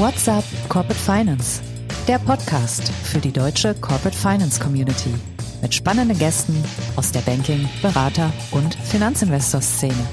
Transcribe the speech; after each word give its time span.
What's 0.00 0.26
up 0.28 0.44
Corporate 0.70 0.98
Finance? 0.98 1.60
Der 2.08 2.18
Podcast 2.18 2.90
für 2.90 3.18
die 3.18 3.30
deutsche 3.30 3.74
Corporate 3.74 4.16
Finance 4.16 4.58
Community 4.58 5.10
mit 5.60 5.74
spannenden 5.74 6.18
Gästen 6.18 6.54
aus 6.96 7.12
der 7.12 7.20
Banking-, 7.20 7.68
Berater- 7.82 8.32
und 8.50 8.74
Finanzinvestor-Szene. 8.76 10.08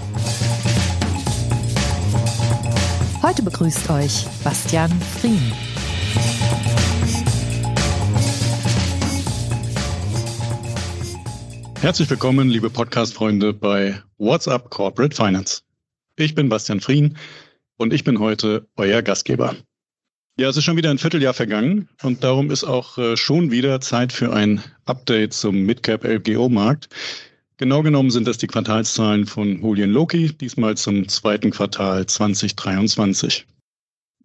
Heute 3.24 3.42
begrüßt 3.44 3.90
euch 3.90 4.26
Bastian 4.44 4.92
Frien. 5.22 5.54
Herzlich 11.80 12.10
willkommen, 12.10 12.50
liebe 12.50 12.70
Podcast-Freunde 12.70 13.54
bei 13.54 14.04
Up 14.20 14.70
Corporate 14.70 15.16
Finance. 15.16 15.62
Ich 16.18 16.36
bin 16.36 16.50
Bastian 16.50 16.82
Frien 16.82 17.18
und 17.78 17.94
ich 17.94 18.04
bin 18.04 18.20
heute 18.20 18.68
euer 18.76 19.02
Gastgeber. 19.02 19.56
Ja, 20.40 20.50
es 20.50 20.56
ist 20.56 20.66
schon 20.66 20.78
wieder 20.78 20.92
ein 20.92 21.00
Vierteljahr 21.00 21.34
vergangen 21.34 21.90
und 22.04 22.24
darum 22.24 22.52
ist 22.52 22.64
auch 22.64 23.00
äh, 23.00 23.18
schon 23.18 23.50
wieder 23.50 23.82
Zeit 23.82 24.14
für 24.14 24.32
ein 24.34 24.62
Update 24.86 25.34
zum 25.34 25.64
Midcap 25.64 26.04
LGO-Markt. 26.04 26.90
Genau 27.58 27.82
genommen 27.82 28.12
sind 28.12 28.28
das 28.28 28.38
die 28.38 28.46
Quartalszahlen 28.46 29.26
von 29.26 29.60
Julian 29.64 29.90
Loki, 29.90 30.32
diesmal 30.32 30.78
zum 30.78 31.08
zweiten 31.08 31.50
Quartal 31.50 32.06
2023. 32.06 33.48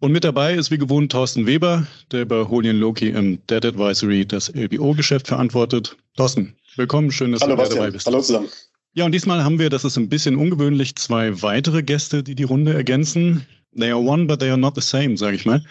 Und 0.01 0.11
mit 0.11 0.23
dabei 0.23 0.53
ist 0.53 0.69
wie 0.69 0.77
gewohnt 0.77 1.11
Thorsten 1.11 1.47
Weber, 1.47 1.87
der 2.11 2.25
bei 2.25 2.43
Julian 2.43 2.77
Loki 2.77 3.09
im 3.09 3.43
Debt 3.47 3.65
Advisory 3.65 4.27
das 4.27 4.53
LBO-Geschäft 4.53 5.27
verantwortet. 5.27 5.97
Thorsten, 6.15 6.55
willkommen, 6.75 7.11
schön, 7.11 7.31
dass 7.31 7.41
Hallo, 7.41 7.55
du 7.55 7.57
Bastian. 7.57 7.79
dabei 7.79 7.91
bist. 7.91 8.05
Hallo 8.05 8.21
zusammen. 8.21 8.49
Ja, 8.93 9.05
und 9.05 9.13
diesmal 9.13 9.43
haben 9.43 9.57
wir, 9.57 9.71
das 9.71 9.83
ist 9.83 9.97
ein 9.97 10.09
bisschen 10.09 10.35
ungewöhnlich, 10.35 10.95
zwei 10.95 11.41
weitere 11.41 11.81
Gäste, 11.81 12.21
die 12.21 12.35
die 12.35 12.43
Runde 12.43 12.75
ergänzen. 12.75 13.47
They 13.75 13.91
are 13.91 13.99
one, 13.99 14.27
but 14.27 14.39
they 14.39 14.49
are 14.49 14.57
not 14.57 14.75
the 14.75 14.81
same, 14.81 15.17
sage 15.17 15.35
ich 15.35 15.45
mal. 15.45 15.63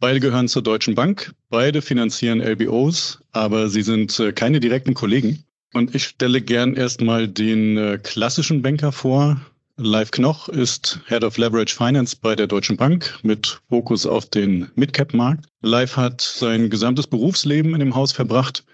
Beide 0.00 0.20
gehören 0.20 0.48
zur 0.48 0.62
Deutschen 0.62 0.94
Bank, 0.94 1.32
beide 1.50 1.80
finanzieren 1.80 2.40
LBOs, 2.40 3.20
aber 3.32 3.68
sie 3.68 3.82
sind 3.82 4.18
äh, 4.18 4.32
keine 4.32 4.60
direkten 4.60 4.94
Kollegen. 4.94 5.44
Und 5.72 5.94
ich 5.94 6.04
stelle 6.04 6.40
gern 6.40 6.74
erstmal 6.74 7.26
den 7.26 7.76
äh, 7.76 7.98
klassischen 8.02 8.62
Banker 8.62 8.92
vor. 8.92 9.40
Live 9.76 10.12
Knoch 10.12 10.48
ist 10.48 11.00
Head 11.08 11.24
of 11.24 11.36
Leverage 11.36 11.74
Finance 11.74 12.16
bei 12.20 12.36
der 12.36 12.46
Deutschen 12.46 12.76
Bank 12.76 13.18
mit 13.22 13.60
Fokus 13.68 14.06
auf 14.06 14.26
den 14.30 14.70
Midcap-Markt. 14.76 15.46
Live 15.62 15.96
hat 15.96 16.20
sein 16.20 16.70
gesamtes 16.70 17.08
Berufsleben 17.08 17.74
in 17.74 17.80
dem 17.80 17.94
Haus 17.96 18.12
verbracht 18.12 18.64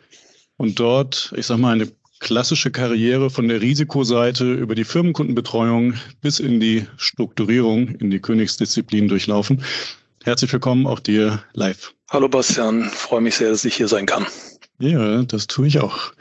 und 0.58 0.78
dort, 0.78 1.32
ich 1.36 1.46
sag 1.46 1.56
mal, 1.56 1.72
eine 1.72 1.90
klassische 2.20 2.70
Karriere 2.70 3.30
von 3.30 3.48
der 3.48 3.60
Risikoseite 3.60 4.52
über 4.52 4.74
die 4.74 4.84
Firmenkundenbetreuung 4.84 5.94
bis 6.20 6.38
in 6.38 6.60
die 6.60 6.86
Strukturierung, 6.96 7.88
in 7.96 8.10
die 8.10 8.20
Königsdisziplin 8.20 9.08
durchlaufen. 9.08 9.64
Herzlich 10.22 10.52
willkommen 10.52 10.86
auch 10.86 11.00
dir 11.00 11.42
live. 11.54 11.94
Hallo 12.10 12.28
Bastian, 12.28 12.84
freue 12.84 13.22
mich 13.22 13.36
sehr, 13.36 13.50
dass 13.50 13.64
ich 13.64 13.74
hier 13.74 13.88
sein 13.88 14.06
kann. 14.06 14.26
Ja, 14.78 15.22
das 15.22 15.46
tue 15.46 15.66
ich 15.66 15.80
auch. 15.80 16.12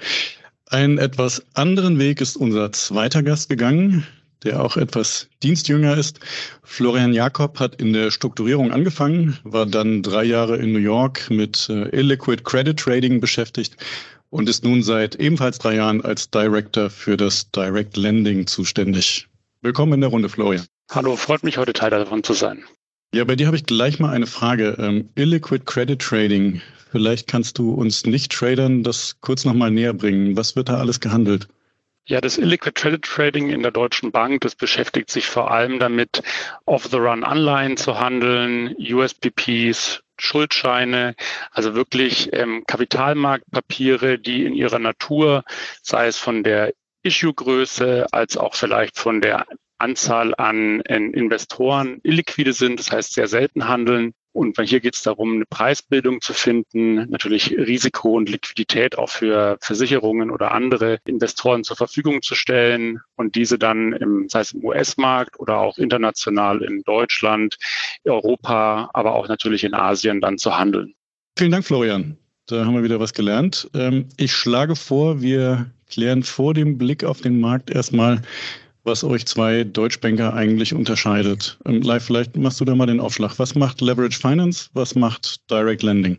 Einen 0.67 0.97
etwas 0.97 1.43
anderen 1.53 1.99
Weg 1.99 2.21
ist 2.21 2.37
unser 2.37 2.71
zweiter 2.71 3.21
Gast 3.21 3.49
gegangen, 3.49 4.07
der 4.43 4.63
auch 4.63 4.77
etwas 4.77 5.27
dienstjünger 5.43 5.97
ist. 5.97 6.19
Florian 6.63 7.11
Jakob 7.11 7.59
hat 7.59 7.75
in 7.75 7.91
der 7.91 8.11
Strukturierung 8.11 8.71
angefangen, 8.71 9.37
war 9.43 9.65
dann 9.65 10.01
drei 10.01 10.23
Jahre 10.23 10.57
in 10.57 10.71
New 10.71 10.79
York 10.79 11.29
mit 11.29 11.67
äh, 11.69 11.89
Illiquid 11.89 12.45
Credit 12.45 12.77
Trading 12.79 13.19
beschäftigt 13.19 13.75
und 14.29 14.49
ist 14.49 14.63
nun 14.63 14.83
seit 14.83 15.15
ebenfalls 15.15 15.57
drei 15.57 15.75
Jahren 15.75 16.01
als 16.01 16.29
Director 16.29 16.89
für 16.89 17.17
das 17.17 17.51
Direct 17.51 17.97
Lending 17.97 18.47
zuständig. 18.47 19.27
Willkommen 19.61 19.93
in 19.93 20.01
der 20.01 20.09
Runde, 20.09 20.29
Florian. 20.29 20.65
Hallo, 20.91 21.15
freut 21.15 21.43
mich 21.43 21.57
heute 21.57 21.73
Teil 21.73 21.89
davon 21.89 22.23
zu 22.23 22.33
sein. 22.33 22.63
Ja, 23.13 23.23
bei 23.23 23.35
dir 23.35 23.47
habe 23.47 23.57
ich 23.57 23.65
gleich 23.65 23.99
mal 23.99 24.11
eine 24.11 24.27
Frage. 24.27 24.75
Ähm, 24.79 25.09
Illiquid 25.15 25.65
Credit 25.65 25.99
Trading, 25.99 26.61
vielleicht 26.91 27.27
kannst 27.27 27.57
du 27.57 27.73
uns 27.73 28.05
Nicht-Tradern 28.05 28.83
das 28.83 29.17
kurz 29.21 29.45
nochmal 29.45 29.71
näher 29.71 29.93
bringen. 29.93 30.37
Was 30.37 30.55
wird 30.55 30.69
da 30.69 30.77
alles 30.77 30.99
gehandelt? 30.99 31.47
Ja, 32.05 32.21
das 32.21 32.37
Illiquid 32.37 32.75
Credit 32.75 33.01
Trading 33.03 33.49
in 33.49 33.61
der 33.61 33.71
Deutschen 33.71 34.11
Bank, 34.11 34.41
das 34.41 34.55
beschäftigt 34.55 35.11
sich 35.11 35.27
vor 35.27 35.51
allem 35.51 35.79
damit, 35.79 36.23
Off-the-Run-Anleihen 36.65 37.77
zu 37.77 37.99
handeln, 37.99 38.75
USPPs, 38.79 40.01
Schuldscheine, 40.21 41.15
also 41.51 41.75
wirklich 41.75 42.29
ähm, 42.33 42.63
Kapitalmarktpapiere, 42.67 44.19
die 44.19 44.45
in 44.45 44.53
ihrer 44.53 44.79
Natur, 44.79 45.43
sei 45.81 46.07
es 46.07 46.17
von 46.17 46.43
der 46.43 46.73
Issue-Größe 47.03 48.07
als 48.11 48.37
auch 48.37 48.55
vielleicht 48.55 48.97
von 48.97 49.21
der 49.21 49.45
Anzahl 49.77 50.35
an 50.35 50.81
Investoren 50.81 51.99
illiquide 52.03 52.53
sind, 52.53 52.79
das 52.79 52.91
heißt 52.91 53.13
sehr 53.13 53.27
selten 53.27 53.67
handeln. 53.67 54.13
Und 54.31 54.59
hier 54.61 54.79
geht 54.79 54.95
es 54.95 55.01
darum, 55.01 55.35
eine 55.35 55.45
Preisbildung 55.45 56.21
zu 56.21 56.33
finden, 56.33 57.09
natürlich 57.09 57.51
Risiko 57.51 58.15
und 58.15 58.29
Liquidität 58.29 58.97
auch 58.97 59.09
für 59.09 59.57
Versicherungen 59.61 60.29
oder 60.29 60.51
andere 60.51 60.99
Investoren 61.05 61.63
zur 61.63 61.77
Verfügung 61.77 62.21
zu 62.21 62.35
stellen 62.35 62.99
und 63.15 63.35
diese 63.35 63.57
dann 63.57 63.93
im, 63.93 64.29
sei 64.29 64.41
es 64.41 64.51
im 64.51 64.63
US-Markt 64.63 65.39
oder 65.39 65.57
auch 65.57 65.77
international 65.77 66.61
in 66.61 66.83
Deutschland, 66.83 67.57
Europa, 68.05 68.89
aber 68.93 69.15
auch 69.15 69.27
natürlich 69.27 69.63
in 69.63 69.73
Asien 69.73 70.21
dann 70.21 70.37
zu 70.37 70.57
handeln. 70.57 70.93
Vielen 71.37 71.51
Dank, 71.51 71.65
Florian. 71.65 72.17
Da 72.45 72.65
haben 72.65 72.75
wir 72.75 72.83
wieder 72.83 72.99
was 72.99 73.13
gelernt. 73.13 73.69
Ähm, 73.73 74.09
ich 74.17 74.33
schlage 74.33 74.75
vor, 74.75 75.21
wir 75.21 75.71
klären 75.89 76.23
vor 76.23 76.53
dem 76.53 76.77
Blick 76.77 77.03
auf 77.03 77.21
den 77.21 77.39
Markt 77.39 77.69
erstmal, 77.69 78.21
was 78.89 79.03
euch 79.03 79.27
zwei 79.27 79.63
Deutschbanker 79.63 80.33
eigentlich 80.33 80.73
unterscheidet. 80.73 81.59
Ähm, 81.65 81.81
Live, 81.83 82.05
vielleicht 82.05 82.35
machst 82.35 82.59
du 82.59 82.65
da 82.65 82.73
mal 82.73 82.87
den 82.87 82.99
Aufschlag. 82.99 83.37
Was 83.37 83.53
macht 83.53 83.81
Leverage 83.81 84.19
Finance? 84.19 84.69
Was 84.73 84.95
macht 84.95 85.49
Direct 85.51 85.83
Lending? 85.83 86.17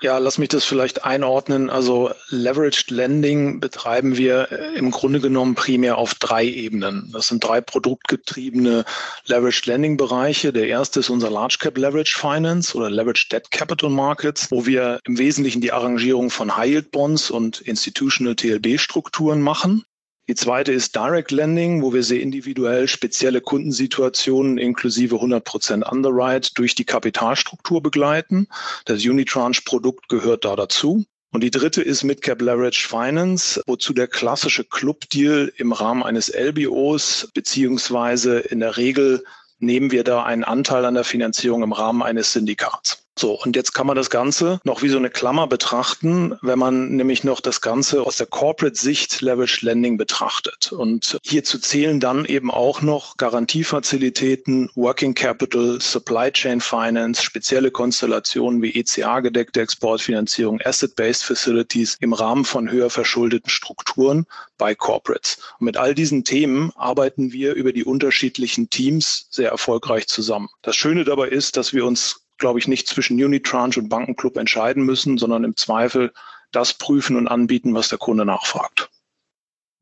Ja, 0.00 0.18
lass 0.18 0.38
mich 0.38 0.48
das 0.48 0.64
vielleicht 0.64 1.04
einordnen. 1.04 1.70
Also 1.70 2.10
Leveraged 2.28 2.90
Lending 2.90 3.60
betreiben 3.60 4.16
wir 4.16 4.50
im 4.74 4.90
Grunde 4.90 5.20
genommen 5.20 5.54
primär 5.54 5.98
auf 5.98 6.14
drei 6.14 6.44
Ebenen. 6.44 7.10
Das 7.12 7.28
sind 7.28 7.44
drei 7.44 7.60
produktgetriebene 7.60 8.84
Leveraged 9.26 9.66
Lending 9.66 9.96
Bereiche. 9.96 10.52
Der 10.52 10.66
erste 10.66 11.00
ist 11.00 11.10
unser 11.10 11.30
Large 11.30 11.56
Cap 11.60 11.78
Leveraged 11.78 12.16
Finance 12.16 12.76
oder 12.76 12.90
Leveraged 12.90 13.30
Debt 13.30 13.50
Capital 13.50 13.90
Markets, 13.90 14.50
wo 14.50 14.66
wir 14.66 15.00
im 15.04 15.16
Wesentlichen 15.16 15.60
die 15.60 15.72
Arrangierung 15.72 16.30
von 16.30 16.56
High 16.56 16.70
Yield 16.70 16.90
Bonds 16.90 17.30
und 17.30 17.60
Institutional 17.60 18.34
TLB 18.34 18.78
Strukturen 18.80 19.40
machen. 19.40 19.84
Die 20.26 20.34
zweite 20.34 20.72
ist 20.72 20.96
Direct 20.96 21.32
Lending, 21.32 21.82
wo 21.82 21.92
wir 21.92 22.02
sehr 22.02 22.22
individuell 22.22 22.88
spezielle 22.88 23.42
Kundensituationen 23.42 24.56
inklusive 24.56 25.16
100% 25.16 25.82
Underwrite 25.82 26.54
durch 26.54 26.74
die 26.74 26.86
Kapitalstruktur 26.86 27.82
begleiten. 27.82 28.48
Das 28.86 29.04
Unitranche-Produkt 29.04 30.08
gehört 30.08 30.46
da 30.46 30.56
dazu. 30.56 31.04
Und 31.30 31.42
die 31.42 31.50
dritte 31.50 31.82
ist 31.82 32.04
Midcap 32.04 32.40
Leverage 32.40 32.88
Finance, 32.88 33.60
wozu 33.66 33.92
der 33.92 34.06
klassische 34.06 34.64
Club-Deal 34.64 35.52
im 35.56 35.72
Rahmen 35.72 36.02
eines 36.02 36.32
LBOs 36.32 37.28
beziehungsweise 37.34 38.38
in 38.38 38.60
der 38.60 38.78
Regel 38.78 39.24
nehmen 39.58 39.90
wir 39.90 40.04
da 40.04 40.22
einen 40.24 40.44
Anteil 40.44 40.86
an 40.86 40.94
der 40.94 41.04
Finanzierung 41.04 41.62
im 41.62 41.72
Rahmen 41.72 42.02
eines 42.02 42.32
Syndikats. 42.32 43.03
So, 43.16 43.40
und 43.40 43.54
jetzt 43.54 43.74
kann 43.74 43.86
man 43.86 43.96
das 43.96 44.10
Ganze 44.10 44.60
noch 44.64 44.82
wie 44.82 44.88
so 44.88 44.96
eine 44.96 45.10
Klammer 45.10 45.46
betrachten, 45.46 46.36
wenn 46.42 46.58
man 46.58 46.96
nämlich 46.96 47.22
noch 47.22 47.40
das 47.40 47.60
Ganze 47.60 48.02
aus 48.02 48.16
der 48.16 48.26
Corporate-Sicht 48.26 49.20
Leverage 49.20 49.64
Lending 49.64 49.96
betrachtet. 49.96 50.72
Und 50.72 51.18
hierzu 51.22 51.58
zählen 51.58 52.00
dann 52.00 52.24
eben 52.24 52.50
auch 52.50 52.82
noch 52.82 53.16
Garantiefazilitäten, 53.16 54.70
Working 54.74 55.14
Capital, 55.14 55.80
Supply 55.80 56.32
Chain 56.32 56.60
Finance, 56.60 57.22
spezielle 57.22 57.70
Konstellationen 57.70 58.62
wie 58.62 58.74
ECA-gedeckte 58.74 59.60
Exportfinanzierung, 59.60 60.60
Asset-Based 60.60 61.22
Facilities 61.22 61.96
im 62.00 62.14
Rahmen 62.14 62.44
von 62.44 62.68
höher 62.68 62.90
verschuldeten 62.90 63.48
Strukturen 63.50 64.26
bei 64.58 64.74
Corporates. 64.74 65.38
Und 65.60 65.66
mit 65.66 65.76
all 65.76 65.94
diesen 65.94 66.24
Themen 66.24 66.72
arbeiten 66.74 67.32
wir 67.32 67.54
über 67.54 67.72
die 67.72 67.84
unterschiedlichen 67.84 68.70
Teams 68.70 69.28
sehr 69.30 69.50
erfolgreich 69.50 70.08
zusammen. 70.08 70.48
Das 70.62 70.74
Schöne 70.74 71.04
dabei 71.04 71.28
ist, 71.28 71.56
dass 71.56 71.72
wir 71.72 71.84
uns 71.84 72.23
glaube 72.38 72.58
ich, 72.58 72.68
nicht 72.68 72.88
zwischen 72.88 73.22
Unitranche 73.22 73.80
und 73.80 73.88
Bankenclub 73.88 74.36
entscheiden 74.36 74.84
müssen, 74.84 75.18
sondern 75.18 75.44
im 75.44 75.56
Zweifel 75.56 76.12
das 76.52 76.74
prüfen 76.74 77.16
und 77.16 77.28
anbieten, 77.28 77.74
was 77.74 77.88
der 77.88 77.98
Kunde 77.98 78.24
nachfragt. 78.24 78.90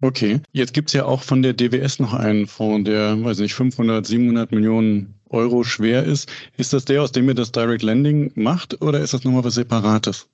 Okay, 0.00 0.40
jetzt 0.50 0.74
gibt's 0.74 0.92
ja 0.94 1.04
auch 1.04 1.22
von 1.22 1.42
der 1.42 1.52
DWS 1.52 2.00
noch 2.00 2.12
einen 2.12 2.48
Fonds, 2.48 2.88
der, 2.88 3.22
weiß 3.22 3.38
nicht, 3.38 3.54
500, 3.54 4.04
700 4.04 4.50
Millionen 4.50 5.14
Euro 5.28 5.62
schwer 5.62 6.02
ist. 6.02 6.30
Ist 6.56 6.72
das 6.72 6.84
der, 6.84 7.02
aus 7.02 7.12
dem 7.12 7.28
ihr 7.28 7.34
das 7.34 7.52
Direct 7.52 7.82
Lending 7.82 8.32
macht 8.34 8.82
oder 8.82 9.00
ist 9.00 9.14
das 9.14 9.22
nochmal 9.22 9.44
was 9.44 9.54
Separates? 9.54 10.28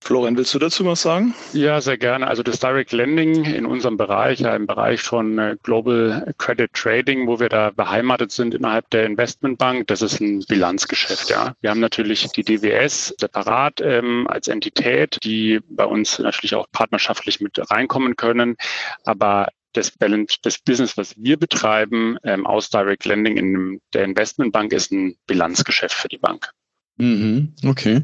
Florian, 0.00 0.36
willst 0.36 0.54
du 0.54 0.58
dazu 0.58 0.84
was 0.86 1.02
sagen? 1.02 1.34
Ja, 1.52 1.80
sehr 1.80 1.98
gerne. 1.98 2.28
Also 2.28 2.42
das 2.42 2.60
Direct 2.60 2.92
Lending 2.92 3.44
in 3.44 3.66
unserem 3.66 3.96
Bereich, 3.96 4.40
ja 4.40 4.54
im 4.54 4.66
Bereich 4.66 5.02
von 5.02 5.38
äh, 5.38 5.56
Global 5.62 6.32
Credit 6.38 6.72
Trading, 6.72 7.26
wo 7.26 7.40
wir 7.40 7.48
da 7.48 7.70
beheimatet 7.70 8.30
sind 8.30 8.54
innerhalb 8.54 8.88
der 8.90 9.06
Investmentbank, 9.06 9.88
das 9.88 10.00
ist 10.02 10.20
ein 10.20 10.44
Bilanzgeschäft. 10.48 11.28
Ja, 11.30 11.54
wir 11.60 11.70
haben 11.70 11.80
natürlich 11.80 12.28
die 12.28 12.44
DWS 12.44 13.14
separat 13.18 13.80
ähm, 13.82 14.26
als 14.28 14.48
Entität, 14.48 15.18
die 15.24 15.60
bei 15.68 15.84
uns 15.84 16.18
natürlich 16.18 16.54
auch 16.54 16.66
partnerschaftlich 16.72 17.40
mit 17.40 17.58
reinkommen 17.70 18.16
können, 18.16 18.56
aber 19.04 19.48
des, 19.74 19.90
Balance, 19.90 20.38
des 20.44 20.58
Business, 20.58 20.96
was 20.96 21.14
wir 21.16 21.36
betreiben, 21.36 22.16
ähm, 22.24 22.46
aus 22.46 22.70
Direct 22.70 23.04
Lending 23.04 23.36
in 23.36 23.80
der 23.92 24.04
Investmentbank 24.04 24.72
ist 24.72 24.92
ein 24.92 25.16
Bilanzgeschäft 25.26 25.94
für 25.94 26.08
die 26.08 26.18
Bank. 26.18 26.50
Mhm, 26.96 27.54
okay. 27.64 28.02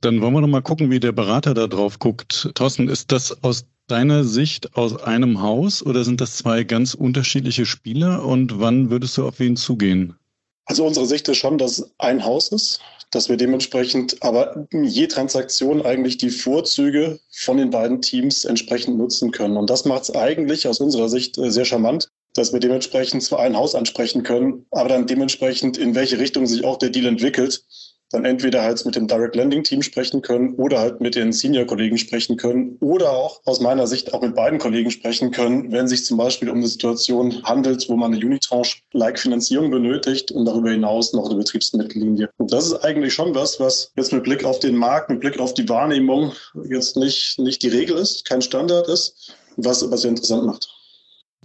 Dann 0.00 0.20
wollen 0.20 0.34
wir 0.34 0.40
noch 0.40 0.48
mal 0.48 0.62
gucken, 0.62 0.90
wie 0.90 1.00
der 1.00 1.12
Berater 1.12 1.54
da 1.54 1.66
drauf 1.66 1.98
guckt. 1.98 2.50
Thorsten, 2.54 2.88
ist 2.88 3.12
das 3.12 3.42
aus 3.42 3.66
deiner 3.86 4.24
Sicht 4.24 4.76
aus 4.76 5.02
einem 5.02 5.42
Haus 5.42 5.84
oder 5.84 6.04
sind 6.04 6.20
das 6.20 6.36
zwei 6.36 6.64
ganz 6.64 6.94
unterschiedliche 6.94 7.66
Spieler 7.66 8.24
und 8.24 8.58
wann 8.60 8.90
würdest 8.90 9.16
du 9.16 9.26
auf 9.26 9.38
wen 9.38 9.56
zugehen? 9.56 10.16
Also 10.64 10.84
unsere 10.84 11.06
Sicht 11.06 11.28
ist 11.28 11.38
schon, 11.38 11.58
dass 11.58 11.90
ein 11.98 12.24
Haus 12.24 12.48
ist, 12.48 12.80
dass 13.12 13.28
wir 13.28 13.36
dementsprechend 13.36 14.22
aber 14.22 14.66
je 14.72 15.06
Transaktion 15.06 15.82
eigentlich 15.82 16.18
die 16.18 16.30
Vorzüge 16.30 17.20
von 17.30 17.56
den 17.56 17.70
beiden 17.70 18.02
Teams 18.02 18.44
entsprechend 18.44 18.98
nutzen 18.98 19.30
können. 19.30 19.56
Und 19.56 19.70
das 19.70 19.84
macht 19.84 20.02
es 20.02 20.14
eigentlich 20.14 20.66
aus 20.66 20.80
unserer 20.80 21.08
Sicht 21.08 21.38
äh, 21.38 21.52
sehr 21.52 21.64
charmant, 21.64 22.08
dass 22.34 22.52
wir 22.52 22.58
dementsprechend 22.58 23.22
zwar 23.22 23.40
ein 23.40 23.56
Haus 23.56 23.76
ansprechen 23.76 24.24
können, 24.24 24.66
aber 24.72 24.88
dann 24.88 25.06
dementsprechend 25.06 25.78
in 25.78 25.94
welche 25.94 26.18
Richtung 26.18 26.46
sich 26.46 26.64
auch 26.64 26.78
der 26.78 26.90
Deal 26.90 27.06
entwickelt, 27.06 27.64
dann 28.10 28.24
entweder 28.24 28.62
halt 28.62 28.84
mit 28.84 28.94
dem 28.94 29.08
Direct 29.08 29.34
Lending 29.34 29.64
Team 29.64 29.82
sprechen 29.82 30.22
können 30.22 30.54
oder 30.54 30.78
halt 30.78 31.00
mit 31.00 31.14
den 31.14 31.32
Senior 31.32 31.66
Kollegen 31.66 31.98
sprechen 31.98 32.36
können 32.36 32.76
oder 32.80 33.10
auch 33.10 33.40
aus 33.44 33.60
meiner 33.60 33.86
Sicht 33.86 34.14
auch 34.14 34.22
mit 34.22 34.34
beiden 34.34 34.58
Kollegen 34.58 34.90
sprechen 34.90 35.30
können, 35.32 35.72
wenn 35.72 35.88
sich 35.88 36.04
zum 36.04 36.16
Beispiel 36.16 36.48
um 36.48 36.58
eine 36.58 36.68
Situation 36.68 37.42
handelt, 37.42 37.88
wo 37.88 37.96
man 37.96 38.14
eine 38.14 38.24
Unitranche-like 38.24 39.18
Finanzierung 39.18 39.70
benötigt 39.70 40.30
und 40.30 40.44
darüber 40.44 40.70
hinaus 40.70 41.12
noch 41.12 41.26
eine 41.26 41.36
Betriebsmittellinie. 41.36 42.30
Und 42.36 42.52
das 42.52 42.66
ist 42.66 42.84
eigentlich 42.84 43.14
schon 43.14 43.34
was, 43.34 43.58
was 43.58 43.92
jetzt 43.96 44.12
mit 44.12 44.22
Blick 44.22 44.44
auf 44.44 44.60
den 44.60 44.76
Markt, 44.76 45.10
mit 45.10 45.20
Blick 45.20 45.40
auf 45.40 45.54
die 45.54 45.68
Wahrnehmung 45.68 46.32
jetzt 46.68 46.96
nicht, 46.96 47.38
nicht 47.38 47.62
die 47.62 47.68
Regel 47.68 47.96
ist, 47.96 48.24
kein 48.24 48.42
Standard 48.42 48.88
ist, 48.88 49.34
was, 49.56 49.90
was 49.90 50.02
sehr 50.02 50.10
interessant 50.10 50.44
macht. 50.44 50.75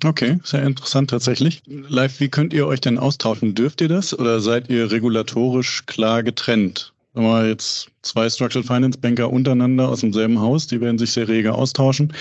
Okay, 0.03 0.39
sehr 0.43 0.63
interessant 0.63 1.11
tatsächlich. 1.11 1.61
Live, 1.67 2.19
wie 2.19 2.29
könnt 2.29 2.53
ihr 2.53 2.65
euch 2.65 2.81
denn 2.81 2.97
austauschen? 2.97 3.53
Dürft 3.53 3.81
ihr 3.81 3.87
das 3.87 4.17
oder 4.17 4.39
seid 4.39 4.69
ihr 4.69 4.91
regulatorisch 4.91 5.85
klar 5.85 6.23
getrennt? 6.23 6.93
Wenn 7.13 7.23
wir 7.23 7.47
jetzt 7.47 7.89
zwei 8.01 8.29
Structural 8.29 8.65
Finance 8.65 8.97
Banker 8.97 9.31
untereinander 9.31 9.89
aus 9.89 9.99
demselben 9.99 10.39
Haus, 10.39 10.65
die 10.65 10.81
werden 10.81 10.97
sich 10.97 11.11
sehr 11.11 11.27
rege 11.27 11.53
austauschen. 11.53 12.13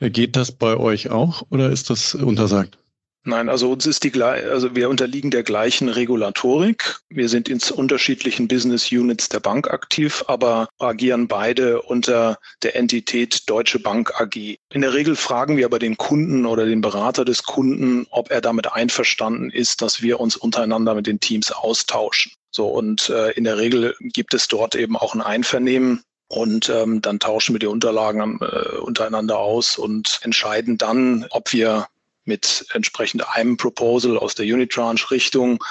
Geht 0.00 0.36
das 0.36 0.52
bei 0.52 0.76
euch 0.76 1.10
auch 1.10 1.42
oder 1.48 1.70
ist 1.70 1.90
das 1.90 2.14
untersagt? 2.14 2.76
Nein, 3.24 3.48
also 3.48 3.70
uns 3.70 3.86
ist 3.86 4.02
die 4.02 4.20
also 4.20 4.74
wir 4.74 4.88
unterliegen 4.88 5.30
der 5.30 5.44
gleichen 5.44 5.88
Regulatorik. 5.88 6.98
Wir 7.08 7.28
sind 7.28 7.48
in 7.48 7.60
unterschiedlichen 7.72 8.48
Business 8.48 8.90
Units 8.90 9.28
der 9.28 9.38
Bank 9.38 9.70
aktiv, 9.70 10.24
aber 10.26 10.68
agieren 10.80 11.28
beide 11.28 11.82
unter 11.82 12.38
der 12.62 12.74
Entität 12.74 13.48
Deutsche 13.48 13.78
Bank 13.78 14.20
AG. 14.20 14.56
In 14.72 14.80
der 14.80 14.92
Regel 14.92 15.14
fragen 15.14 15.56
wir 15.56 15.66
aber 15.66 15.78
den 15.78 15.96
Kunden 15.96 16.46
oder 16.46 16.66
den 16.66 16.80
Berater 16.80 17.24
des 17.24 17.44
Kunden, 17.44 18.06
ob 18.10 18.32
er 18.32 18.40
damit 18.40 18.72
einverstanden 18.72 19.50
ist, 19.50 19.82
dass 19.82 20.02
wir 20.02 20.18
uns 20.18 20.36
untereinander 20.36 20.94
mit 20.96 21.06
den 21.06 21.20
Teams 21.20 21.52
austauschen. 21.52 22.32
So 22.50 22.66
und 22.66 23.08
äh, 23.08 23.30
in 23.30 23.44
der 23.44 23.56
Regel 23.56 23.94
gibt 24.00 24.34
es 24.34 24.48
dort 24.48 24.74
eben 24.74 24.96
auch 24.96 25.14
ein 25.14 25.22
Einvernehmen 25.22 26.02
und 26.26 26.68
ähm, 26.70 27.02
dann 27.02 27.20
tauschen 27.20 27.54
wir 27.54 27.60
die 27.60 27.66
Unterlagen 27.66 28.40
äh, 28.40 28.78
untereinander 28.78 29.38
aus 29.38 29.78
und 29.78 30.18
entscheiden 30.22 30.76
dann, 30.76 31.26
ob 31.30 31.52
wir 31.52 31.86
mit 32.24 32.66
entsprechend 32.72 33.28
einem 33.28 33.56
Proposal 33.56 34.16
aus 34.16 34.34
der 34.34 34.46
Unitranche-Richtung 34.46 35.62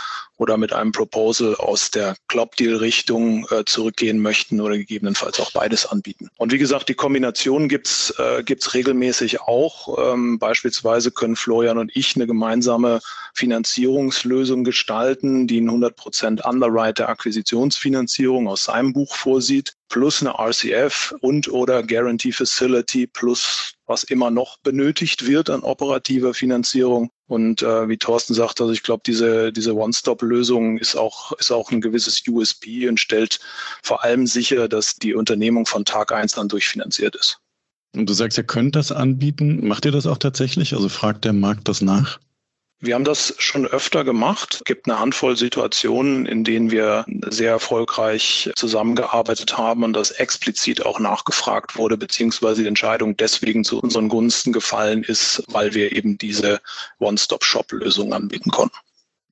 oder 0.42 0.58
mit 0.58 0.74
einem 0.74 0.92
Proposal 0.92 1.54
aus 1.54 1.92
der 1.92 2.16
Club-Deal-Richtung 2.28 3.46
äh, 3.52 3.64
zurückgehen 3.64 4.20
möchten 4.20 4.60
oder 4.60 4.76
gegebenenfalls 4.76 5.40
auch 5.40 5.52
beides 5.52 5.86
anbieten. 5.86 6.30
Und 6.38 6.52
wie 6.52 6.58
gesagt, 6.58 6.90
die 6.90 6.96
Kombination 6.96 7.70
gibt's 7.70 8.10
äh, 8.18 8.44
regelmäßig 8.74 9.42
auch. 9.42 10.14
Ähm, 10.14 10.40
beispielsweise 10.40 11.12
können 11.12 11.36
Florian 11.36 11.78
und 11.78 11.96
ich 11.96 12.16
eine 12.16 12.26
gemeinsame 12.26 13.02
Finanzierungslösung 13.36 14.64
gestalten, 14.64 15.46
die 15.46 15.62
ein 15.62 15.70
100% 15.70 16.42
Underwriter-Akquisitionsfinanzierung 16.42 18.48
aus 18.48 18.64
seinem 18.64 18.94
Buch 18.94 19.16
vorsieht 19.16 19.76
plus 19.90 20.22
eine 20.22 20.40
RCF 20.40 21.14
und 21.20 21.50
oder 21.50 21.84
Guarantee 21.84 22.32
Facility 22.32 23.06
plus 23.06 23.76
was 23.86 24.06
immer 24.06 24.32
noch 24.32 24.58
benötigt 24.60 25.28
wird 25.28 25.50
an 25.50 25.64
operativer 25.64 26.34
Finanzierung. 26.34 27.12
Und 27.31 27.62
äh, 27.62 27.88
wie 27.88 27.95
Thorsten 27.95 28.33
sagt, 28.33 28.60
also 28.60 28.74
ich 28.74 28.83
glaube, 28.83 29.04
diese, 29.06 29.54
diese 29.54 29.74
One-Stop-Lösung 29.74 30.78
ist 30.78 30.98
auch, 30.98 31.31
ist 31.39 31.50
auch 31.50 31.72
ein 31.72 31.80
gewisses 31.80 32.22
USP 32.28 32.89
und 32.89 33.00
stellt 33.00 33.39
vor 33.81 34.04
allem 34.04 34.28
sicher, 34.28 34.68
dass 34.68 34.98
die 34.98 35.13
Unternehmung 35.13 35.66
von 35.66 35.86
Tag 35.86 36.12
eins 36.12 36.33
dann 36.33 36.50
durchfinanziert 36.50 37.16
ist. 37.16 37.39
Und 37.95 38.10
du 38.10 38.12
sagst, 38.12 38.38
ihr 38.38 38.44
könnt 38.44 38.75
das 38.75 38.92
anbieten. 38.92 39.66
Macht 39.66 39.86
ihr 39.86 39.94
das 39.94 40.07
auch 40.07 40.18
tatsächlich? 40.18 40.74
Also 40.74 40.89
fragt 40.89 41.24
der 41.24 41.31
Markt 41.31 41.69
das 41.69 41.80
nach? 41.80 42.19
Wir 42.83 42.95
haben 42.95 43.04
das 43.04 43.36
schon 43.38 43.68
öfter 43.68 44.04
gemacht. 44.04 44.56
Es 44.56 44.63
gibt 44.63 44.89
eine 44.89 45.00
Handvoll 45.00 45.38
Situationen, 45.38 46.25
in 46.25 46.44
denen 46.44 46.72
wir 46.72 47.06
sehr 47.30 47.51
erfolgreich 47.51 48.50
zusammengearbeitet 48.56 49.56
haben 49.56 49.83
und 49.83 49.94
das 49.94 50.10
explizit 50.10 50.83
auch 50.83 51.00
nachgefragt 51.00 51.78
wurde, 51.78 51.95
beziehungsweise 51.95 52.63
die 52.63 52.68
Entscheidung 52.68 53.16
deswegen 53.16 53.63
zu 53.63 53.80
unseren 53.80 54.10
Gunsten 54.10 54.51
gefallen 54.51 55.04
ist, 55.04 55.44
weil 55.50 55.75
wir 55.75 55.95
eben 55.95 56.18
diese 56.18 56.60
One-Stop-Shop-Lösung 56.98 58.13
anbieten 58.13 58.50
konnten. 58.50 58.75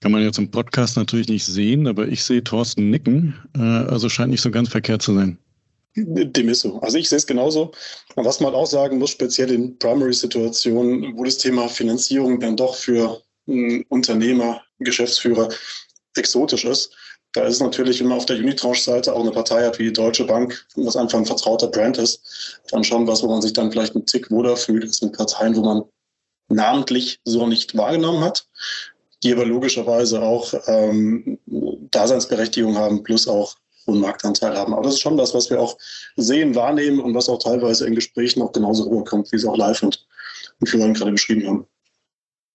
Kann 0.01 0.11
man 0.11 0.21
jetzt 0.21 0.37
im 0.37 0.51
Podcast 0.51 0.95
natürlich 0.95 1.27
nicht 1.27 1.45
sehen, 1.45 1.87
aber 1.87 2.07
ich 2.07 2.23
sehe 2.23 2.43
Thorsten 2.43 2.91
nicken. 2.91 3.35
Äh, 3.57 3.61
also 3.61 4.09
scheint 4.09 4.29
nicht 4.29 4.41
so 4.41 4.51
ganz 4.51 4.69
verkehrt 4.69 5.01
zu 5.01 5.15
sein. 5.15 5.39
Dem 5.95 6.49
ist 6.49 6.61
so. 6.61 6.79
Also 6.81 6.99
ich 6.99 7.09
sehe 7.09 7.17
es 7.17 7.25
genauso. 7.25 7.71
Und 8.13 8.25
was 8.25 8.39
man 8.41 8.53
auch 8.53 8.67
sagen 8.67 8.99
muss, 8.99 9.09
speziell 9.09 9.51
in 9.51 9.79
Primary-Situationen, 9.79 11.17
wo 11.17 11.23
das 11.23 11.39
Thema 11.39 11.67
Finanzierung 11.67 12.39
dann 12.39 12.55
doch 12.55 12.75
für 12.75 13.23
ein 13.49 13.85
Unternehmer, 13.89 14.61
Geschäftsführer 14.79 15.49
exotisch 16.15 16.65
ist. 16.65 16.95
Da 17.33 17.43
ist 17.43 17.59
natürlich, 17.59 17.99
wenn 17.99 18.07
man 18.07 18.17
auf 18.17 18.25
der 18.25 18.37
Unitranche-Seite 18.37 19.13
auch 19.13 19.21
eine 19.21 19.31
Partei 19.31 19.63
hat 19.63 19.77
wie 19.77 19.85
die 19.85 19.93
Deutsche 19.93 20.25
Bank, 20.25 20.65
was 20.75 20.95
einfach 20.95 21.19
ein 21.19 21.25
vertrauter 21.25 21.67
Brand 21.67 21.97
ist, 21.97 22.59
dann 22.71 22.83
schon 22.83 23.05
was, 23.05 23.21
wo 23.21 23.27
man 23.27 23.41
sich 23.41 23.53
dann 23.53 23.71
vielleicht 23.71 23.95
einen 23.95 24.05
Tick 24.05 24.31
wohler 24.31 24.57
fühlt, 24.57 24.83
als 24.83 25.01
mit 25.01 25.13
Parteien, 25.13 25.55
wo 25.55 25.61
man 25.61 25.83
namentlich 26.47 27.19
so 27.25 27.45
nicht 27.45 27.77
wahrgenommen 27.77 28.23
hat, 28.23 28.47
die 29.21 29.31
aber 29.31 29.45
logischerweise 29.45 30.21
auch 30.21 30.53
ähm, 30.65 31.37
Daseinsberechtigung 31.45 32.75
haben, 32.77 33.03
plus 33.03 33.27
auch 33.27 33.55
hohen 33.85 34.01
Marktanteil 34.01 34.57
haben. 34.57 34.73
Aber 34.73 34.83
das 34.83 34.95
ist 34.95 35.01
schon 35.01 35.17
das, 35.17 35.33
was 35.33 35.49
wir 35.49 35.59
auch 35.59 35.77
sehen, 36.15 36.55
wahrnehmen 36.55 36.99
und 36.99 37.13
was 37.13 37.29
auch 37.29 37.39
teilweise 37.39 37.85
in 37.85 37.95
Gesprächen 37.95 38.41
auch 38.41 38.51
genauso 38.51 38.89
rüberkommt, 38.89 39.31
wie 39.31 39.35
es 39.35 39.45
auch 39.45 39.57
live 39.57 39.83
und, 39.83 40.05
Florian 40.65 40.93
gerade 40.93 41.11
beschrieben 41.11 41.47
haben. 41.47 41.67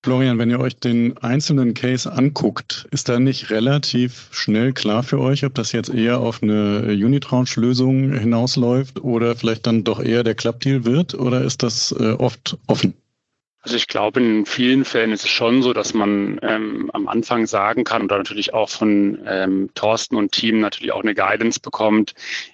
Florian, 0.05 0.39
wenn 0.39 0.51
ihr 0.51 0.61
euch 0.61 0.77
den 0.77 1.17
einzelnen 1.23 1.73
Case 1.73 2.13
anguckt, 2.13 2.87
ist 2.91 3.09
da 3.09 3.19
nicht 3.19 3.49
relativ 3.49 4.29
schnell 4.33 4.75
klar 4.75 5.03
für 5.03 5.19
euch, 5.19 5.47
ob 5.47 5.55
das 5.55 5.73
jetzt 5.73 5.89
eher 5.89 6.21
auf 6.21 6.43
eine 6.43 6.89
Unitranche-Lösung 6.89 8.13
hinausläuft 8.13 9.03
oder 9.03 9.35
vielleicht 9.35 9.67
dann 9.67 9.83
doch 9.83 10.03
eher 10.03 10.23
der 10.23 10.35
Club-Deal 10.35 10.85
wird 10.85 11.15
oder 11.15 11.41
ist 11.41 11.63
das 11.63 11.91
äh, 11.99 12.13
oft 12.19 12.59
offen? 12.67 12.93
Also 13.63 13.77
ich 13.77 13.89
glaube, 13.89 14.21
in 14.21 14.45
vielen 14.45 14.85
Fällen 14.85 15.11
ist 15.11 15.25
es 15.25 15.31
schon 15.31 15.63
so, 15.63 15.73
dass 15.73 15.95
man 15.95 16.39
ähm, 16.43 16.91
am 16.93 17.09
Anfang 17.09 17.47
sagen 17.47 17.85
kann 17.85 18.03
und 18.03 18.11
da 18.11 18.19
natürlich 18.19 18.53
auch 18.53 18.69
von 18.69 19.21
ähm, 19.27 19.71
Thorsten 19.75 20.17
und 20.17 20.33
Team 20.33 20.61
natürlich 20.61 20.93
auch 20.93 21.03
eine 21.03 21.15
Guidance 21.15 21.61
bekommt, 21.61 22.13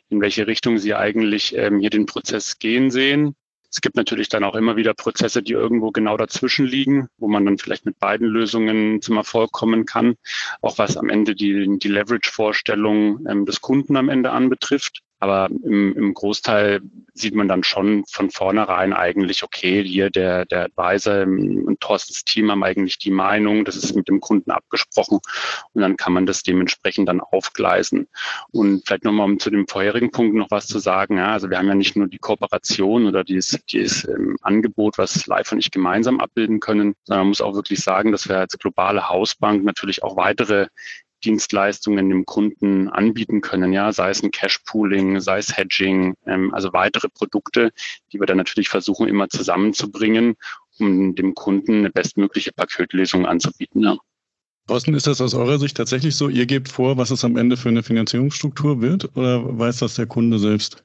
in 0.09 0.21
welche 0.21 0.47
Richtung 0.47 0.78
sie 0.78 0.95
eigentlich 0.95 1.57
ähm, 1.57 1.80
hier 1.80 1.90
den 1.90 2.07
Prozess 2.07 2.61
gehen 2.61 2.92
sehen. 2.92 3.35
Es 3.72 3.80
gibt 3.80 3.96
natürlich 3.96 4.28
dann 4.28 4.44
auch 4.44 4.56
immer 4.56 4.76
wieder 4.76 4.94
Prozesse, 4.94 5.42
die 5.42 5.52
irgendwo 5.52 5.92
genau 5.92 6.16
dazwischen 6.16 6.66
liegen, 6.66 7.08
wo 7.18 7.28
man 7.28 7.44
dann 7.44 7.58
vielleicht 7.58 7.86
mit 7.86 7.98
beiden 7.98 8.26
Lösungen 8.26 9.00
zum 9.00 9.16
Erfolg 9.16 9.52
kommen 9.52 9.86
kann, 9.86 10.16
auch 10.60 10.78
was 10.78 10.96
am 10.96 11.08
Ende 11.08 11.34
die, 11.36 11.78
die 11.78 11.88
Leverage-Vorstellung 11.88 13.26
ähm, 13.28 13.46
des 13.46 13.60
Kunden 13.60 13.96
am 13.96 14.08
Ende 14.08 14.32
anbetrifft. 14.32 15.02
Aber 15.20 15.48
im, 15.50 15.94
im 15.94 16.14
Großteil 16.14 16.80
sieht 17.12 17.34
man 17.34 17.46
dann 17.46 17.62
schon 17.62 18.04
von 18.08 18.30
vornherein 18.30 18.94
eigentlich, 18.94 19.44
okay, 19.44 19.84
hier 19.84 20.10
der, 20.10 20.46
der 20.46 20.64
Advisor 20.64 21.22
und 21.22 21.78
Thorstens 21.80 22.24
Team 22.24 22.50
haben 22.50 22.64
eigentlich 22.64 22.98
die 22.98 23.10
Meinung, 23.10 23.66
das 23.66 23.76
ist 23.76 23.94
mit 23.94 24.08
dem 24.08 24.20
Kunden 24.20 24.50
abgesprochen 24.50 25.18
und 25.74 25.82
dann 25.82 25.98
kann 25.98 26.14
man 26.14 26.24
das 26.24 26.42
dementsprechend 26.42 27.08
dann 27.08 27.20
aufgleisen. 27.20 28.08
Und 28.50 28.86
vielleicht 28.86 29.04
nochmal, 29.04 29.26
um 29.26 29.38
zu 29.38 29.50
dem 29.50 29.68
vorherigen 29.68 30.10
Punkt 30.10 30.34
noch 30.34 30.50
was 30.50 30.66
zu 30.66 30.78
sagen, 30.78 31.18
ja, 31.18 31.32
also 31.32 31.50
wir 31.50 31.58
haben 31.58 31.68
ja 31.68 31.74
nicht 31.74 31.96
nur 31.96 32.08
die 32.08 32.18
Kooperation 32.18 33.06
oder 33.06 33.22
dieses, 33.22 33.58
dieses 33.66 34.08
ähm, 34.08 34.36
Angebot, 34.40 34.96
was 34.96 35.26
Live 35.26 35.52
und 35.52 35.58
ich 35.58 35.70
gemeinsam 35.70 36.20
abbilden 36.20 36.60
können, 36.60 36.94
sondern 37.04 37.22
man 37.22 37.28
muss 37.28 37.42
auch 37.42 37.54
wirklich 37.54 37.80
sagen, 37.80 38.10
dass 38.10 38.28
wir 38.28 38.38
als 38.38 38.58
globale 38.58 39.10
Hausbank 39.10 39.64
natürlich 39.64 40.02
auch 40.02 40.16
weitere 40.16 40.68
Dienstleistungen 41.24 42.08
dem 42.08 42.26
Kunden 42.26 42.88
anbieten 42.88 43.40
können, 43.40 43.72
ja, 43.72 43.92
sei 43.92 44.10
es 44.10 44.22
ein 44.22 44.30
Cash-Pooling, 44.30 45.20
sei 45.20 45.38
es 45.38 45.56
Hedging, 45.56 46.14
ähm, 46.26 46.52
also 46.54 46.72
weitere 46.72 47.08
Produkte, 47.08 47.72
die 48.12 48.20
wir 48.20 48.26
dann 48.26 48.36
natürlich 48.36 48.68
versuchen 48.68 49.08
immer 49.08 49.28
zusammenzubringen, 49.28 50.36
um 50.78 51.14
dem 51.14 51.34
Kunden 51.34 51.78
eine 51.78 51.90
bestmögliche 51.90 52.52
Paketlösung 52.52 53.26
anzubieten. 53.26 53.82
Ja. 53.82 53.96
Thorsten, 54.66 54.94
ist 54.94 55.06
das 55.06 55.20
aus 55.20 55.34
eurer 55.34 55.58
Sicht 55.58 55.76
tatsächlich 55.76 56.14
so? 56.14 56.28
Ihr 56.28 56.46
gebt 56.46 56.68
vor, 56.68 56.96
was 56.96 57.10
es 57.10 57.24
am 57.24 57.36
Ende 57.36 57.56
für 57.56 57.68
eine 57.68 57.82
Finanzierungsstruktur 57.82 58.80
wird 58.80 59.16
oder 59.16 59.58
weiß 59.58 59.78
das 59.78 59.96
der 59.96 60.06
Kunde 60.06 60.38
selbst? 60.38 60.84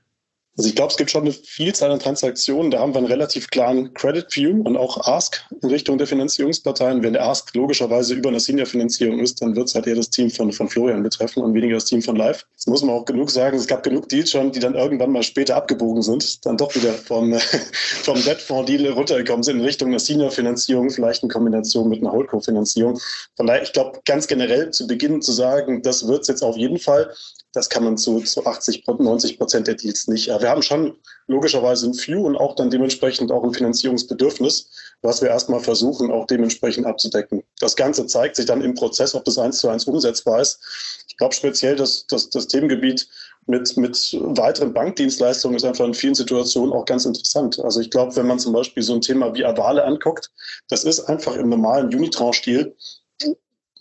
Also 0.58 0.70
ich 0.70 0.76
glaube, 0.76 0.92
es 0.92 0.98
gibt 0.98 1.12
schon 1.12 1.24
eine 1.24 1.34
Vielzahl 1.34 1.92
an 1.92 2.00
Transaktionen. 2.00 2.72
Da 2.72 2.80
haben 2.80 2.94
wir 2.94 3.00
einen 3.00 3.08
relativ 3.08 3.50
klaren 3.50 3.94
Credit 3.94 4.34
View 4.34 4.62
und 4.64 4.78
auch 4.78 5.06
Ask 5.06 5.46
in 5.62 5.70
Richtung 5.70 5.98
der 5.98 6.08
Finanzierungsparteien. 6.08 7.04
Wenn 7.04 7.14
der 7.14 7.26
Ask 7.26 7.54
logischerweise 7.54 8.14
über 8.14 8.30
eine 8.30 8.40
Senior-Finanzierung 8.40 9.20
ist, 9.20 9.42
dann 9.42 9.56
wird 9.56 9.68
es 9.68 9.76
halt 9.76 9.86
eher 9.86 9.96
das 9.96 10.10
Team 10.10 10.30
von, 10.30 10.54
von 10.54 10.70
Florian 10.70 11.04
betreffen 11.04 11.44
und 11.44 11.54
weniger 11.54 11.76
das 11.76 11.86
Team 11.86 12.02
von 12.02 12.16
Live. 12.16 12.46
Jetzt 12.54 12.68
muss 12.70 12.84
man 12.84 12.96
auch 12.96 13.04
genug 13.04 13.32
sagen, 13.32 13.58
es 13.58 13.68
gab 13.68 13.84
genug 13.84 14.08
Deals 14.08 14.32
schon, 14.32 14.54
die 14.54 14.60
dann 14.60 14.76
irgendwann 14.76 15.12
mal 15.12 15.24
später 15.24 15.58
abgebogen 15.58 16.02
sind, 16.02 16.46
dann 16.46 16.56
doch 16.56 16.74
wieder 16.74 16.94
vom, 16.94 17.34
vom 18.04 18.24
Debt-Fonds-Deal 18.24 18.94
runtergekommen 18.94 19.44
sind 19.44 19.58
in 19.58 19.66
Richtung 19.66 19.90
einer 19.90 20.00
Senior-Finanzierung, 20.00 20.90
vielleicht 20.90 21.22
in 21.24 21.30
Kombination 21.30 21.90
mit 21.90 22.00
einer 22.00 22.14
Holdco-Finanzierung. 22.14 22.98
Von 23.36 23.48
daher, 23.48 23.62
ich 23.62 23.74
glaube, 23.74 24.00
ganz 24.06 24.28
generell 24.28 24.72
zu 24.72 24.88
Beginn 24.88 25.22
zu 25.22 25.34
sagen, 25.34 25.82
das 25.82 26.08
wird 26.08 26.22
es 26.22 26.30
jetzt 26.30 26.44
auf 26.44 26.56
jeden 26.56 26.80
Fall 26.80 27.14
das 27.56 27.70
kann 27.70 27.86
man 27.86 27.98
zu, 27.98 28.20
zu 28.20 28.46
80, 28.46 28.84
90 28.86 29.38
Prozent 29.38 29.68
der 29.68 29.76
Deals 29.76 30.08
nicht. 30.08 30.28
Wir 30.28 30.50
haben 30.50 30.62
schon 30.62 30.98
logischerweise 31.28 31.88
ein 31.88 31.94
View 31.94 32.26
und 32.26 32.36
auch 32.36 32.56
dann 32.56 32.70
dementsprechend 32.70 33.32
auch 33.32 33.44
ein 33.44 33.54
Finanzierungsbedürfnis, 33.54 34.70
was 35.02 35.22
wir 35.22 35.30
erstmal 35.30 35.62
versuchen, 35.62 36.12
auch 36.12 36.28
dementsprechend 36.28 36.86
abzudecken. 36.86 37.44
Das 37.60 37.78
Ganze 37.78 38.08
zeigt 38.08 38.36
sich 38.36 38.46
dann 38.46 38.62
im 38.62 38.76
Prozess, 38.76 39.16
ob 39.16 39.24
das 39.24 39.38
eins 39.38 39.60
zu 39.60 39.70
eins 39.70 39.86
umsetzbar 39.86 40.42
ist. 40.42 40.60
Ich 41.08 41.16
glaube 41.16 41.34
speziell, 41.34 41.78
dass, 41.78 42.06
dass 42.08 42.30
das 42.30 42.48
Themengebiet 42.48 43.08
mit, 43.48 43.78
mit 43.78 44.18
weiteren 44.20 44.74
Bankdienstleistungen 44.74 45.56
ist 45.56 45.64
einfach 45.64 45.86
in 45.86 45.94
vielen 45.94 46.16
Situationen 46.16 46.74
auch 46.74 46.86
ganz 46.86 47.06
interessant. 47.06 47.60
Also 47.60 47.80
ich 47.80 47.90
glaube, 47.90 48.16
wenn 48.18 48.28
man 48.28 48.40
zum 48.40 48.52
Beispiel 48.52 48.84
so 48.84 48.94
ein 48.94 49.02
Thema 49.02 49.34
wie 49.34 49.46
Avale 49.46 49.86
anguckt, 49.86 50.30
das 50.68 50.84
ist 50.84 51.02
einfach 51.02 51.38
im 51.38 51.50
normalen 51.50 51.88
Unitranche-Stil 51.94 52.76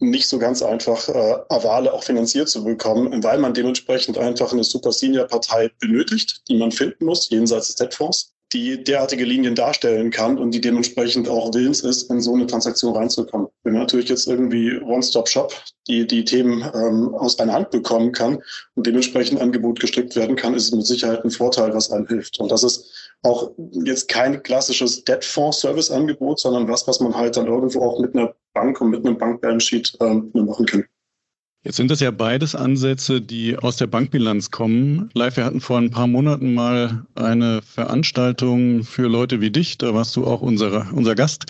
nicht 0.01 0.27
so 0.27 0.39
ganz 0.39 0.63
einfach, 0.63 1.09
äh, 1.09 1.37
Avale 1.49 1.93
auch 1.93 2.03
finanziert 2.03 2.49
zu 2.49 2.65
bekommen, 2.65 3.23
weil 3.23 3.39
man 3.39 3.55
dementsprechend 3.55 4.19
einfach 4.19 4.53
eine 4.53 4.65
Super 4.65 4.93
Senior 4.93 5.27
Partei 5.27 5.71
benötigt, 5.81 6.43
die 6.49 6.57
man 6.57 6.73
finden 6.73 7.05
muss, 7.05 7.31
jenseits 7.31 7.69
des 7.69 7.77
Debtfonds, 7.77 8.35
die 8.53 8.83
derartige 8.83 9.25
Linien 9.25 9.55
darstellen 9.55 10.11
kann 10.11 10.39
und 10.39 10.53
die 10.53 10.61
dementsprechend 10.61 11.29
auch 11.29 11.53
willens 11.53 11.81
ist, 11.81 12.09
in 12.11 12.21
so 12.21 12.35
eine 12.35 12.47
Transaktion 12.47 12.97
reinzukommen. 12.97 13.49
Wenn 13.65 13.73
man 13.73 13.83
natürlich 13.83 14.09
jetzt 14.09 14.29
irgendwie 14.29 14.79
One-Stop-Shop 14.79 15.53
die, 15.89 16.07
die 16.07 16.25
Themen 16.25 16.63
ähm, 16.75 17.15
aus 17.15 17.39
einer 17.39 17.53
Hand 17.53 17.71
bekommen 17.71 18.13
kann 18.13 18.43
und 18.75 18.87
dementsprechend 18.87 19.41
Angebot 19.41 19.81
gestrickt 19.81 20.15
werden 20.15 20.37
kann, 20.37 20.55
ist 20.55 20.67
es 20.67 20.73
mit 20.73 20.87
Sicherheit 20.87 21.25
ein 21.25 21.31
Vorteil, 21.31 21.75
was 21.75 21.91
einem 21.91 22.07
hilft. 22.07 22.39
Und 22.39 22.51
das 22.51 22.63
ist 22.63 23.03
auch 23.23 23.52
jetzt 23.73 24.09
kein 24.09 24.42
klassisches 24.42 25.04
Debt-Fonds-Service-Angebot, 25.04 26.40
sondern 26.40 26.68
was, 26.68 26.87
was 26.87 27.00
man 27.00 27.14
halt 27.14 27.37
dann 27.37 27.47
irgendwo 27.47 27.83
auch 27.83 28.00
mit 28.00 28.14
einer 28.14 28.35
Bank 28.52 28.80
und 28.80 28.90
mit 28.90 29.06
einem 29.06 29.16
Bank-Balance-Sheet 29.16 29.97
ähm, 30.00 30.30
machen 30.35 30.66
kann. 30.66 30.85
Jetzt 31.64 31.76
sind 31.76 31.90
das 31.90 32.00
ja 32.00 32.11
beides 32.11 32.54
Ansätze, 32.54 33.23
die 33.23 33.56
aus 33.56 33.78
der 33.78 33.87
Bankbilanz 33.87 34.50
kommen. 34.50 35.09
Live, 35.14 35.38
wir 35.38 35.47
hatten 35.47 35.62
vor 35.62 35.78
ein 35.78 35.90
paar 35.90 36.06
Monaten 36.06 36.52
mal 36.52 37.06
eine 37.14 37.62
Veranstaltung 37.62 38.85
für 38.85 39.09
Leute 39.09 39.40
wie 39.40 39.50
dich. 39.50 39.78
Da 39.78 39.94
warst 39.94 40.14
du 40.14 40.26
auch 40.26 40.42
unser, 40.42 40.92
unser 40.92 41.14
Gast. 41.14 41.47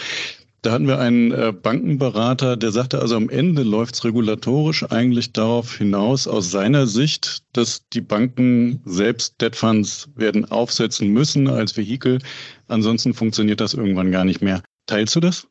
Da 0.65 0.73
hatten 0.73 0.89
wir 0.89 0.99
einen 0.99 1.31
äh, 1.31 1.53
Bankenberater, 1.53 2.57
der 2.57 2.73
sagte, 2.73 2.99
also 2.99 3.17
am 3.17 3.29
Ende 3.29 3.63
läuft 3.63 3.97
es 3.97 4.05
regulatorisch 4.05 4.83
eigentlich 4.91 5.35
darauf 5.35 5.77
hinaus, 5.77 6.27
aus 6.27 6.51
seiner 6.51 6.87
Sicht, 6.87 7.43
dass 7.53 7.87
die 7.91 8.01
Banken 8.01 8.81
selbst 8.87 9.43
Debt 9.43 9.57
Funds 9.57 10.09
werden 10.17 10.51
aufsetzen 10.51 11.09
müssen 11.09 11.51
als 11.51 11.77
Vehikel. 11.77 12.19
Ansonsten 12.67 13.13
funktioniert 13.13 13.61
das 13.61 13.75
irgendwann 13.75 14.11
gar 14.11 14.25
nicht 14.25 14.41
mehr. 14.41 14.63
Teilst 14.87 15.15
du 15.15 15.21
das? 15.21 15.47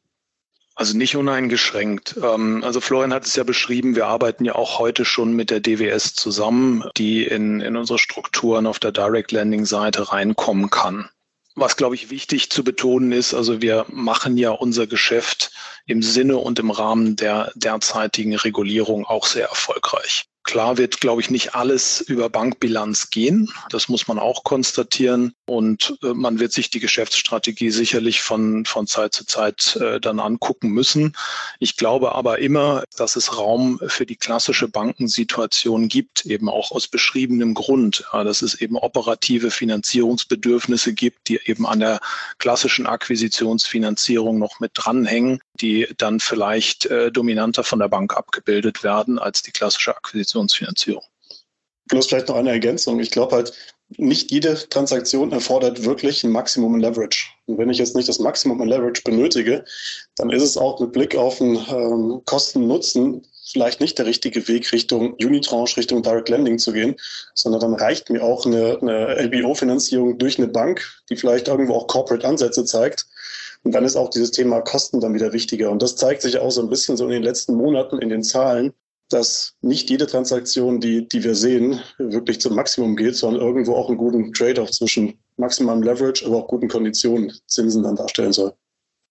Also 0.74 0.98
nicht 0.98 1.16
uneingeschränkt. 1.16 2.16
Ähm, 2.20 2.64
also 2.64 2.82
Florian 2.82 3.14
hat 3.14 3.28
es 3.28 3.36
ja 3.36 3.44
beschrieben, 3.44 3.96
wir 3.96 4.08
arbeiten 4.08 4.46
ja 4.46 4.56
auch 4.56 4.80
heute 4.80 5.06
schon 5.06 5.36
mit 5.36 5.52
der 5.52 5.60
DWS 5.60 6.16
zusammen, 6.16 6.86
die 6.98 7.24
in, 7.24 7.62
in 7.62 7.78
unsere 7.78 8.00
Strukturen 8.00 8.66
auf 8.66 8.80
der 8.80 8.92
Direct 8.92 9.32
Landing 9.32 9.66
Seite 9.66 10.12
reinkommen 10.12 10.72
kann. 10.72 11.08
Was, 11.56 11.76
glaube 11.76 11.96
ich, 11.96 12.10
wichtig 12.10 12.50
zu 12.50 12.64
betonen 12.64 13.12
ist, 13.12 13.34
also 13.34 13.62
wir 13.62 13.86
machen 13.90 14.38
ja 14.38 14.50
unser 14.50 14.88
Geschäft 14.88 15.52
im 15.86 16.02
Sinne 16.02 16.38
und 16.38 16.58
im 16.60 16.72
Rahmen 16.72 17.16
der 17.16 17.52
derzeitigen 17.56 18.36
Regulierung 18.36 19.06
auch 19.06 19.28
sehr 19.28 19.48
erfolgreich. 19.50 20.26
Klar 20.44 20.78
wird, 20.78 21.00
glaube 21.00 21.22
ich, 21.22 21.30
nicht 21.30 21.56
alles 21.56 22.02
über 22.02 22.30
Bankbilanz 22.30 23.10
gehen. 23.10 23.50
Das 23.70 23.88
muss 23.88 24.08
man 24.08 24.20
auch 24.20 24.44
konstatieren. 24.44 25.34
Und 25.46 25.98
äh, 26.04 26.14
man 26.14 26.40
wird 26.40 26.52
sich 26.52 26.70
die 26.70 26.82
Geschäftsstrategie 26.82 27.70
sicherlich 27.70 28.22
von, 28.22 28.66
von 28.66 28.86
Zeit 28.86 29.14
zu 29.14 29.26
Zeit 29.26 29.78
äh, 29.78 30.02
dann 30.02 30.20
angucken 30.20 30.70
müssen. 30.70 31.16
Ich 31.60 31.78
glaube 31.78 32.14
aber 32.14 32.40
immer, 32.40 32.84
dass 32.98 33.16
es 33.16 33.38
Raum 33.38 33.80
für 33.88 34.06
die 34.06 34.18
klassische 34.18 34.68
Bankensituation 34.68 35.88
gibt, 35.88 36.26
eben 36.26 36.50
auch 36.50 36.72
aus 36.72 36.88
beschriebenem 36.88 37.54
Grund, 37.54 38.06
ja, 38.12 38.24
dass 38.26 38.42
es 38.42 38.56
eben 38.56 38.76
operative 38.76 39.50
Finanzierungsbedürfnisse 39.50 40.94
gibt, 40.94 41.30
die 41.30 41.40
eben 41.46 41.66
an 41.66 41.80
der 41.80 42.00
klassischen 42.38 42.86
Akquisitionsfinanzierung 42.86 44.40
noch 44.40 44.60
mit 44.60 44.72
dranhängen, 44.76 45.40
die 45.62 45.88
dann 45.98 46.20
vielleicht 46.20 46.86
äh, 46.88 47.12
dominanter 47.12 47.64
von 47.64 47.80
der 47.80 47.90
Bank 47.90 48.16
abgebildet 48.16 48.84
werden 48.84 49.20
als 49.20 49.42
die 49.42 49.52
klassische 49.52 49.96
Akquisitionsfinanzierung. 49.96 51.04
Plus 51.90 52.08
vielleicht 52.08 52.30
noch 52.30 52.36
eine 52.36 52.52
Ergänzung. 52.52 53.00
Ich 53.00 53.12
glaube 53.12 53.36
halt, 53.36 53.54
nicht 53.98 54.32
jede 54.32 54.56
Transaktion 54.70 55.32
erfordert 55.32 55.84
wirklich 55.84 56.24
ein 56.24 56.32
Maximum 56.32 56.76
in 56.76 56.82
Leverage. 56.82 57.28
Und 57.46 57.58
wenn 57.58 57.70
ich 57.70 57.78
jetzt 57.78 57.96
nicht 57.96 58.10
das 58.10 58.20
Maximum 58.20 58.62
in 58.62 58.70
Leverage 58.70 59.04
benötige, 59.04 59.66
dann 60.16 60.30
ist 60.32 60.42
es 60.42 60.58
auch 60.58 60.80
mit 60.80 60.94
Blick 60.94 61.16
auf 61.16 61.38
den 61.38 61.56
ähm, 61.56 62.22
Kosten-Nutzen 62.26 63.26
vielleicht 63.54 63.82
nicht 63.82 63.98
der 63.98 64.06
richtige 64.06 64.48
Weg, 64.48 64.72
Richtung 64.72 65.14
Unitranche, 65.14 65.78
Richtung 65.78 66.02
Direct 66.02 66.30
Lending 66.30 66.58
zu 66.60 66.72
gehen, 66.72 66.96
sondern 67.36 67.62
dann 67.62 67.74
reicht 67.76 68.10
mir 68.10 68.24
auch 68.24 68.46
eine, 68.46 68.80
eine 68.82 69.16
LBO-Finanzierung 69.22 70.18
durch 70.18 70.38
eine 70.38 70.48
Bank, 70.48 70.82
die 71.10 71.16
vielleicht 71.16 71.48
irgendwo 71.48 71.76
auch 71.76 71.88
Corporate-Ansätze 71.88 72.66
zeigt. 72.66 73.06
Und 73.64 73.74
dann 73.74 73.86
ist 73.86 73.96
auch 73.96 74.10
dieses 74.10 74.32
Thema 74.32 74.62
Kosten 74.62 75.00
dann 75.00 75.14
wieder 75.14 75.34
wichtiger. 75.34 75.72
Und 75.72 75.82
das 75.82 75.96
zeigt 75.96 76.22
sich 76.22 76.38
auch 76.38 76.52
so 76.52 76.62
ein 76.62 76.70
bisschen 76.70 76.98
so 76.98 77.06
in 77.06 77.12
den 77.12 77.24
letzten 77.24 77.56
Monaten 77.56 78.00
in 78.00 78.10
den 78.10 78.24
Zahlen, 78.24 78.74
dass 79.10 79.56
nicht 79.62 79.90
jede 79.90 80.08
Transaktion, 80.08 80.80
die, 80.80 81.08
die 81.08 81.24
wir 81.24 81.36
sehen, 81.36 81.80
wirklich 81.98 82.42
zum 82.42 82.56
Maximum 82.56 82.96
geht, 82.96 83.16
sondern 83.16 83.42
irgendwo 83.42 83.76
auch 83.76 83.88
einen 83.88 83.98
guten 83.98 84.34
Trade-off 84.34 84.72
zwischen 84.72 85.14
maximalem 85.38 85.84
Leverage, 85.84 86.26
aber 86.26 86.38
auch 86.38 86.48
guten 86.48 86.68
Konditionen 86.68 87.32
Zinsen 87.48 87.84
dann 87.84 87.96
darstellen 87.96 88.34
soll. 88.34 88.54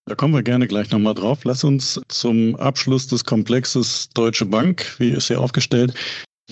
Da 0.06 0.16
kommen 0.16 0.35
wir 0.35 0.42
gerne 0.42 0.66
gleich 0.66 0.90
nochmal 0.90 1.14
drauf. 1.14 1.44
Lass 1.44 1.62
uns 1.62 2.00
zum 2.09 2.56
Abschluss 2.56 3.06
des 3.06 3.25
Komplexes 3.25 4.09
Deutsche 4.14 4.44
Bank, 4.44 4.99
wie 4.99 5.11
ist 5.11 5.28
sie 5.28 5.37
aufgestellt, 5.37 5.94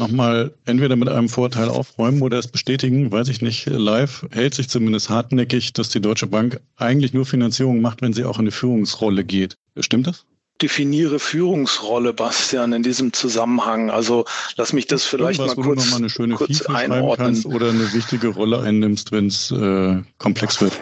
nochmal 0.00 0.52
entweder 0.64 0.96
mit 0.96 1.08
einem 1.08 1.28
Vorteil 1.28 1.68
aufräumen 1.68 2.22
oder 2.22 2.38
es 2.38 2.48
bestätigen, 2.48 3.12
weiß 3.12 3.28
ich 3.28 3.40
nicht, 3.40 3.66
live 3.66 4.26
hält 4.32 4.54
sich 4.54 4.68
zumindest 4.68 5.08
hartnäckig, 5.10 5.72
dass 5.72 5.90
die 5.90 6.00
Deutsche 6.00 6.26
Bank 6.26 6.60
eigentlich 6.76 7.14
nur 7.14 7.24
Finanzierung 7.24 7.80
macht, 7.80 8.02
wenn 8.02 8.12
sie 8.12 8.24
auch 8.24 8.38
in 8.38 8.44
eine 8.44 8.50
Führungsrolle 8.50 9.24
geht. 9.24 9.54
Stimmt 9.78 10.08
das? 10.08 10.26
definiere 10.62 11.18
Führungsrolle, 11.18 12.12
Bastian, 12.12 12.72
in 12.72 12.82
diesem 12.82 13.12
Zusammenhang? 13.12 13.90
Also 13.90 14.24
lass 14.56 14.72
mich 14.72 14.86
das 14.86 15.04
vielleicht 15.04 15.38
mal 15.38 15.54
kurz, 15.54 15.84
noch 15.84 15.90
mal 15.92 15.96
eine 15.96 16.10
schöne 16.10 16.34
kurz 16.34 16.62
einordnen. 16.62 17.44
oder 17.44 17.70
eine 17.70 17.92
wichtige 17.92 18.28
Rolle 18.28 18.60
einnimmst, 18.60 19.12
wenn 19.12 19.26
es 19.26 19.50
äh, 19.50 20.02
komplex 20.18 20.60
wird. 20.60 20.72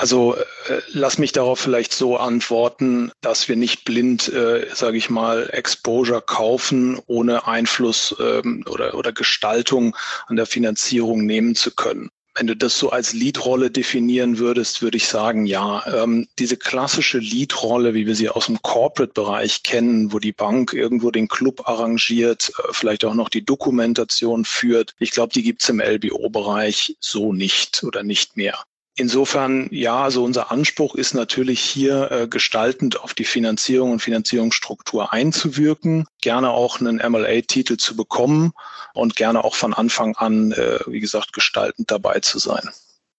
Also 0.00 0.36
äh, 0.36 0.80
lass 0.92 1.18
mich 1.18 1.32
darauf 1.32 1.58
vielleicht 1.58 1.92
so 1.92 2.16
antworten, 2.18 3.10
dass 3.20 3.48
wir 3.48 3.56
nicht 3.56 3.84
blind, 3.84 4.32
äh, 4.32 4.68
sage 4.72 4.96
ich 4.96 5.10
mal, 5.10 5.50
Exposure 5.52 6.22
kaufen, 6.22 7.00
ohne 7.06 7.48
Einfluss 7.48 8.14
ähm, 8.20 8.64
oder, 8.70 8.94
oder 8.94 9.10
Gestaltung 9.10 9.96
an 10.28 10.36
der 10.36 10.46
Finanzierung 10.46 11.26
nehmen 11.26 11.56
zu 11.56 11.72
können. 11.74 12.10
Wenn 12.36 12.46
du 12.46 12.54
das 12.54 12.78
so 12.78 12.90
als 12.90 13.12
Leadrolle 13.12 13.72
definieren 13.72 14.38
würdest, 14.38 14.82
würde 14.82 14.98
ich 14.98 15.08
sagen, 15.08 15.46
ja. 15.46 15.84
Ähm, 15.92 16.28
diese 16.38 16.56
klassische 16.56 17.18
Leadrolle, 17.18 17.92
wie 17.94 18.06
wir 18.06 18.14
sie 18.14 18.28
aus 18.28 18.46
dem 18.46 18.62
Corporate-Bereich 18.62 19.64
kennen, 19.64 20.12
wo 20.12 20.20
die 20.20 20.32
Bank 20.32 20.74
irgendwo 20.74 21.10
den 21.10 21.26
Club 21.26 21.68
arrangiert, 21.68 22.52
äh, 22.56 22.68
vielleicht 22.70 23.04
auch 23.04 23.14
noch 23.14 23.30
die 23.30 23.44
Dokumentation 23.44 24.44
führt, 24.44 24.94
ich 25.00 25.10
glaube, 25.10 25.32
die 25.32 25.42
gibt's 25.42 25.68
im 25.68 25.80
LBO-Bereich 25.80 26.96
so 27.00 27.32
nicht 27.32 27.82
oder 27.82 28.04
nicht 28.04 28.36
mehr. 28.36 28.62
Insofern, 29.00 29.68
ja, 29.70 30.02
also 30.02 30.24
unser 30.24 30.50
Anspruch 30.50 30.96
ist 30.96 31.14
natürlich 31.14 31.60
hier 31.60 32.10
äh, 32.10 32.26
gestaltend 32.26 33.00
auf 33.00 33.14
die 33.14 33.24
Finanzierung 33.24 33.92
und 33.92 34.02
Finanzierungsstruktur 34.02 35.12
einzuwirken, 35.12 36.06
gerne 36.20 36.50
auch 36.50 36.80
einen 36.80 36.96
MLA-Titel 36.96 37.76
zu 37.76 37.94
bekommen 37.94 38.50
und 38.94 39.14
gerne 39.14 39.44
auch 39.44 39.54
von 39.54 39.72
Anfang 39.72 40.16
an, 40.16 40.50
äh, 40.50 40.80
wie 40.88 40.98
gesagt, 40.98 41.32
gestaltend 41.32 41.92
dabei 41.92 42.18
zu 42.18 42.40
sein. 42.40 42.68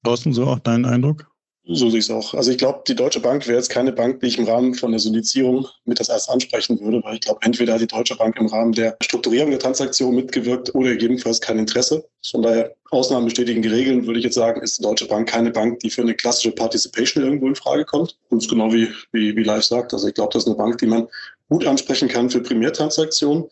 Thorsten, 0.03 0.33
so 0.33 0.47
auch 0.47 0.59
dein 0.59 0.83
Eindruck? 0.83 1.28
So 1.71 1.87
sehe 1.91 1.99
ich 1.99 2.05
es 2.05 2.11
auch. 2.11 2.33
Also 2.33 2.49
ich 2.49 2.57
glaube, 2.57 2.81
die 2.87 2.95
Deutsche 2.95 3.19
Bank 3.19 3.45
wäre 3.45 3.57
jetzt 3.57 3.69
keine 3.69 3.91
Bank, 3.91 4.21
die 4.21 4.25
ich 4.25 4.39
im 4.39 4.45
Rahmen 4.45 4.73
von 4.73 4.89
der 4.89 4.99
Syndizierung 4.99 5.67
mit 5.85 5.99
das 5.99 6.09
erst 6.09 6.27
ansprechen 6.27 6.79
würde, 6.79 7.03
weil 7.03 7.13
ich 7.13 7.21
glaube, 7.21 7.41
entweder 7.43 7.73
hat 7.73 7.81
die 7.81 7.85
Deutsche 7.85 8.15
Bank 8.15 8.37
im 8.39 8.47
Rahmen 8.47 8.71
der 8.71 8.97
Strukturierung 9.03 9.51
der 9.51 9.59
Transaktion 9.59 10.15
mitgewirkt 10.15 10.73
oder 10.73 10.89
gegebenenfalls 10.89 11.39
kein 11.39 11.59
Interesse. 11.59 12.03
Von 12.27 12.41
daher, 12.41 12.73
Ausnahmen 12.89 13.25
bestätigen 13.25 13.61
die 13.61 13.67
Regeln, 13.67 14.07
würde 14.07 14.17
ich 14.17 14.25
jetzt 14.25 14.33
sagen, 14.33 14.63
ist 14.63 14.79
die 14.79 14.81
Deutsche 14.81 15.05
Bank 15.05 15.29
keine 15.29 15.51
Bank, 15.51 15.79
die 15.81 15.91
für 15.91 16.01
eine 16.01 16.15
klassische 16.15 16.51
Participation 16.51 17.23
irgendwo 17.23 17.45
in 17.45 17.55
Frage 17.55 17.85
kommt. 17.85 18.17
Und 18.29 18.49
genau 18.49 18.73
wie, 18.73 18.87
wie, 19.11 19.35
wie 19.35 19.43
Live 19.43 19.65
sagt, 19.65 19.93
also 19.93 20.07
ich 20.07 20.15
glaube, 20.15 20.33
das 20.33 20.45
ist 20.45 20.47
eine 20.47 20.57
Bank, 20.57 20.79
die 20.79 20.87
man 20.87 21.07
gut 21.49 21.67
ansprechen 21.67 22.07
kann 22.07 22.31
für 22.31 22.41
Primärtransaktionen 22.41 23.45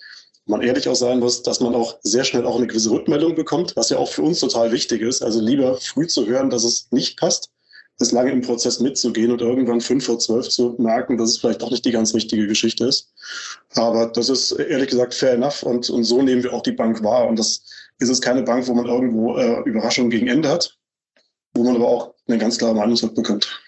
man 0.49 0.61
ehrlich 0.61 0.87
auch 0.87 0.95
sein 0.95 1.19
muss, 1.19 1.43
dass 1.43 1.59
man 1.59 1.75
auch 1.75 1.97
sehr 2.03 2.23
schnell 2.23 2.45
auch 2.45 2.55
eine 2.55 2.67
gewisse 2.67 2.89
Rückmeldung 2.89 3.35
bekommt, 3.35 3.75
was 3.75 3.89
ja 3.89 3.97
auch 3.97 4.07
für 4.07 4.21
uns 4.21 4.39
total 4.39 4.71
wichtig 4.71 5.01
ist. 5.01 5.21
Also 5.21 5.41
lieber 5.41 5.75
früh 5.75 6.07
zu 6.07 6.25
hören, 6.25 6.49
dass 6.49 6.63
es 6.63 6.87
nicht 6.91 7.19
passt, 7.19 7.51
als 7.99 8.11
lange 8.11 8.31
im 8.31 8.41
Prozess 8.41 8.79
mitzugehen 8.79 9.31
und 9.31 9.41
irgendwann 9.41 9.81
fünf 9.81 10.05
vor 10.05 10.19
zwölf 10.19 10.49
zu 10.49 10.75
merken, 10.77 11.17
dass 11.17 11.31
es 11.31 11.37
vielleicht 11.37 11.61
doch 11.61 11.71
nicht 11.71 11.85
die 11.85 11.91
ganz 11.91 12.13
richtige 12.13 12.47
Geschichte 12.47 12.85
ist. 12.85 13.11
Aber 13.73 14.07
das 14.07 14.29
ist 14.29 14.51
ehrlich 14.51 14.89
gesagt 14.89 15.13
fair 15.13 15.33
enough 15.33 15.63
und, 15.63 15.89
und 15.89 16.03
so 16.03 16.21
nehmen 16.21 16.43
wir 16.43 16.53
auch 16.53 16.61
die 16.61 16.71
Bank 16.71 17.03
wahr. 17.03 17.27
Und 17.27 17.39
das 17.39 17.63
ist 17.99 18.09
es 18.09 18.21
keine 18.21 18.43
Bank, 18.43 18.67
wo 18.67 18.73
man 18.73 18.85
irgendwo 18.85 19.37
äh, 19.37 19.61
Überraschungen 19.63 20.11
gegen 20.11 20.27
Ende 20.27 20.49
hat, 20.49 20.77
wo 21.53 21.63
man 21.63 21.75
aber 21.75 21.87
auch 21.87 22.13
eine 22.27 22.37
ganz 22.37 22.57
klare 22.57 22.75
Meinung 22.75 22.97
bekommt. 23.15 23.61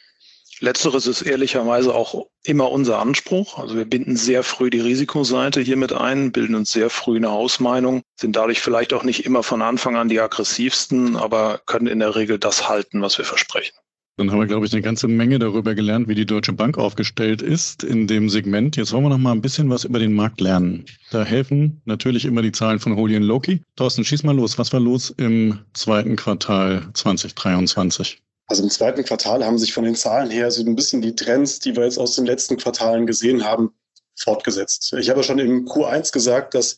Letzteres 0.62 1.08
ist 1.08 1.22
ehrlicherweise 1.22 1.96
auch 1.96 2.28
immer 2.44 2.70
unser 2.70 3.00
Anspruch. 3.00 3.58
Also 3.58 3.78
wir 3.78 3.86
binden 3.86 4.18
sehr 4.18 4.44
früh 4.44 4.70
die 4.70 4.82
Risikoseite 4.82 5.62
hier 5.62 5.78
mit 5.78 5.94
ein, 5.94 6.34
bilden 6.34 6.56
uns 6.56 6.72
sehr 6.72 6.90
früh 6.90 7.16
eine 7.16 7.32
Hausmeinung, 7.32 8.04
sind 8.20 8.36
dadurch 8.36 8.60
vielleicht 8.60 8.94
auch 8.94 9.04
nicht 9.04 9.26
immer 9.26 9.42
von 9.42 9.62
Anfang 9.62 9.96
an 9.96 10.10
die 10.10 10.20
aggressivsten, 10.20 11.16
aber 11.16 11.62
können 11.66 11.88
in 11.88 12.00
der 12.00 12.16
Regel 12.16 12.40
das 12.40 12.68
halten, 12.68 13.02
was 13.02 13.18
wir 13.18 13.24
versprechen. 13.24 13.78
Dann 14.20 14.32
haben 14.32 14.40
wir, 14.40 14.48
glaube 14.48 14.66
ich, 14.66 14.74
eine 14.74 14.82
ganze 14.82 15.08
Menge 15.08 15.40
darüber 15.40 15.76
gelernt, 15.76 16.10
wie 16.10 16.14
die 16.14 16.26
Deutsche 16.26 16.52
Bank 16.52 16.78
aufgestellt 16.78 17.42
ist 17.42 17.86
in 17.86 18.06
dem 18.06 18.30
Segment. 18.30 18.76
Jetzt 18.76 18.92
wollen 18.92 19.06
wir 19.06 19.10
noch 19.10 19.18
mal 19.18 19.32
ein 19.32 19.40
bisschen 19.40 19.70
was 19.70 19.86
über 19.86 19.98
den 19.98 20.12
Markt 20.12 20.42
lernen. 20.42 20.84
Da 21.10 21.24
helfen 21.24 21.82
natürlich 21.86 22.26
immer 22.26 22.42
die 22.42 22.52
Zahlen 22.52 22.82
von 22.82 22.98
Holy 22.98 23.16
Loki. 23.20 23.64
Thorsten, 23.78 24.04
schieß 24.04 24.24
mal 24.24 24.36
los. 24.36 24.58
Was 24.60 24.74
war 24.74 24.82
los 24.82 25.14
im 25.16 25.60
zweiten 25.74 26.18
Quartal 26.18 26.90
2023? 26.96 28.22
Also 28.48 28.62
im 28.62 28.70
zweiten 28.70 29.06
Quartal 29.06 29.46
haben 29.46 29.58
sich 29.58 29.72
von 29.72 29.86
den 29.86 29.96
Zahlen 29.96 30.30
her 30.30 30.52
so 30.52 30.66
ein 30.66 30.76
bisschen 30.76 31.02
die 31.02 31.16
Trends, 31.16 31.62
die 31.62 31.78
wir 31.78 31.86
jetzt 31.86 31.98
aus 31.98 32.16
den 32.16 32.26
letzten 32.26 32.58
Quartalen 32.58 33.06
gesehen 33.06 33.46
haben, 33.46 33.72
fortgesetzt. 34.18 34.94
Ich 35.00 35.10
habe 35.10 35.24
schon 35.24 35.40
im 35.40 35.66
Q1 35.66 36.12
gesagt, 36.12 36.56
dass 36.56 36.78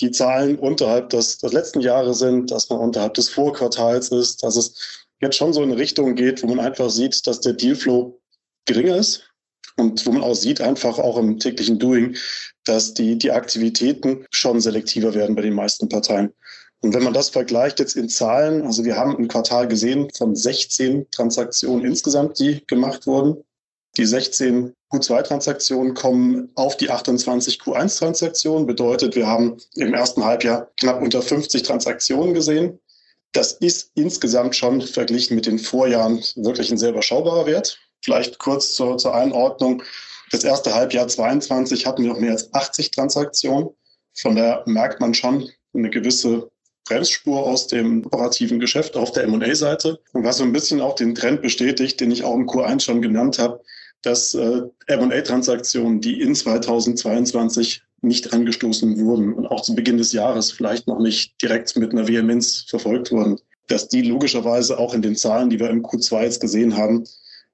die 0.00 0.10
Zahlen 0.10 0.58
unterhalb 0.58 1.10
des, 1.10 1.36
des 1.36 1.52
letzten 1.52 1.82
Jahres 1.82 2.20
sind, 2.20 2.50
dass 2.50 2.70
man 2.70 2.78
unterhalb 2.78 3.12
des 3.12 3.28
Vorquartals 3.28 4.08
ist, 4.08 4.42
dass 4.42 4.56
es 4.56 5.07
jetzt 5.20 5.36
schon 5.36 5.52
so 5.52 5.62
in 5.62 5.70
eine 5.70 5.80
Richtung 5.80 6.14
geht, 6.14 6.42
wo 6.42 6.46
man 6.46 6.60
einfach 6.60 6.90
sieht, 6.90 7.26
dass 7.26 7.40
der 7.40 7.54
Dealflow 7.54 8.20
geringer 8.66 8.96
ist 8.96 9.28
und 9.76 10.04
wo 10.06 10.12
man 10.12 10.22
auch 10.22 10.34
sieht, 10.34 10.60
einfach 10.60 10.98
auch 10.98 11.18
im 11.18 11.38
täglichen 11.38 11.78
Doing, 11.78 12.16
dass 12.64 12.94
die, 12.94 13.16
die 13.16 13.30
Aktivitäten 13.30 14.26
schon 14.30 14.60
selektiver 14.60 15.14
werden 15.14 15.36
bei 15.36 15.42
den 15.42 15.54
meisten 15.54 15.88
Parteien. 15.88 16.32
Und 16.80 16.94
wenn 16.94 17.02
man 17.02 17.12
das 17.12 17.30
vergleicht 17.30 17.80
jetzt 17.80 17.96
in 17.96 18.08
Zahlen, 18.08 18.62
also 18.62 18.84
wir 18.84 18.96
haben 18.96 19.16
ein 19.16 19.28
Quartal 19.28 19.66
gesehen 19.66 20.08
von 20.16 20.36
16 20.36 21.10
Transaktionen 21.10 21.84
insgesamt, 21.84 22.38
die 22.38 22.64
gemacht 22.66 23.06
wurden. 23.06 23.42
Die 23.96 24.06
16 24.06 24.74
Q2-Transaktionen 24.92 25.94
kommen 25.94 26.50
auf 26.54 26.76
die 26.76 26.90
28 26.90 27.60
Q1-Transaktionen. 27.60 28.66
Bedeutet, 28.66 29.16
wir 29.16 29.26
haben 29.26 29.56
im 29.74 29.92
ersten 29.92 30.24
Halbjahr 30.24 30.70
knapp 30.78 31.02
unter 31.02 31.20
50 31.20 31.64
Transaktionen 31.64 32.32
gesehen. 32.32 32.78
Das 33.32 33.52
ist 33.52 33.92
insgesamt 33.94 34.56
schon 34.56 34.80
verglichen 34.80 35.34
mit 35.34 35.46
den 35.46 35.58
Vorjahren 35.58 36.22
wirklich 36.36 36.70
ein 36.70 36.78
sehr 36.78 36.90
überschaubarer 36.90 37.46
Wert. 37.46 37.78
Vielleicht 38.02 38.38
kurz 38.38 38.72
zur, 38.72 38.96
zur 38.98 39.14
Einordnung. 39.14 39.82
Das 40.30 40.44
erste 40.44 40.74
Halbjahr 40.74 41.08
22 41.08 41.86
hatten 41.86 42.02
wir 42.02 42.10
noch 42.12 42.20
mehr 42.20 42.32
als 42.32 42.52
80 42.52 42.90
Transaktionen. 42.90 43.70
Von 44.14 44.36
daher 44.36 44.62
merkt 44.66 45.00
man 45.00 45.14
schon 45.14 45.48
eine 45.74 45.90
gewisse 45.90 46.50
Bremsspur 46.86 47.46
aus 47.46 47.66
dem 47.66 48.04
operativen 48.06 48.60
Geschäft 48.60 48.96
auf 48.96 49.12
der 49.12 49.24
M&A-Seite. 49.24 50.00
Und 50.12 50.24
was 50.24 50.38
so 50.38 50.44
ein 50.44 50.52
bisschen 50.52 50.80
auch 50.80 50.94
den 50.94 51.14
Trend 51.14 51.42
bestätigt, 51.42 52.00
den 52.00 52.10
ich 52.10 52.24
auch 52.24 52.34
im 52.34 52.48
Q1 52.48 52.80
schon 52.80 53.02
genannt 53.02 53.38
habe, 53.38 53.60
dass 54.02 54.34
äh, 54.34 54.62
M&A-Transaktionen, 54.86 56.00
die 56.00 56.20
in 56.20 56.34
2022 56.34 57.82
nicht 58.00 58.32
angestoßen 58.32 58.98
wurden 59.04 59.32
und 59.34 59.46
auch 59.46 59.62
zu 59.62 59.74
Beginn 59.74 59.98
des 59.98 60.12
Jahres 60.12 60.52
vielleicht 60.52 60.86
noch 60.86 61.00
nicht 61.00 61.40
direkt 61.42 61.76
mit 61.76 61.92
einer 61.92 62.06
Vehemenz 62.06 62.64
verfolgt 62.68 63.10
wurden, 63.10 63.38
dass 63.66 63.88
die 63.88 64.02
logischerweise 64.02 64.78
auch 64.78 64.94
in 64.94 65.02
den 65.02 65.16
Zahlen, 65.16 65.50
die 65.50 65.60
wir 65.60 65.70
im 65.70 65.84
Q2 65.84 66.22
jetzt 66.22 66.40
gesehen 66.40 66.76
haben, 66.76 67.04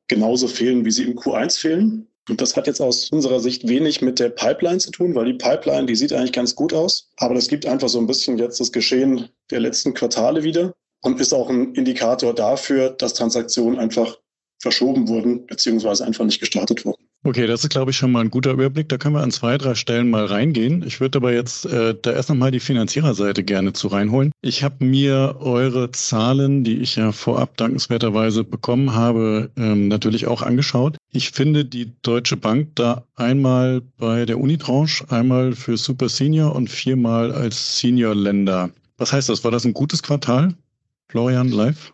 genauso 0.09 0.49
fehlen, 0.49 0.85
wie 0.85 0.91
sie 0.91 1.05
im 1.05 1.19
Q1 1.19 1.59
fehlen. 1.59 2.07
Und 2.29 2.41
das 2.41 2.57
hat 2.57 2.67
jetzt 2.67 2.81
aus 2.81 3.11
unserer 3.11 3.41
Sicht 3.41 3.69
wenig 3.69 4.01
mit 4.01 4.19
der 4.19 4.31
Pipeline 4.31 4.79
zu 4.79 4.91
tun, 4.91 5.15
weil 5.15 5.27
die 5.27 5.35
Pipeline, 5.35 5.87
die 5.87 5.97
sieht 5.97 6.13
eigentlich 6.13 6.33
ganz 6.33 6.55
gut 6.55 6.73
aus. 6.73 7.11
Aber 7.17 7.35
das 7.35 7.49
gibt 7.49 7.67
einfach 7.67 7.89
so 7.89 7.99
ein 7.99 8.07
bisschen 8.07 8.39
jetzt 8.39 8.61
das 8.61 8.73
Geschehen 8.73 9.29
der 9.51 9.61
letzten 9.61 9.93
Quartale 9.93 10.43
wieder 10.43 10.75
und 11.03 11.21
ist 11.21 11.35
auch 11.35 11.51
ein 11.51 11.75
Indikator 11.75 12.35
dafür, 12.35 12.91
dass 12.91 13.15
Transaktionen 13.15 13.79
einfach 13.79 14.19
verschoben 14.61 15.09
wurden, 15.09 15.47
beziehungsweise 15.47 16.05
einfach 16.05 16.25
nicht 16.25 16.41
gestartet 16.41 16.87
wurden. 16.87 17.04
Okay, 17.27 17.47
das 17.47 17.65
ist, 17.65 17.71
glaube 17.71 17.91
ich, 17.91 17.97
schon 17.97 18.13
mal 18.13 18.21
ein 18.21 18.31
guter 18.31 18.53
Überblick. 18.53 18.91
Da 18.91 18.99
können 18.99 19.15
wir 19.15 19.23
an 19.23 19.31
zwei, 19.31 19.57
drei 19.57 19.75
Stellen 19.75 20.11
mal 20.11 20.27
reingehen. 20.27 20.85
Ich 20.87 21.01
würde 21.01 21.17
aber 21.17 21.33
jetzt 21.33 21.65
äh, 21.65 21.95
da 22.01 22.13
erst 22.13 22.29
nochmal 22.29 22.51
die 22.51 22.61
Finanziererseite 22.61 23.43
gerne 23.43 23.73
zu 23.73 23.89
reinholen. 23.89 24.31
Ich 24.43 24.63
habe 24.63 24.85
mir 24.85 25.37
eure 25.41 25.91
Zahlen, 25.91 26.65
die 26.65 26.77
ich 26.77 26.97
ja 26.97 27.13
vorab 27.13 27.57
dankenswerterweise 27.57 28.45
bekommen 28.45 28.95
habe, 28.95 29.51
ähm, 29.57 29.89
natürlich 29.89 30.27
auch 30.27 30.43
angeschaut. 30.43 30.99
Ich 31.13 31.31
finde 31.31 31.65
die 31.65 31.95
Deutsche 32.03 32.37
Bank 32.37 32.73
da 32.75 33.07
einmal 33.17 33.81
bei 33.97 34.27
der 34.27 34.39
Unitranche, 34.39 35.11
einmal 35.11 35.55
für 35.55 35.79
Super 35.79 36.11
Senior 36.11 36.55
und 36.55 36.69
viermal 36.69 37.33
als 37.33 37.79
Senior-Länder. 37.79 38.69
Was 38.99 39.15
heißt 39.15 39.31
das? 39.31 39.43
War 39.45 39.51
das 39.51 39.65
ein 39.65 39.73
gutes 39.73 40.03
Quartal? 40.03 40.55
Florian, 41.09 41.49
live? 41.49 41.94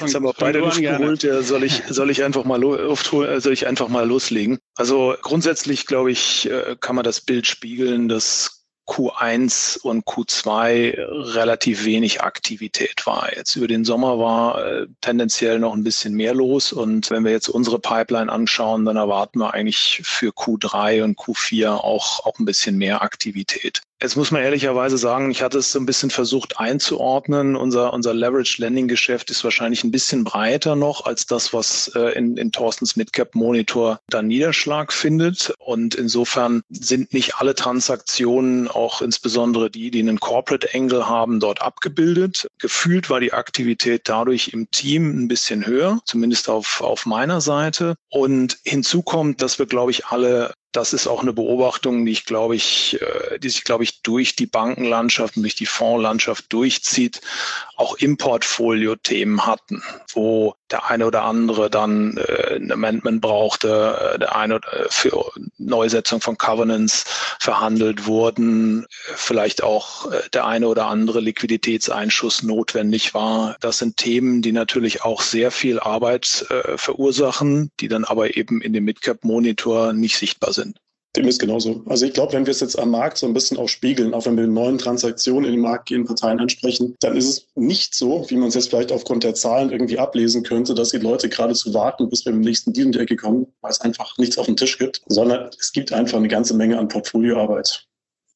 Jetzt 0.00 0.14
haben 0.14 0.24
wir 0.24 0.34
beide 0.38 0.60
Luft 0.60 0.80
geholt. 0.80 1.22
Ja, 1.22 1.42
soll 1.42 1.64
ich, 1.64 1.82
soll 1.88 2.10
ich 2.10 2.22
einfach 2.24 2.44
mal 2.44 2.62
äh, 2.62 3.40
soll 3.40 3.52
ich 3.52 3.66
einfach 3.66 3.88
mal 3.88 4.06
loslegen? 4.06 4.58
Also 4.76 5.14
grundsätzlich 5.20 5.86
glaube 5.86 6.10
ich, 6.12 6.50
äh, 6.50 6.76
kann 6.80 6.96
man 6.96 7.04
das 7.04 7.20
Bild 7.20 7.46
spiegeln, 7.46 8.08
dass 8.08 8.62
Q1 8.88 9.78
und 9.80 10.04
Q2 10.04 11.34
relativ 11.34 11.84
wenig 11.84 12.20
Aktivität 12.22 13.06
war. 13.06 13.34
Jetzt 13.34 13.54
über 13.56 13.68
den 13.68 13.84
Sommer 13.84 14.18
war 14.18 14.64
äh, 14.64 14.86
tendenziell 15.00 15.60
noch 15.60 15.74
ein 15.74 15.84
bisschen 15.84 16.14
mehr 16.14 16.34
los 16.34 16.72
und 16.72 17.10
wenn 17.10 17.24
wir 17.24 17.30
jetzt 17.30 17.48
unsere 17.48 17.78
Pipeline 17.78 18.30
anschauen, 18.30 18.84
dann 18.84 18.96
erwarten 18.96 19.38
wir 19.38 19.54
eigentlich 19.54 20.00
für 20.04 20.30
Q3 20.30 21.04
und 21.04 21.18
Q4 21.18 21.70
auch, 21.70 22.26
auch 22.26 22.38
ein 22.38 22.44
bisschen 22.44 22.76
mehr 22.76 23.02
Aktivität. 23.02 23.82
Jetzt 24.02 24.16
muss 24.16 24.32
man 24.32 24.42
ehrlicherweise 24.42 24.98
sagen, 24.98 25.30
ich 25.30 25.42
hatte 25.42 25.58
es 25.58 25.70
so 25.70 25.78
ein 25.78 25.86
bisschen 25.86 26.10
versucht 26.10 26.58
einzuordnen. 26.58 27.54
Unser, 27.54 27.92
unser 27.92 28.12
Leverage 28.12 28.60
Lending 28.60 28.88
Geschäft 28.88 29.30
ist 29.30 29.44
wahrscheinlich 29.44 29.84
ein 29.84 29.92
bisschen 29.92 30.24
breiter 30.24 30.74
noch 30.74 31.06
als 31.06 31.26
das, 31.26 31.54
was 31.54 31.86
äh, 31.94 32.10
in, 32.18 32.36
in 32.36 32.50
Thorstens 32.50 32.96
Midcap 32.96 33.36
Monitor 33.36 34.00
dann 34.08 34.26
Niederschlag 34.26 34.92
findet. 34.92 35.54
Und 35.58 35.94
insofern 35.94 36.62
sind 36.68 37.14
nicht 37.14 37.36
alle 37.36 37.54
Transaktionen, 37.54 38.66
auch 38.66 39.02
insbesondere 39.02 39.70
die, 39.70 39.92
die 39.92 40.00
einen 40.00 40.18
Corporate 40.18 40.70
Angle 40.74 41.08
haben, 41.08 41.38
dort 41.38 41.62
abgebildet. 41.62 42.48
Gefühlt 42.58 43.08
war 43.08 43.20
die 43.20 43.32
Aktivität 43.32 44.08
dadurch 44.08 44.48
im 44.48 44.68
Team 44.72 45.16
ein 45.16 45.28
bisschen 45.28 45.64
höher, 45.64 46.00
zumindest 46.06 46.48
auf, 46.48 46.80
auf 46.80 47.06
meiner 47.06 47.40
Seite. 47.40 47.94
Und 48.10 48.58
hinzu 48.64 49.02
kommt, 49.02 49.42
dass 49.42 49.60
wir, 49.60 49.66
glaube 49.66 49.92
ich, 49.92 50.06
alle 50.06 50.54
das 50.72 50.92
ist 50.92 51.06
auch 51.06 51.22
eine 51.22 51.32
Beobachtung, 51.32 52.04
die 52.04 52.12
ich 52.12 52.24
glaube 52.24 52.56
ich, 52.56 53.00
äh, 53.00 53.38
die 53.38 53.50
sich 53.50 53.64
glaube 53.64 53.84
ich 53.84 54.02
durch 54.02 54.36
die 54.36 54.46
Bankenlandschaft 54.46 55.36
und 55.36 55.42
durch 55.42 55.54
die 55.54 55.66
Fondslandschaft 55.66 56.52
durchzieht, 56.52 57.20
auch 57.76 57.96
im 57.96 58.16
Portfolio 58.16 58.96
Themen 58.96 59.46
hatten, 59.46 59.82
wo 60.12 60.54
der 60.72 60.90
eine 60.90 61.06
oder 61.06 61.22
andere 61.22 61.70
dann 61.70 62.16
äh, 62.16 62.56
ein 62.56 62.72
Amendment 62.72 63.20
brauchte, 63.20 64.14
äh, 64.14 64.18
der 64.18 64.34
eine 64.34 64.56
äh, 64.56 64.86
für 64.88 65.30
Neusetzung 65.58 66.20
von 66.20 66.38
Covenants 66.38 67.04
verhandelt 67.38 68.06
wurden, 68.06 68.86
vielleicht 68.90 69.62
auch 69.62 70.10
äh, 70.10 70.22
der 70.32 70.46
eine 70.46 70.68
oder 70.68 70.86
andere 70.86 71.20
Liquiditätseinschuss 71.20 72.42
notwendig 72.42 73.14
war. 73.14 73.56
Das 73.60 73.78
sind 73.78 73.98
Themen, 73.98 74.42
die 74.42 74.52
natürlich 74.52 75.02
auch 75.02 75.20
sehr 75.20 75.50
viel 75.50 75.78
Arbeit 75.78 76.46
äh, 76.48 76.76
verursachen, 76.76 77.70
die 77.80 77.88
dann 77.88 78.04
aber 78.04 78.36
eben 78.36 78.62
in 78.62 78.72
dem 78.72 78.84
Midcap 78.84 79.24
Monitor 79.24 79.92
nicht 79.92 80.16
sichtbar 80.16 80.52
sind. 80.52 80.78
Dem 81.14 81.28
ist 81.28 81.40
genauso. 81.40 81.82
Also 81.86 82.06
ich 82.06 82.14
glaube, 82.14 82.32
wenn 82.32 82.46
wir 82.46 82.52
es 82.52 82.60
jetzt 82.60 82.78
am 82.78 82.90
Markt 82.90 83.18
so 83.18 83.26
ein 83.26 83.34
bisschen 83.34 83.58
auch 83.58 83.68
spiegeln, 83.68 84.14
auch 84.14 84.24
wenn 84.24 84.36
wir 84.36 84.46
neuen 84.46 84.78
Transaktionen 84.78 85.44
in 85.44 85.52
den 85.52 85.60
Markt 85.60 85.86
gehen, 85.86 86.06
Parteien 86.06 86.40
ansprechen, 86.40 86.96
dann 87.00 87.16
ist 87.16 87.28
es 87.28 87.46
nicht 87.54 87.94
so, 87.94 88.24
wie 88.28 88.36
man 88.36 88.48
es 88.48 88.54
jetzt 88.54 88.70
vielleicht 88.70 88.92
aufgrund 88.92 89.22
der 89.22 89.34
Zahlen 89.34 89.70
irgendwie 89.70 89.98
ablesen 89.98 90.42
könnte, 90.42 90.74
dass 90.74 90.88
die 90.88 90.98
Leute 90.98 91.28
geradezu 91.28 91.74
warten, 91.74 92.08
bis 92.08 92.24
wir 92.24 92.32
im 92.32 92.40
nächsten 92.40 92.72
Deal 92.72 92.86
in 92.86 92.92
die 92.92 92.98
Ecke 92.98 93.16
kommen, 93.16 93.46
weil 93.60 93.70
es 93.70 93.82
einfach 93.82 94.16
nichts 94.16 94.38
auf 94.38 94.46
dem 94.46 94.56
Tisch 94.56 94.78
gibt, 94.78 95.02
sondern 95.06 95.50
es 95.58 95.72
gibt 95.72 95.92
einfach 95.92 96.16
eine 96.16 96.28
ganze 96.28 96.54
Menge 96.54 96.78
an 96.78 96.88
Portfolioarbeit. 96.88 97.86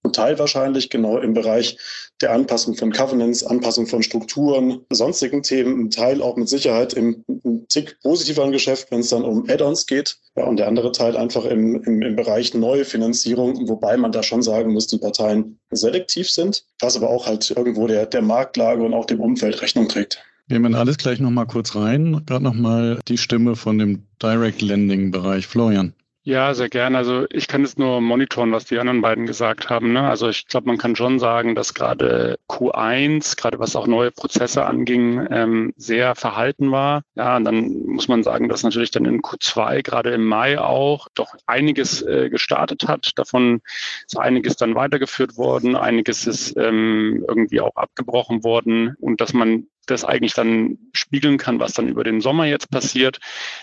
Ein 0.07 0.12
Teil 0.12 0.38
wahrscheinlich 0.38 0.90
genau 0.90 1.19
im 1.19 1.35
Bereich 1.35 1.79
der 2.21 2.33
Anpassung 2.33 2.75
von 2.75 2.92
Covenants, 2.92 3.45
Anpassung 3.45 3.87
von 3.87 4.03
Strukturen, 4.03 4.81
sonstigen 4.90 5.42
Themen. 5.42 5.81
Ein 5.81 5.90
Teil 5.90 6.23
auch 6.23 6.37
mit 6.37 6.49
Sicherheit 6.49 6.95
im, 6.95 7.25
im 7.45 7.66
Tick 7.69 7.99
positiveren 8.03 8.53
Geschäft, 8.53 8.90
wenn 8.90 9.01
es 9.01 9.11
dann 9.11 9.25
um 9.25 9.49
Add-ons 9.49 9.87
geht. 9.87 10.16
Ja, 10.37 10.45
und 10.45 10.59
der 10.59 10.69
andere 10.69 10.92
Teil 10.92 11.16
einfach 11.16 11.45
im, 11.45 11.83
im, 11.83 12.03
im 12.03 12.16
Bereich 12.16 12.55
neue 12.55 12.85
Finanzierung, 12.85 13.69
wobei 13.69 13.97
man 13.97 14.12
da 14.12 14.23
schon 14.23 14.42
sagen 14.42 14.73
muss, 14.73 14.87
die 14.87 14.99
Parteien 14.99 15.59
selektiv 15.71 16.31
sind, 16.31 16.64
was 16.81 16.97
aber 16.97 17.11
auch 17.11 17.27
halt 17.27 17.51
irgendwo 17.51 17.87
der, 17.87 18.07
der 18.07 18.23
Marktlage 18.23 18.83
und 18.83 18.95
auch 18.95 19.07
dem 19.07 19.21
Umfeld 19.21 19.61
Rechnung 19.61 19.88
trägt. 19.88 20.23
Wir 20.49 20.61
nehmen 20.61 20.77
alles 20.77 20.97
gleich 20.97 21.19
nochmal 21.19 21.47
kurz 21.47 21.75
rein. 21.75 22.23
Gerade 22.25 22.45
nochmal 22.45 23.01
die 23.09 23.19
Stimme 23.19 23.57
von 23.57 23.79
dem 23.79 24.05
Direct 24.23 24.62
Lending 24.62 25.11
Bereich. 25.11 25.47
Florian. 25.47 25.92
Ja, 26.29 26.55
sehr 26.55 26.69
gerne. 26.69 26.99
Also 26.99 27.25
ich 27.31 27.47
kann 27.47 27.62
jetzt 27.62 27.79
nur 27.79 28.01
monitoren, 28.01 28.51
was 28.51 28.65
die 28.65 28.81
anderen 28.81 29.01
beiden 29.01 29.27
gesagt 29.27 29.71
haben. 29.71 29.93
Ne? 29.93 30.09
Also 30.09 30.29
ich 30.29 30.49
glaube, 30.49 30.67
man 30.67 30.77
kann 30.77 30.97
schon 30.97 31.21
sagen, 31.21 31.55
dass 31.55 31.73
gerade 31.73 32.37
Q1, 32.51 33.37
gerade 33.37 33.61
was 33.61 33.77
auch 33.77 33.87
neue 33.87 34.11
Prozesse 34.11 34.67
anging, 34.67 35.25
ähm, 35.31 35.73
sehr 35.77 36.17
verhalten 36.17 36.73
war. 36.73 37.03
Ja, 37.15 37.37
und 37.37 37.45
dann 37.45 37.87
muss 37.87 38.09
man 38.09 38.25
sagen, 38.25 38.49
dass 38.49 38.65
natürlich 38.65 38.91
dann 38.91 39.05
in 39.05 39.23
Q2, 39.23 39.85
gerade 39.85 40.11
im 40.11 40.27
Mai 40.27 40.59
auch, 40.59 41.07
doch 41.15 41.33
einiges 41.47 42.03
äh, 42.03 42.29
gestartet 42.29 42.89
hat. 42.89 43.12
Davon 43.15 43.61
ist 44.05 44.19
einiges 44.19 44.57
dann 44.57 44.75
weitergeführt 44.75 45.37
worden, 45.37 45.77
einiges 45.77 46.27
ist 46.27 46.57
ähm, 46.57 47.25
irgendwie 47.29 47.61
auch 47.61 47.77
abgebrochen 47.77 48.43
worden 48.43 48.97
und 48.99 49.21
dass 49.21 49.33
man 49.33 49.69
das 49.87 50.05
eigentlich 50.05 50.35
dann 50.35 50.79
spiegeln 50.92 51.38
kann, 51.38 51.61
was 51.61 51.72
dann 51.72 51.88
über 51.88 52.05
den 52.05 52.20
Sommer 52.20 52.46
jetzt 52.46 52.70
passiert, 52.70 53.18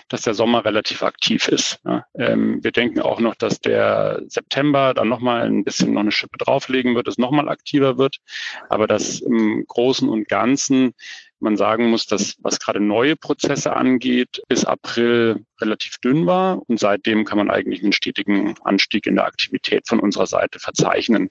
dass 0.08 0.22
der 0.22 0.34
Sommer 0.34 0.64
relativ 0.64 1.02
aktiv 1.02 1.48
ist. 1.48 1.80
Ja. 1.84 2.06
Ähm, 2.14 2.62
wir 2.62 2.72
denken 2.72 3.00
auch 3.00 3.20
noch, 3.20 3.34
dass 3.34 3.60
der 3.60 4.22
September 4.26 4.94
dann 4.94 5.08
nochmal 5.08 5.46
ein 5.46 5.64
bisschen 5.64 5.92
noch 5.92 6.00
eine 6.00 6.12
Schippe 6.12 6.38
drauflegen 6.38 6.94
wird, 6.94 7.08
es 7.08 7.18
nochmal 7.18 7.48
aktiver 7.48 7.98
wird, 7.98 8.18
aber 8.68 8.86
dass 8.86 9.20
im 9.20 9.64
Großen 9.66 10.08
und 10.08 10.28
Ganzen 10.28 10.94
man 11.44 11.56
sagen 11.56 11.90
muss, 11.90 12.06
dass 12.06 12.36
was 12.40 12.58
gerade 12.58 12.80
neue 12.80 13.14
Prozesse 13.14 13.76
angeht, 13.76 14.42
bis 14.48 14.64
April 14.64 15.44
relativ 15.60 15.98
dünn 15.98 16.26
war 16.26 16.62
und 16.68 16.80
seitdem 16.80 17.24
kann 17.24 17.38
man 17.38 17.50
eigentlich 17.50 17.82
einen 17.82 17.92
stetigen 17.92 18.56
Anstieg 18.64 19.06
in 19.06 19.14
der 19.14 19.26
Aktivität 19.26 19.86
von 19.86 20.00
unserer 20.00 20.26
Seite 20.26 20.58
verzeichnen. 20.58 21.30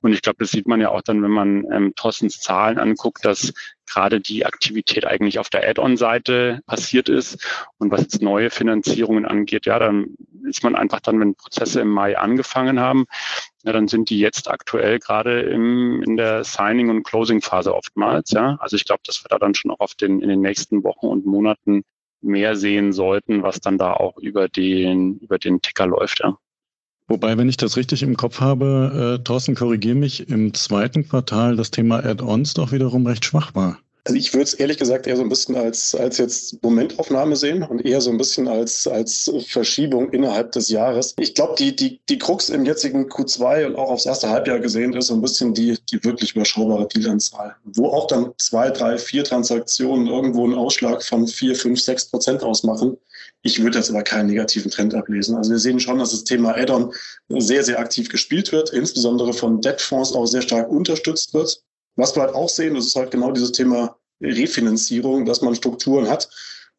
Und 0.00 0.12
ich 0.12 0.22
glaube, 0.22 0.38
das 0.38 0.50
sieht 0.50 0.68
man 0.68 0.80
ja 0.80 0.90
auch 0.90 1.02
dann, 1.02 1.22
wenn 1.22 1.30
man 1.30 1.64
ähm, 1.72 1.92
Thorstens 1.96 2.40
Zahlen 2.40 2.78
anguckt, 2.78 3.24
dass 3.24 3.52
gerade 3.86 4.20
die 4.20 4.46
Aktivität 4.46 5.06
eigentlich 5.06 5.38
auf 5.38 5.50
der 5.50 5.68
Add-on-Seite 5.68 6.60
passiert 6.66 7.08
ist. 7.08 7.44
Und 7.78 7.90
was 7.90 8.02
jetzt 8.02 8.22
neue 8.22 8.50
Finanzierungen 8.50 9.24
angeht, 9.24 9.66
ja, 9.66 9.78
dann 9.78 10.16
ist 10.48 10.62
man 10.62 10.74
einfach 10.74 11.00
dann, 11.00 11.20
wenn 11.20 11.34
Prozesse 11.34 11.80
im 11.80 11.88
Mai 11.88 12.18
angefangen 12.18 12.80
haben, 12.80 13.06
ja, 13.62 13.72
dann 13.72 13.88
sind 13.88 14.10
die 14.10 14.18
jetzt 14.18 14.50
aktuell 14.50 14.98
gerade 14.98 15.40
im, 15.40 16.02
in 16.02 16.16
der 16.16 16.44
Signing- 16.44 16.90
und 16.90 17.02
Closing-Phase 17.02 17.74
oftmals. 17.74 18.30
Ja, 18.30 18.56
also 18.60 18.76
ich 18.76 18.84
glaube, 18.84 19.00
dass 19.06 19.24
wir 19.24 19.28
da 19.28 19.38
dann 19.38 19.54
schon 19.54 19.70
auch 19.70 19.80
auf 19.80 19.94
den, 19.94 20.20
in 20.20 20.28
den 20.28 20.40
nächsten 20.40 20.84
Wochen 20.84 21.06
und 21.06 21.26
Monaten 21.26 21.82
mehr 22.20 22.56
sehen 22.56 22.92
sollten, 22.92 23.42
was 23.42 23.60
dann 23.60 23.78
da 23.78 23.92
auch 23.92 24.16
über 24.18 24.48
den, 24.48 25.18
über 25.18 25.38
den 25.38 25.60
Ticker 25.60 25.86
läuft. 25.86 26.20
Ja. 26.20 26.38
Wobei, 27.06 27.36
wenn 27.36 27.48
ich 27.48 27.58
das 27.58 27.76
richtig 27.76 28.02
im 28.02 28.16
Kopf 28.16 28.40
habe, 28.40 29.18
äh, 29.18 29.22
Thorsten, 29.24 29.54
korrigiere 29.54 29.94
mich, 29.94 30.28
im 30.28 30.54
zweiten 30.54 31.06
Quartal 31.06 31.56
das 31.56 31.70
Thema 31.70 32.02
Add-ons 32.04 32.54
doch 32.54 32.72
wiederum 32.72 33.06
recht 33.06 33.24
schwach 33.24 33.54
war. 33.54 33.78
Also 34.06 34.18
ich 34.18 34.34
würde 34.34 34.44
es 34.44 34.54
ehrlich 34.54 34.76
gesagt 34.76 35.06
eher 35.06 35.16
so 35.16 35.22
ein 35.22 35.30
bisschen 35.30 35.56
als, 35.56 35.94
als 35.94 36.18
jetzt 36.18 36.62
Momentaufnahme 36.62 37.36
sehen 37.36 37.62
und 37.62 37.86
eher 37.86 38.02
so 38.02 38.10
ein 38.10 38.18
bisschen 38.18 38.48
als, 38.48 38.86
als 38.86 39.30
Verschiebung 39.48 40.10
innerhalb 40.10 40.52
des 40.52 40.68
Jahres. 40.68 41.14
Ich 41.18 41.34
glaube, 41.34 41.54
die, 41.58 41.74
die, 41.74 42.00
die 42.10 42.18
Krux 42.18 42.50
im 42.50 42.66
jetzigen 42.66 43.08
Q2 43.08 43.64
und 43.64 43.76
auch 43.76 43.90
aufs 43.90 44.04
erste 44.04 44.28
Halbjahr 44.28 44.58
gesehen 44.58 44.92
ist 44.92 45.06
so 45.06 45.14
ein 45.14 45.22
bisschen 45.22 45.54
die, 45.54 45.78
die 45.90 46.04
wirklich 46.04 46.36
überschaubare 46.36 46.86
Dealanzahl, 46.86 47.56
wo 47.64 47.88
auch 47.88 48.06
dann 48.06 48.32
zwei, 48.36 48.68
drei, 48.68 48.98
vier 48.98 49.24
Transaktionen 49.24 50.06
irgendwo 50.06 50.44
einen 50.44 50.54
Ausschlag 50.54 51.02
von 51.02 51.26
vier, 51.26 51.56
fünf, 51.56 51.80
sechs 51.80 52.04
Prozent 52.04 52.42
ausmachen. 52.42 52.98
Ich 53.46 53.62
würde 53.62 53.76
jetzt 53.76 53.90
aber 53.90 54.02
keinen 54.02 54.28
negativen 54.28 54.70
Trend 54.70 54.94
ablesen. 54.94 55.36
Also 55.36 55.50
wir 55.50 55.58
sehen 55.58 55.78
schon, 55.78 55.98
dass 55.98 56.12
das 56.12 56.24
Thema 56.24 56.56
Add-on 56.56 56.94
sehr, 57.28 57.62
sehr 57.62 57.78
aktiv 57.78 58.08
gespielt 58.08 58.52
wird, 58.52 58.70
insbesondere 58.70 59.34
von 59.34 59.60
Debtfonds 59.60 60.14
auch 60.14 60.24
sehr 60.24 60.40
stark 60.40 60.70
unterstützt 60.70 61.34
wird. 61.34 61.62
Was 61.96 62.16
wir 62.16 62.22
halt 62.22 62.34
auch 62.34 62.48
sehen, 62.48 62.74
das 62.74 62.86
ist 62.86 62.96
halt 62.96 63.10
genau 63.10 63.32
dieses 63.32 63.52
Thema 63.52 63.98
Refinanzierung, 64.22 65.26
dass 65.26 65.42
man 65.42 65.54
Strukturen 65.54 66.08
hat, 66.08 66.30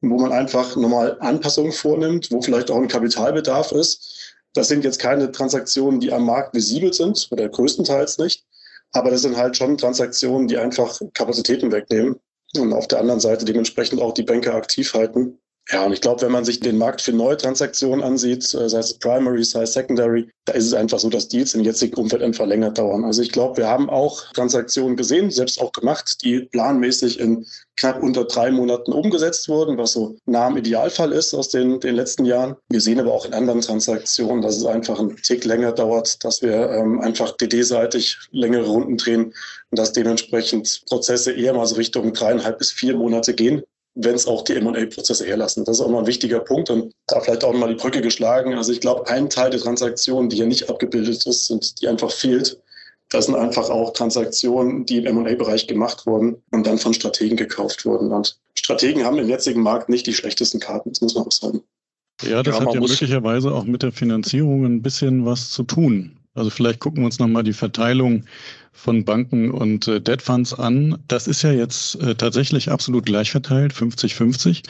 wo 0.01 0.17
man 0.17 0.31
einfach 0.31 0.75
nochmal 0.75 1.17
Anpassungen 1.19 1.71
vornimmt, 1.71 2.31
wo 2.31 2.41
vielleicht 2.41 2.71
auch 2.71 2.77
ein 2.77 2.87
Kapitalbedarf 2.87 3.71
ist. 3.71 4.33
Das 4.53 4.67
sind 4.67 4.83
jetzt 4.83 4.99
keine 4.99 5.31
Transaktionen, 5.31 5.99
die 5.99 6.11
am 6.11 6.25
Markt 6.25 6.55
visibel 6.55 6.91
sind, 6.93 7.27
oder 7.29 7.47
größtenteils 7.47 8.17
nicht. 8.17 8.43
Aber 8.91 9.11
das 9.11 9.21
sind 9.21 9.37
halt 9.37 9.55
schon 9.55 9.77
Transaktionen, 9.77 10.47
die 10.47 10.57
einfach 10.57 10.99
Kapazitäten 11.13 11.71
wegnehmen 11.71 12.15
und 12.57 12.73
auf 12.73 12.87
der 12.87 13.01
anderen 13.01 13.19
Seite 13.19 13.45
dementsprechend 13.45 14.01
auch 14.01 14.13
die 14.13 14.23
Banker 14.23 14.55
aktiv 14.55 14.93
halten. 14.95 15.37
Ja, 15.71 15.83
und 15.83 15.93
ich 15.93 16.01
glaube, 16.01 16.21
wenn 16.21 16.31
man 16.31 16.45
sich 16.45 16.59
den 16.59 16.77
Markt 16.77 17.01
für 17.01 17.11
neue 17.11 17.37
Transaktionen 17.37 18.03
ansieht, 18.03 18.53
äh, 18.53 18.69
sei 18.69 18.77
es 18.77 18.93
Primary, 18.99 19.43
sei 19.43 19.63
es 19.63 19.73
Secondary, 19.73 20.29
da 20.45 20.53
ist 20.53 20.67
es 20.67 20.75
einfach 20.75 20.99
so, 20.99 21.09
dass 21.09 21.27
Deals 21.27 21.55
im 21.55 21.61
jetzigen 21.61 21.95
Umfeld 21.95 22.21
einfach 22.21 22.45
länger 22.45 22.69
dauern. 22.69 23.03
Also 23.03 23.23
ich 23.23 23.31
glaube, 23.31 23.57
wir 23.57 23.67
haben 23.67 23.89
auch 23.89 24.31
Transaktionen 24.33 24.95
gesehen, 24.95 25.31
selbst 25.31 25.59
auch 25.59 25.71
gemacht, 25.71 26.23
die 26.23 26.41
planmäßig 26.41 27.19
in 27.19 27.47
knapp 27.77 28.03
unter 28.03 28.25
drei 28.25 28.51
Monaten 28.51 28.93
umgesetzt 28.93 29.49
wurden, 29.49 29.75
was 29.79 29.93
so 29.93 30.15
nah 30.27 30.45
am 30.45 30.57
Idealfall 30.57 31.11
ist 31.11 31.33
aus 31.33 31.49
den, 31.49 31.79
den 31.79 31.95
letzten 31.95 32.25
Jahren. 32.25 32.55
Wir 32.69 32.79
sehen 32.79 32.99
aber 32.99 33.11
auch 33.11 33.25
in 33.25 33.33
anderen 33.33 33.61
Transaktionen, 33.61 34.43
dass 34.43 34.57
es 34.57 34.65
einfach 34.65 34.99
einen 34.99 35.17
Tick 35.17 35.45
länger 35.45 35.71
dauert, 35.71 36.23
dass 36.23 36.43
wir 36.43 36.69
ähm, 36.69 37.01
einfach 37.01 37.35
DD-seitig 37.37 38.19
längere 38.31 38.67
Runden 38.67 38.97
drehen 38.97 39.33
und 39.71 39.79
dass 39.79 39.93
dementsprechend 39.93 40.83
Prozesse 40.87 41.31
eher 41.31 41.55
mal 41.55 41.65
so 41.65 41.75
Richtung 41.75 42.13
dreieinhalb 42.13 42.59
bis 42.59 42.71
vier 42.71 42.95
Monate 42.95 43.33
gehen 43.33 43.63
wenn 43.95 44.15
es 44.15 44.27
auch 44.27 44.43
die 44.43 44.53
M&A-Prozesse 44.55 45.25
herlassen. 45.25 45.63
Das 45.65 45.79
ist 45.79 45.85
auch 45.85 45.89
mal 45.89 45.99
ein 45.99 46.07
wichtiger 46.07 46.39
Punkt 46.39 46.69
und 46.69 46.93
da 47.07 47.21
vielleicht 47.21 47.43
auch 47.43 47.53
mal 47.53 47.69
die 47.69 47.81
Brücke 47.81 48.01
geschlagen. 48.01 48.53
Also 48.53 48.71
ich 48.71 48.81
glaube, 48.81 49.07
ein 49.07 49.29
Teil 49.29 49.49
der 49.49 49.61
Transaktionen, 49.61 50.29
die 50.29 50.35
hier 50.35 50.45
nicht 50.45 50.69
abgebildet 50.69 51.25
ist 51.25 51.49
und 51.49 51.81
die 51.81 51.87
einfach 51.87 52.11
fehlt, 52.11 52.61
das 53.09 53.27
sind 53.27 53.35
einfach 53.35 53.69
auch 53.69 53.93
Transaktionen, 53.93 54.85
die 54.85 54.97
im 54.97 55.05
M&A-Bereich 55.05 55.67
gemacht 55.67 56.05
wurden 56.05 56.41
und 56.51 56.67
dann 56.67 56.77
von 56.77 56.93
Strategen 56.93 57.37
gekauft 57.37 57.85
wurden. 57.85 58.11
Und 58.11 58.37
Strategen 58.55 59.05
haben 59.05 59.17
im 59.17 59.29
jetzigen 59.29 59.61
Markt 59.61 59.89
nicht 59.89 60.07
die 60.07 60.13
schlechtesten 60.13 60.59
Karten, 60.59 60.89
das 60.89 61.01
muss 61.01 61.15
man 61.15 61.25
auch 61.25 61.31
sagen. 61.31 61.61
Ja, 62.21 62.43
das 62.43 62.55
ja, 62.55 62.65
hat 62.65 62.73
ja 62.73 62.79
möglicherweise 62.79 63.53
auch 63.53 63.65
mit 63.65 63.83
der 63.83 63.91
Finanzierung 63.91 64.65
ein 64.65 64.81
bisschen 64.81 65.25
was 65.25 65.49
zu 65.49 65.63
tun. 65.63 66.17
Also 66.33 66.49
vielleicht 66.49 66.79
gucken 66.79 67.01
wir 67.01 67.05
uns 67.05 67.19
nochmal 67.19 67.43
die 67.43 67.53
Verteilung 67.53 68.25
von 68.75 69.05
Banken 69.05 69.49
und 69.49 69.87
äh, 69.87 69.99
Debt 69.99 70.21
Funds 70.21 70.53
an. 70.53 70.99
Das 71.07 71.27
ist 71.27 71.41
ja 71.41 71.51
jetzt 71.51 71.95
äh, 72.01 72.15
tatsächlich 72.15 72.69
absolut 72.69 73.05
gleich 73.05 73.31
verteilt, 73.31 73.73
50-50. 73.73 74.63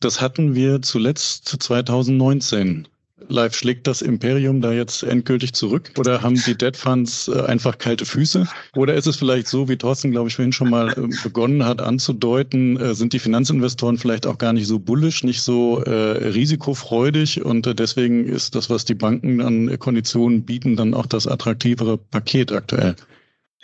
Das 0.00 0.20
hatten 0.20 0.54
wir 0.54 0.82
zuletzt 0.82 1.48
2019. 1.48 2.86
Live 3.28 3.54
schlägt 3.54 3.86
das 3.86 4.02
Imperium 4.02 4.60
da 4.60 4.72
jetzt 4.72 5.02
endgültig 5.02 5.54
zurück? 5.54 5.90
Oder 5.96 6.20
haben 6.20 6.34
die 6.34 6.54
Debt 6.54 6.76
Funds 6.76 7.28
äh, 7.28 7.40
einfach 7.42 7.78
kalte 7.78 8.04
Füße? 8.04 8.46
Oder 8.74 8.94
ist 8.94 9.06
es 9.06 9.16
vielleicht 9.16 9.48
so, 9.48 9.68
wie 9.68 9.78
Thorsten, 9.78 10.10
glaube 10.10 10.28
ich, 10.28 10.36
vorhin 10.36 10.52
schon 10.52 10.68
mal 10.68 10.90
äh, 10.90 11.08
begonnen 11.22 11.64
hat 11.64 11.80
anzudeuten, 11.80 12.76
äh, 12.78 12.94
sind 12.94 13.14
die 13.14 13.18
Finanzinvestoren 13.18 13.96
vielleicht 13.96 14.26
auch 14.26 14.36
gar 14.36 14.52
nicht 14.52 14.66
so 14.66 14.78
bullisch, 14.78 15.24
nicht 15.24 15.40
so 15.40 15.82
äh, 15.82 15.90
risikofreudig 16.28 17.42
und 17.42 17.66
äh, 17.66 17.74
deswegen 17.74 18.26
ist 18.26 18.54
das, 18.54 18.68
was 18.68 18.84
die 18.84 18.94
Banken 18.94 19.40
an 19.40 19.78
Konditionen 19.78 20.44
bieten, 20.44 20.76
dann 20.76 20.92
auch 20.92 21.06
das 21.06 21.26
attraktivere 21.26 21.96
Paket 21.96 22.52
aktuell? 22.52 22.96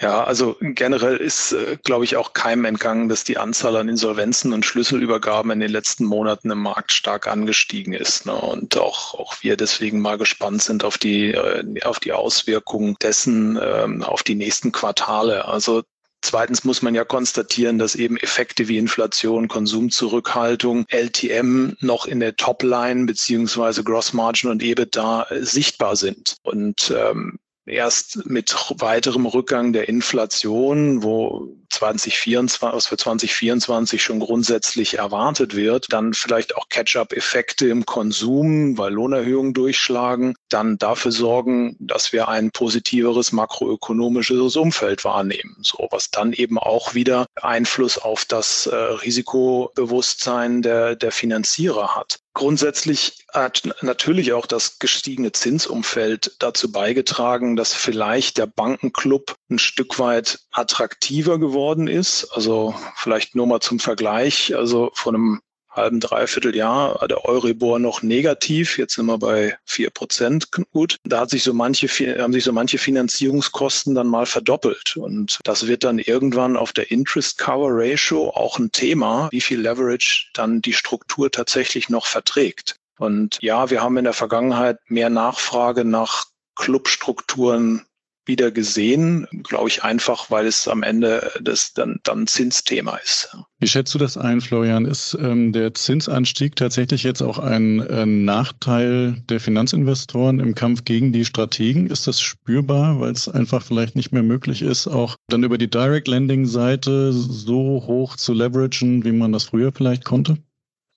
Ja, 0.02 0.24
also 0.24 0.56
generell 0.60 1.16
ist, 1.16 1.52
äh, 1.52 1.78
glaube 1.84 2.04
ich, 2.04 2.16
auch 2.16 2.32
keinem 2.32 2.64
entgangen, 2.64 3.08
dass 3.08 3.22
die 3.22 3.38
Anzahl 3.38 3.76
an 3.76 3.88
Insolvenzen 3.88 4.52
und 4.52 4.66
Schlüsselübergaben 4.66 5.52
in 5.52 5.60
den 5.60 5.70
letzten 5.70 6.06
Monaten 6.06 6.50
im 6.50 6.58
Markt 6.58 6.90
stark 6.90 7.28
angestiegen 7.28 7.92
ist. 7.92 8.26
Ne? 8.26 8.34
Und 8.34 8.76
auch, 8.76 9.14
auch 9.14 9.36
wir 9.42 9.56
deswegen 9.56 10.00
mal 10.00 10.18
gespannt 10.18 10.60
sind 10.60 10.82
auf 10.82 10.98
die, 10.98 11.30
äh, 11.30 11.84
auf 11.84 12.00
die 12.00 12.12
Auswirkungen 12.12 12.96
dessen 13.00 13.56
ähm, 13.62 14.02
auf 14.02 14.24
die 14.24 14.34
nächsten 14.34 14.72
Quartale. 14.72 15.46
Also 15.46 15.82
Zweitens 16.24 16.62
muss 16.62 16.82
man 16.82 16.94
ja 16.94 17.04
konstatieren, 17.04 17.78
dass 17.78 17.96
eben 17.96 18.16
Effekte 18.16 18.68
wie 18.68 18.78
Inflation, 18.78 19.48
Konsumzurückhaltung, 19.48 20.84
LTM 20.88 21.74
noch 21.80 22.06
in 22.06 22.20
der 22.20 22.36
Topline 22.36 23.06
beziehungsweise 23.06 23.82
Grossmargin 23.82 24.48
und 24.48 24.62
EBITDA 24.62 25.26
sichtbar 25.40 25.96
sind. 25.96 26.36
Und 26.42 26.94
ähm, 26.96 27.40
erst 27.66 28.26
mit 28.26 28.54
weiterem 28.76 29.26
Rückgang 29.26 29.72
der 29.72 29.88
Inflation, 29.88 31.02
wo 31.02 31.56
2024, 31.70 32.62
was 32.62 32.86
für 32.86 32.96
2024 32.96 34.02
schon 34.02 34.20
grundsätzlich 34.20 34.98
erwartet 34.98 35.56
wird, 35.56 35.86
dann 35.90 36.12
vielleicht 36.14 36.56
auch 36.56 36.68
Catch-up-Effekte 36.68 37.68
im 37.68 37.86
Konsum, 37.86 38.76
weil 38.78 38.92
Lohnerhöhungen 38.92 39.54
durchschlagen, 39.54 40.34
dann 40.48 40.78
dafür 40.78 41.12
sorgen, 41.12 41.76
dass 41.78 42.12
wir 42.12 42.28
ein 42.28 42.50
positiveres 42.50 43.32
makroökonomisches 43.32 44.56
Umfeld 44.56 45.04
wahrnehmen. 45.04 45.56
So, 45.62 45.88
was 45.90 46.10
dann 46.10 46.32
eben 46.32 46.58
auch 46.58 46.94
wieder 46.94 47.26
Einfluss 47.40 47.98
auf 47.98 48.24
das 48.24 48.66
äh, 48.66 48.74
Risikobewusstsein 48.74 50.62
der, 50.62 50.96
der 50.96 51.12
Finanzierer 51.12 51.96
hat. 51.96 52.21
Grundsätzlich 52.34 53.26
hat 53.32 53.62
natürlich 53.82 54.32
auch 54.32 54.46
das 54.46 54.78
gestiegene 54.78 55.32
Zinsumfeld 55.32 56.36
dazu 56.38 56.72
beigetragen, 56.72 57.56
dass 57.56 57.74
vielleicht 57.74 58.38
der 58.38 58.46
Bankenclub 58.46 59.34
ein 59.50 59.58
Stück 59.58 59.98
weit 59.98 60.40
attraktiver 60.50 61.38
geworden 61.38 61.88
ist. 61.88 62.32
Also 62.32 62.74
vielleicht 62.96 63.34
nur 63.34 63.46
mal 63.46 63.60
zum 63.60 63.78
Vergleich. 63.78 64.56
Also 64.56 64.90
von 64.94 65.14
einem 65.14 65.40
halben, 65.72 66.00
dreiviertel 66.00 66.54
Jahr 66.54 67.06
der 67.08 67.24
Euribor 67.24 67.78
noch 67.78 68.02
negativ. 68.02 68.78
Jetzt 68.78 68.94
sind 68.94 69.06
wir 69.06 69.18
bei 69.18 69.56
vier 69.64 69.90
Prozent 69.90 70.50
gut. 70.72 70.96
Da 71.04 71.20
hat 71.20 71.30
sich 71.30 71.42
so 71.42 71.52
manche, 71.52 71.88
haben 72.20 72.32
sich 72.32 72.44
so 72.44 72.52
manche 72.52 72.78
Finanzierungskosten 72.78 73.94
dann 73.94 74.06
mal 74.06 74.26
verdoppelt. 74.26 74.96
Und 74.96 75.40
das 75.44 75.66
wird 75.66 75.84
dann 75.84 75.98
irgendwann 75.98 76.56
auf 76.56 76.72
der 76.72 76.90
Interest 76.90 77.38
Cover 77.38 77.70
Ratio 77.70 78.30
auch 78.30 78.58
ein 78.58 78.72
Thema, 78.72 79.28
wie 79.30 79.40
viel 79.40 79.60
Leverage 79.60 80.28
dann 80.34 80.62
die 80.62 80.72
Struktur 80.72 81.30
tatsächlich 81.30 81.88
noch 81.88 82.06
verträgt. 82.06 82.76
Und 82.98 83.38
ja, 83.40 83.70
wir 83.70 83.82
haben 83.82 83.96
in 83.96 84.04
der 84.04 84.12
Vergangenheit 84.12 84.78
mehr 84.86 85.10
Nachfrage 85.10 85.84
nach 85.84 86.26
Clubstrukturen 86.54 87.82
wieder 88.26 88.50
gesehen, 88.50 89.26
glaube 89.42 89.68
ich 89.68 89.82
einfach, 89.82 90.30
weil 90.30 90.46
es 90.46 90.68
am 90.68 90.82
Ende 90.82 91.30
das 91.40 91.72
dann, 91.72 92.00
dann 92.04 92.26
Zinsthema 92.26 92.96
ist. 92.96 93.36
Wie 93.58 93.68
schätzt 93.68 93.94
du 93.94 93.98
das 93.98 94.16
ein, 94.16 94.40
Florian? 94.40 94.84
Ist 94.84 95.16
ähm, 95.20 95.52
der 95.52 95.74
Zinsanstieg 95.74 96.56
tatsächlich 96.56 97.02
jetzt 97.02 97.22
auch 97.22 97.38
ein 97.38 97.80
äh, 97.80 98.06
Nachteil 98.06 99.22
der 99.28 99.40
Finanzinvestoren 99.40 100.40
im 100.40 100.54
Kampf 100.54 100.84
gegen 100.84 101.12
die 101.12 101.24
Strategen? 101.24 101.88
Ist 101.88 102.06
das 102.06 102.20
spürbar, 102.20 103.00
weil 103.00 103.12
es 103.12 103.28
einfach 103.28 103.62
vielleicht 103.62 103.96
nicht 103.96 104.12
mehr 104.12 104.22
möglich 104.22 104.62
ist, 104.62 104.86
auch 104.86 105.16
dann 105.28 105.44
über 105.44 105.58
die 105.58 105.70
Direct 105.70 106.08
Lending 106.08 106.46
Seite 106.46 107.12
so 107.12 107.84
hoch 107.86 108.16
zu 108.16 108.32
leveragen, 108.32 109.04
wie 109.04 109.12
man 109.12 109.32
das 109.32 109.44
früher 109.44 109.72
vielleicht 109.72 110.04
konnte? 110.04 110.38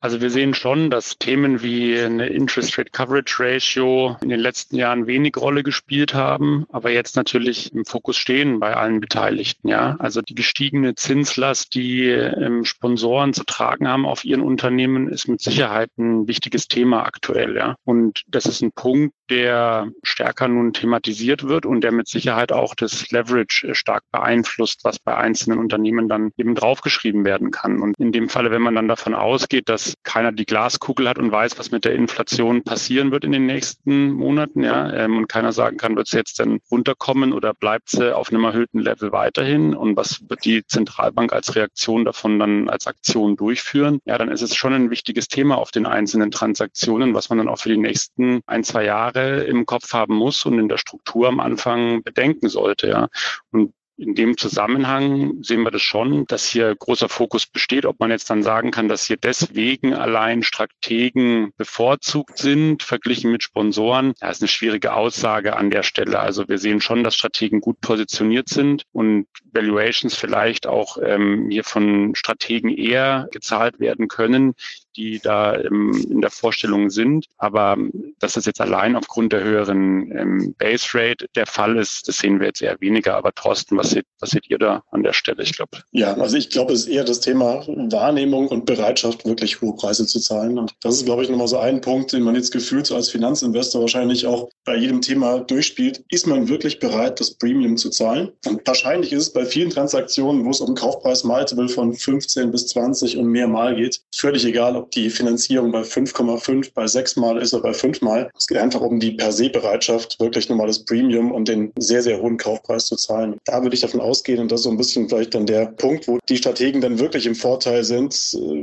Also 0.06 0.22
wir 0.22 0.30
sehen 0.30 0.54
schon, 0.54 0.92
dass 0.92 1.18
Themen 1.18 1.64
wie 1.64 2.00
eine 2.00 2.28
Interest 2.28 2.78
Rate 2.78 2.92
Coverage 2.92 3.38
Ratio 3.40 4.18
in 4.22 4.30
den 4.30 4.40
letzten 4.40 4.76
Jahren 4.76 5.08
wenig 5.08 5.36
Rolle 5.36 5.64
gespielt 5.64 6.14
haben, 6.14 6.68
aber 6.72 6.92
jetzt 6.92 7.16
natürlich 7.16 7.74
im 7.74 7.86
Fokus 7.86 8.16
stehen 8.16 8.60
bei 8.60 8.76
allen 8.76 9.00
Beteiligten. 9.00 9.68
Ja, 9.68 9.96
also 9.98 10.22
die 10.22 10.36
gestiegene 10.36 10.94
Zinslast, 10.94 11.74
die 11.74 12.04
ähm, 12.04 12.66
Sponsoren 12.66 13.34
zu 13.34 13.46
tragen 13.46 13.88
haben 13.88 14.06
auf 14.06 14.24
ihren 14.24 14.42
Unternehmen, 14.42 15.08
ist 15.08 15.28
mit 15.28 15.42
Sicherheit 15.42 15.90
ein 15.98 16.28
wichtiges 16.28 16.68
Thema 16.68 17.04
aktuell. 17.04 17.56
Ja, 17.56 17.76
und 17.84 18.22
das 18.28 18.46
ist 18.46 18.62
ein 18.62 18.74
Punkt, 18.74 19.16
der 19.32 19.90
stärker 20.04 20.48
nun 20.48 20.74
thematisiert 20.74 21.48
wird 21.48 21.66
und 21.66 21.82
der 21.82 21.92
mit 21.92 22.08
Sicherheit 22.08 22.52
auch 22.52 22.76
das 22.76 23.10
Leverage 23.10 23.74
stark 23.74 24.04
beeinflusst, 24.12 24.82
was 24.84 25.00
bei 25.00 25.16
einzelnen 25.18 25.58
Unternehmen 25.58 26.08
dann 26.08 26.30
eben 26.38 26.54
draufgeschrieben 26.54 27.26
werden 27.26 27.50
kann. 27.50 27.82
Und 27.82 27.98
in 27.98 28.12
dem 28.12 28.30
Falle, 28.30 28.52
wenn 28.52 28.62
man 28.62 28.76
dann 28.76 28.88
davon 28.88 29.16
ausgeht, 29.16 29.68
dass 29.68 29.95
keiner 30.04 30.32
die 30.32 30.46
Glaskugel 30.46 31.10
hat 31.10 31.18
und 31.18 31.32
weiß, 31.32 31.58
was 31.58 31.72
mit 31.72 31.86
der 31.86 31.94
Inflation 31.94 32.64
passieren 32.64 33.12
wird 33.12 33.24
in 33.24 33.32
den 33.32 33.46
nächsten 33.46 34.12
Monaten, 34.12 34.64
ja, 34.64 34.92
ähm, 34.94 35.18
und 35.18 35.28
keiner 35.28 35.52
sagen 35.52 35.78
kann, 35.78 35.96
wird 35.96 36.08
sie 36.08 36.18
jetzt 36.18 36.40
denn 36.40 36.60
runterkommen 36.72 37.34
oder 37.34 37.54
bleibt 37.54 37.90
sie 37.90 38.16
auf 38.16 38.30
einem 38.30 38.44
erhöhten 38.44 38.80
Level 38.80 39.12
weiterhin 39.12 39.76
und 39.76 39.96
was 39.98 40.22
wird 40.30 40.46
die 40.46 40.66
Zentralbank 40.66 41.34
als 41.34 41.56
Reaktion 41.56 42.06
davon 42.06 42.40
dann 42.40 42.70
als 42.70 42.88
Aktion 42.88 43.36
durchführen, 43.36 44.00
ja, 44.06 44.18
dann 44.18 44.30
ist 44.30 44.42
es 44.42 44.56
schon 44.56 44.74
ein 44.74 44.90
wichtiges 44.90 45.28
Thema 45.28 45.58
auf 45.58 45.72
den 45.72 45.86
einzelnen 45.86 46.32
Transaktionen, 46.32 47.14
was 47.14 47.30
man 47.30 47.38
dann 47.38 47.48
auch 47.48 47.60
für 47.60 47.70
die 47.70 47.78
nächsten 47.78 48.42
ein, 48.46 48.64
zwei 48.64 48.86
Jahre 48.86 49.44
im 49.44 49.66
Kopf 49.66 49.94
haben 49.94 50.16
muss 50.16 50.46
und 50.46 50.60
in 50.60 50.70
der 50.70 50.78
Struktur 50.78 51.28
am 51.28 51.40
Anfang 51.40 52.04
bedenken 52.04 52.50
sollte, 52.50 52.88
ja. 52.88 53.08
Und 53.52 53.74
in 53.98 54.14
dem 54.14 54.38
Zusammenhang 54.38 55.42
sehen 55.42 55.64
wir 55.64 55.72
das 55.72 55.82
schon, 55.82 56.26
dass 56.26 56.46
hier 56.46 56.76
großer 56.76 57.08
Fokus 57.08 57.46
besteht. 57.46 57.86
Ob 57.86 58.00
man 58.00 58.12
jetzt 58.12 58.30
dann 58.30 58.44
sagen 58.44 58.72
kann, 58.72 58.90
dass 58.90 59.08
hier 59.08 59.18
deswegen 59.18 59.94
allein 59.94 60.44
Strategen 60.44 61.54
bevorzugt 61.58 62.38
sind, 62.38 62.84
verglichen 62.84 63.32
mit 63.32 63.44
Sponsoren, 63.44 64.14
das 64.20 64.38
ist 64.38 64.42
eine 64.42 64.50
schwierige 64.50 64.94
Aussage 64.94 65.56
an 65.56 65.70
der 65.70 65.84
Stelle. 65.84 66.20
Also 66.20 66.48
wir 66.48 66.58
sehen 66.58 66.82
schon, 66.82 67.04
dass 67.04 67.16
Strategen 67.16 67.62
gut 67.62 67.80
positioniert 67.80 68.50
sind 68.50 68.84
und 68.92 69.28
Valuations 69.54 70.14
vielleicht 70.14 70.68
auch 70.68 70.98
ähm, 71.02 71.48
hier 71.50 71.64
von 71.64 72.16
Strategen 72.16 72.70
eher 72.70 73.30
gezahlt 73.32 73.80
werden 73.80 74.08
können, 74.08 74.56
die 74.96 75.20
da 75.20 75.56
ähm, 75.58 76.06
in 76.10 76.22
der 76.22 76.32
Vorstellung 76.32 76.90
sind. 76.90 77.26
Aber 77.38 77.78
dass 78.20 78.34
das 78.34 78.46
jetzt 78.46 78.62
allein 78.62 78.96
aufgrund 78.96 79.34
der 79.34 79.44
höheren 79.44 80.12
ähm, 80.12 80.56
Base 80.58 80.88
Rate 80.94 81.28
der 81.36 81.46
Fall 81.46 81.78
ist, 81.78 82.08
das 82.08 82.18
sehen 82.18 82.40
wir 82.40 82.48
jetzt 82.48 82.62
eher 82.62 82.80
weniger. 82.80 83.16
Aber 83.16 83.34
Thorsten, 83.34 83.78
was 83.78 83.92
seht, 83.92 84.06
was 84.20 84.32
seht 84.32 84.50
ihr 84.50 84.58
da 84.58 84.84
an 84.92 85.04
der 85.04 85.14
Stelle? 85.14 85.44
Ich 85.44 85.56
glaube. 85.56 85.78
Ja, 85.92 86.14
also 86.16 86.38
ich 86.38 86.50
glaube, 86.50 86.74
es 86.74 86.82
ist 86.82 86.88
eher 86.88 87.04
das 87.04 87.20
Thema 87.20 87.66
Wahrnehmung 87.68 88.48
und 88.48 88.66
Bereitschaft, 88.66 89.26
wirklich 89.26 89.62
hohe 89.62 89.76
Preise 89.76 90.06
zu 90.06 90.20
zahlen. 90.20 90.58
Und 90.58 90.74
das 90.82 90.96
ist, 90.96 91.06
glaube 91.06 91.24
ich, 91.24 91.30
nochmal 91.30 91.48
so 91.48 91.58
ein 91.58 91.82
Punkt, 91.82 92.14
den 92.14 92.24
man 92.24 92.36
jetzt 92.36 92.52
gefühlt 92.52 92.86
so 92.88 92.96
als 92.96 93.10
Finanzinvestor 93.10 93.82
wahrscheinlich 93.82 94.26
auch 94.26 94.50
bei 94.66 94.76
jedem 94.76 95.02
Thema 95.02 95.40
durchspielt. 95.40 96.04
Ist 96.10 96.28
man 96.28 96.48
wirklich 96.48 96.80
bereit, 96.80 97.20
das 97.20 97.32
Premium 97.32 97.78
zu 97.78 97.90
zahlen? 97.90 98.32
Und 98.46 98.66
wahrscheinlich 98.66 99.12
ist 99.12 99.22
es 99.24 99.34
bei 99.34 99.46
vielen 99.46 99.70
Transaktionen, 99.70 100.46
wo 100.46 100.50
es 100.50 100.62
um 100.62 100.76
Kaufpreis-Multiple 100.76 101.70
von 101.70 101.94
15 101.94 102.52
bis 102.52 102.68
20 102.68 103.18
und 103.18 103.28
mehr 103.28 103.48
Mal 103.48 103.76
geht, 103.76 104.02
völlig 104.14 104.46
egal, 104.46 104.76
ob 104.76 104.85
ob 104.86 104.92
die 104.92 105.10
Finanzierung 105.10 105.72
bei 105.72 105.82
5,5, 105.82 106.72
bei 106.74 106.86
6 106.86 107.16
Mal 107.16 107.42
ist 107.42 107.54
oder 107.54 107.64
bei 107.64 107.74
5 107.74 108.02
Mal. 108.02 108.30
Es 108.38 108.48
geht 108.48 108.60
einfach 108.60 108.82
um 108.82 109.00
die 109.00 109.14
per 109.14 109.32
se 109.32 109.50
Bereitschaft, 109.50 110.20
wirklich 110.20 110.48
nochmal 110.48 110.68
das 110.68 110.86
Premium 110.86 111.32
und 111.32 111.48
den 111.48 111.72
sehr, 111.80 112.04
sehr 112.04 112.22
hohen 112.22 112.38
Kaufpreis 112.38 112.86
zu 112.86 112.96
zahlen. 112.96 113.38
Da 113.46 113.64
würde 113.64 113.76
ich 113.76 113.82
davon 113.82 114.02
ausgehen, 114.02 114.40
und 114.40 114.52
das 114.52 114.62
ist 114.62 114.66
so 114.66 114.70
ein 114.70 114.78
bisschen 114.78 115.10
vielleicht 115.10 115.34
dann 115.34 115.48
der 115.48 115.66
Punkt, 115.66 116.08
wo 116.08 116.20
die 116.30 116.38
Strategen 116.38 116.82
dann 116.82 117.00
wirklich 117.00 117.26
im 117.26 117.36
Vorteil 117.36 117.84
sind, 117.84 118.14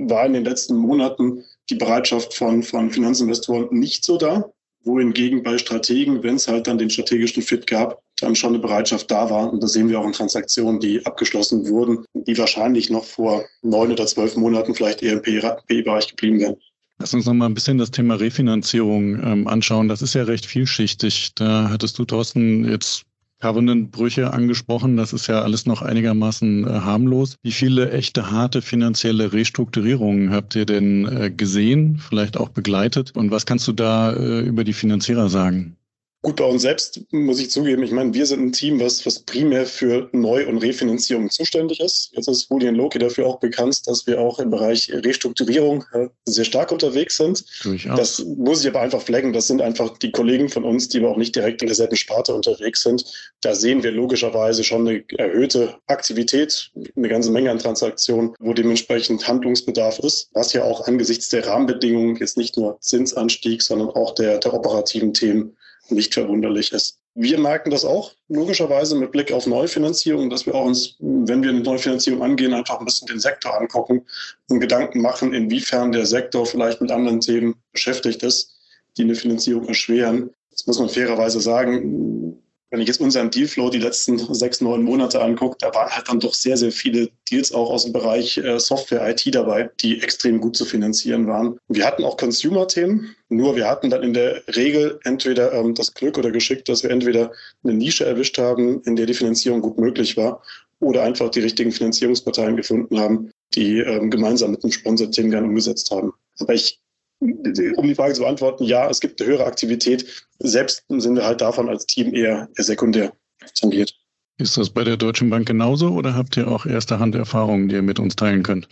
war 0.09 0.27
in 0.27 0.35
den 0.35 0.45
letzten 0.45 0.77
Monaten 0.77 1.45
die 1.69 1.75
Bereitschaft 1.75 2.35
von, 2.35 2.63
von 2.63 2.91
Finanzinvestoren 2.91 3.69
nicht 3.71 4.05
so 4.05 4.17
da 4.17 4.51
wohingegen 4.85 5.43
bei 5.43 5.59
Strategen, 5.59 6.23
wenn 6.23 6.37
es 6.37 6.49
halt 6.49 6.67
dann 6.67 6.79
den 6.79 6.91
strategischen 6.91 7.43
Fit 7.43 7.67
gab, 7.67 8.03
dann 8.23 8.35
schon 8.35 8.51
eine 8.51 8.59
Bereitschaft 8.59 9.11
da 9.11 9.31
war. 9.31 9.53
Und 9.53 9.63
das 9.63 9.73
sehen 9.73 9.89
wir 9.89 10.01
auch 10.01 10.07
in 10.07 10.13
Transaktionen, 10.13 10.81
die 10.81 11.05
abgeschlossen 11.05 11.69
wurden, 11.69 12.05
die 12.15 12.37
wahrscheinlich 12.39 12.91
noch 12.91 13.05
vor 13.05 13.45
neun 13.63 13.93
oder 13.93 14.07
zwölf 14.07 14.37
Monaten 14.37 14.75
vielleicht 14.75 15.03
eher 15.03 15.15
im 15.15 15.23
PE-Bereich 15.23 16.09
geblieben 16.09 16.41
wären. 16.41 16.57
Lass 16.99 17.15
uns 17.15 17.27
noch 17.27 17.35
mal 17.35 17.47
ein 17.47 17.55
bisschen 17.55 17.79
das 17.79 17.91
Thema 17.91 18.15
Refinanzierung 18.15 19.21
ähm, 19.23 19.49
anschauen. 19.49 19.89
Das 19.89 20.03
ist 20.03 20.15
ja 20.15 20.23
recht 20.23 20.47
vielschichtig. 20.47 21.35
Da 21.35 21.69
hattest 21.69 21.99
du, 21.99 22.05
Thorsten, 22.05 22.69
jetzt 22.69 23.05
Covenant-Brüche 23.43 24.33
angesprochen. 24.33 24.97
Das 24.97 25.13
ist 25.13 25.27
ja 25.27 25.43
alles 25.43 25.67
noch 25.67 25.83
einigermaßen 25.83 26.65
äh, 26.65 26.71
harmlos. 26.71 27.37
Wie 27.43 27.51
viele 27.51 27.91
echte 27.91 28.31
harte 28.31 28.63
finanzielle 28.63 29.33
Restrukturierungen 29.33 30.31
habt 30.31 30.55
ihr 30.55 30.65
denn 30.65 31.07
äh, 31.07 31.31
gesehen, 31.31 31.99
vielleicht 31.99 32.37
auch 32.37 32.51
begleitet? 32.51 33.11
Und 33.17 33.33
was 33.33 33.45
kannst 33.45 33.67
du 33.67 33.73
da 33.73 34.13
äh, 34.13 34.41
über 34.41 34.63
die 34.63 34.73
Finanzierer 34.73 35.29
sagen? 35.29 35.77
Gut, 36.25 36.37
bei 36.37 36.45
uns 36.45 36.63
selbst 36.63 37.01
muss 37.11 37.41
ich 37.41 37.51
zugeben, 37.51 37.83
ich 37.83 37.91
meine, 37.91 38.15
wir 38.15 38.27
sind 38.27 38.41
ein 38.41 38.53
Team, 38.53 38.79
was, 38.79 39.05
was 39.05 39.19
primär 39.19 39.67
für 39.67 40.09
Neu- 40.13 40.47
und 40.47 40.59
Refinanzierung 40.59 41.29
zuständig 41.31 41.81
ist. 41.81 42.13
Jetzt 42.13 42.29
ist 42.29 42.49
Julian 42.49 42.77
Loki 42.77 43.01
dafür 43.01 43.27
auch 43.27 43.41
bekannt, 43.41 43.89
dass 43.89 44.07
wir 44.07 44.21
auch 44.21 44.39
im 44.39 44.51
Bereich 44.51 44.89
Restrukturierung 44.93 45.85
äh, 45.93 46.07
sehr 46.25 46.45
stark 46.45 46.71
unterwegs 46.71 47.17
sind. 47.17 47.45
Durchaus. 47.65 47.99
Das 47.99 48.25
muss 48.25 48.61
ich 48.63 48.69
aber 48.69 48.83
einfach 48.83 49.03
flaggen. 49.03 49.33
Das 49.33 49.49
sind 49.49 49.61
einfach 49.61 49.99
die 49.99 50.13
Kollegen 50.13 50.49
von 50.49 50.63
uns, 50.63 50.89
die 50.89 51.01
aber 51.01 51.11
auch 51.11 51.17
nicht 51.17 51.35
direkt 51.35 51.61
in 51.61 51.67
derselben 51.67 51.97
Sparte 51.97 52.33
unterwegs 52.33 52.85
sind. 52.85 53.05
Da 53.41 53.57
sehen 53.57 53.83
wir 53.83 53.91
logischerweise 53.91 54.63
schon 54.63 54.87
eine 54.87 55.05
erhöhte 55.19 55.75
Aktivität, 55.89 56.71
eine 56.95 57.09
ganze 57.09 57.33
Menge 57.33 57.51
an 57.51 57.59
Transaktionen, 57.59 58.35
wo 58.39 58.53
dementsprechend 58.53 59.27
Handlungsbedarf 59.27 59.99
ist, 59.99 60.31
was 60.35 60.53
ja 60.53 60.63
auch 60.63 60.87
angesichts 60.87 61.31
der 61.31 61.45
Rahmenbedingungen 61.49 62.15
jetzt 62.15 62.37
nicht 62.37 62.57
nur 62.57 62.79
Zinsanstieg, 62.81 63.61
sondern 63.61 63.91
auch 63.91 64.15
der, 64.15 64.39
der 64.39 64.55
operativen 64.55 65.13
Themen 65.15 65.57
nicht 65.95 66.15
verwunderlich 66.15 66.73
ist. 66.73 66.99
Wir 67.15 67.39
merken 67.39 67.71
das 67.71 67.85
auch, 67.85 68.13
logischerweise 68.29 68.97
mit 68.97 69.13
Blick 69.13 69.33
auf 69.33 69.47
Neufinanzierung, 69.47 70.31
dass 70.31 70.47
wir 70.47 70.55
auch 70.55 70.65
uns, 70.65 70.97
wenn 70.99 71.43
wir 71.43 71.51
eine 71.51 71.61
Neufinanzierung 71.61 72.23
angehen, 72.23 72.55
einfach 72.55 72.79
ein 72.79 72.87
bisschen 72.87 73.09
den 73.09 73.21
Sektor 73.21 73.59
angucken 73.59 74.07
und 74.49 74.61
Gedanken 74.61 75.03
machen, 75.03 75.35
inwiefern 75.35 75.93
der 75.93 76.07
Sektor 76.07 76.47
vielleicht 76.47 76.81
mit 76.81 76.91
anderen 76.91 77.21
Themen 77.21 77.55
beschäftigt 77.73 78.23
ist, 78.23 78.55
die 78.97 79.03
eine 79.03 79.15
Finanzierung 79.15 79.67
erschweren. 79.69 80.31
Das 80.51 80.67
muss 80.67 80.79
man 80.79 80.89
fairerweise 80.89 81.41
sagen, 81.41 82.43
wenn 82.73 82.81
ich 82.81 82.89
jetzt 82.89 83.03
unseren 83.03 83.31
Dealflow 83.31 83.69
die 83.69 83.79
letzten 83.79 84.19
sechs, 84.35 84.63
neun 84.63 84.83
Monate 84.83 85.21
angucke, 85.21 85.59
da 85.61 85.75
waren 85.75 85.91
halt 85.91 86.09
dann 86.09 86.21
doch 86.21 86.33
sehr, 86.33 86.57
sehr 86.57 86.73
viele 86.73 87.11
Deals 87.31 87.53
auch 87.53 87.71
aus 87.71 87.85
dem 87.85 87.93
Bereich 87.93 88.39
äh, 88.39 88.59
Software, 88.59 89.07
IT 89.11 89.35
dabei, 89.35 89.71
die 89.81 90.03
extrem 90.03 90.41
gut 90.41 90.57
zu 90.57 90.65
finanzieren 90.65 91.27
waren. 91.27 91.59
Wir 91.69 91.87
hatten 91.87 92.03
auch 92.03 92.17
Consumer-Themen, 92.17 93.15
nur 93.29 93.57
wir 93.57 93.69
hatten 93.69 93.91
dann 93.91 94.03
in 94.03 94.15
der 94.15 94.43
Regel 94.57 94.99
entweder 95.05 95.53
ähm, 95.53 95.75
das 95.75 95.93
Glück 95.93 96.17
oder 96.17 96.31
Geschick, 96.31 96.65
dass 96.65 96.83
wir 96.83 96.91
entweder 96.91 97.31
eine 97.63 97.75
Nische 97.75 98.07
erwischt 98.07 98.39
haben, 98.39 98.83
in 98.85 98.97
der 98.97 99.05
die 99.05 99.15
Finanzierung 99.15 99.61
gut 99.61 99.79
möglich 99.79 100.17
war, 100.17 100.43
oder 100.81 101.03
einfach 101.03 101.29
die 101.29 101.41
richtigen 101.41 101.73
Finanzierungsparteien 101.73 102.57
gefunden 102.57 102.99
haben, 102.99 103.31
die 103.55 103.81
ähm, 103.81 104.11
gemeinsam 104.11 104.51
mit 104.51 104.63
dem 104.63 104.73
Sponsor-Team 104.73 105.31
gerne 105.31 105.47
umgesetzt 105.47 105.91
haben. 105.91 106.15
Aber 106.39 106.55
ich 106.55 106.81
um 107.23 107.87
die 107.87 107.95
Frage 107.95 108.15
zu 108.15 108.23
beantworten, 108.23 108.65
ja, 108.65 108.89
es 108.89 109.01
gibt 109.01 109.21
eine 109.21 109.31
höhere 109.31 109.47
Aktivität. 109.47 110.27
Selbst 110.39 110.85
sind 110.89 111.15
wir 111.15 111.25
halt 111.25 111.41
davon 111.41 111.69
als 111.69 111.87
Team 111.87 112.13
eher, 112.15 112.49
eher 112.57 112.65
sekundär 112.65 113.13
tangiert. 113.55 113.95
Ist 114.39 114.57
das 114.57 114.71
bei 114.71 114.83
der 114.83 114.97
Deutschen 114.97 115.31
Bank 115.31 115.47
genauso 115.47 115.91
oder 115.91 116.15
habt 116.15 116.37
ihr 116.37 116.49
auch 116.49 116.67
erste 116.67 116.99
Hand 116.99 117.15
Erfahrungen, 117.15 117.69
die 117.69 117.77
ihr 117.77 117.83
mit 117.83 118.01
uns 118.01 118.17
teilen 118.17 118.43
könnt? 118.43 118.69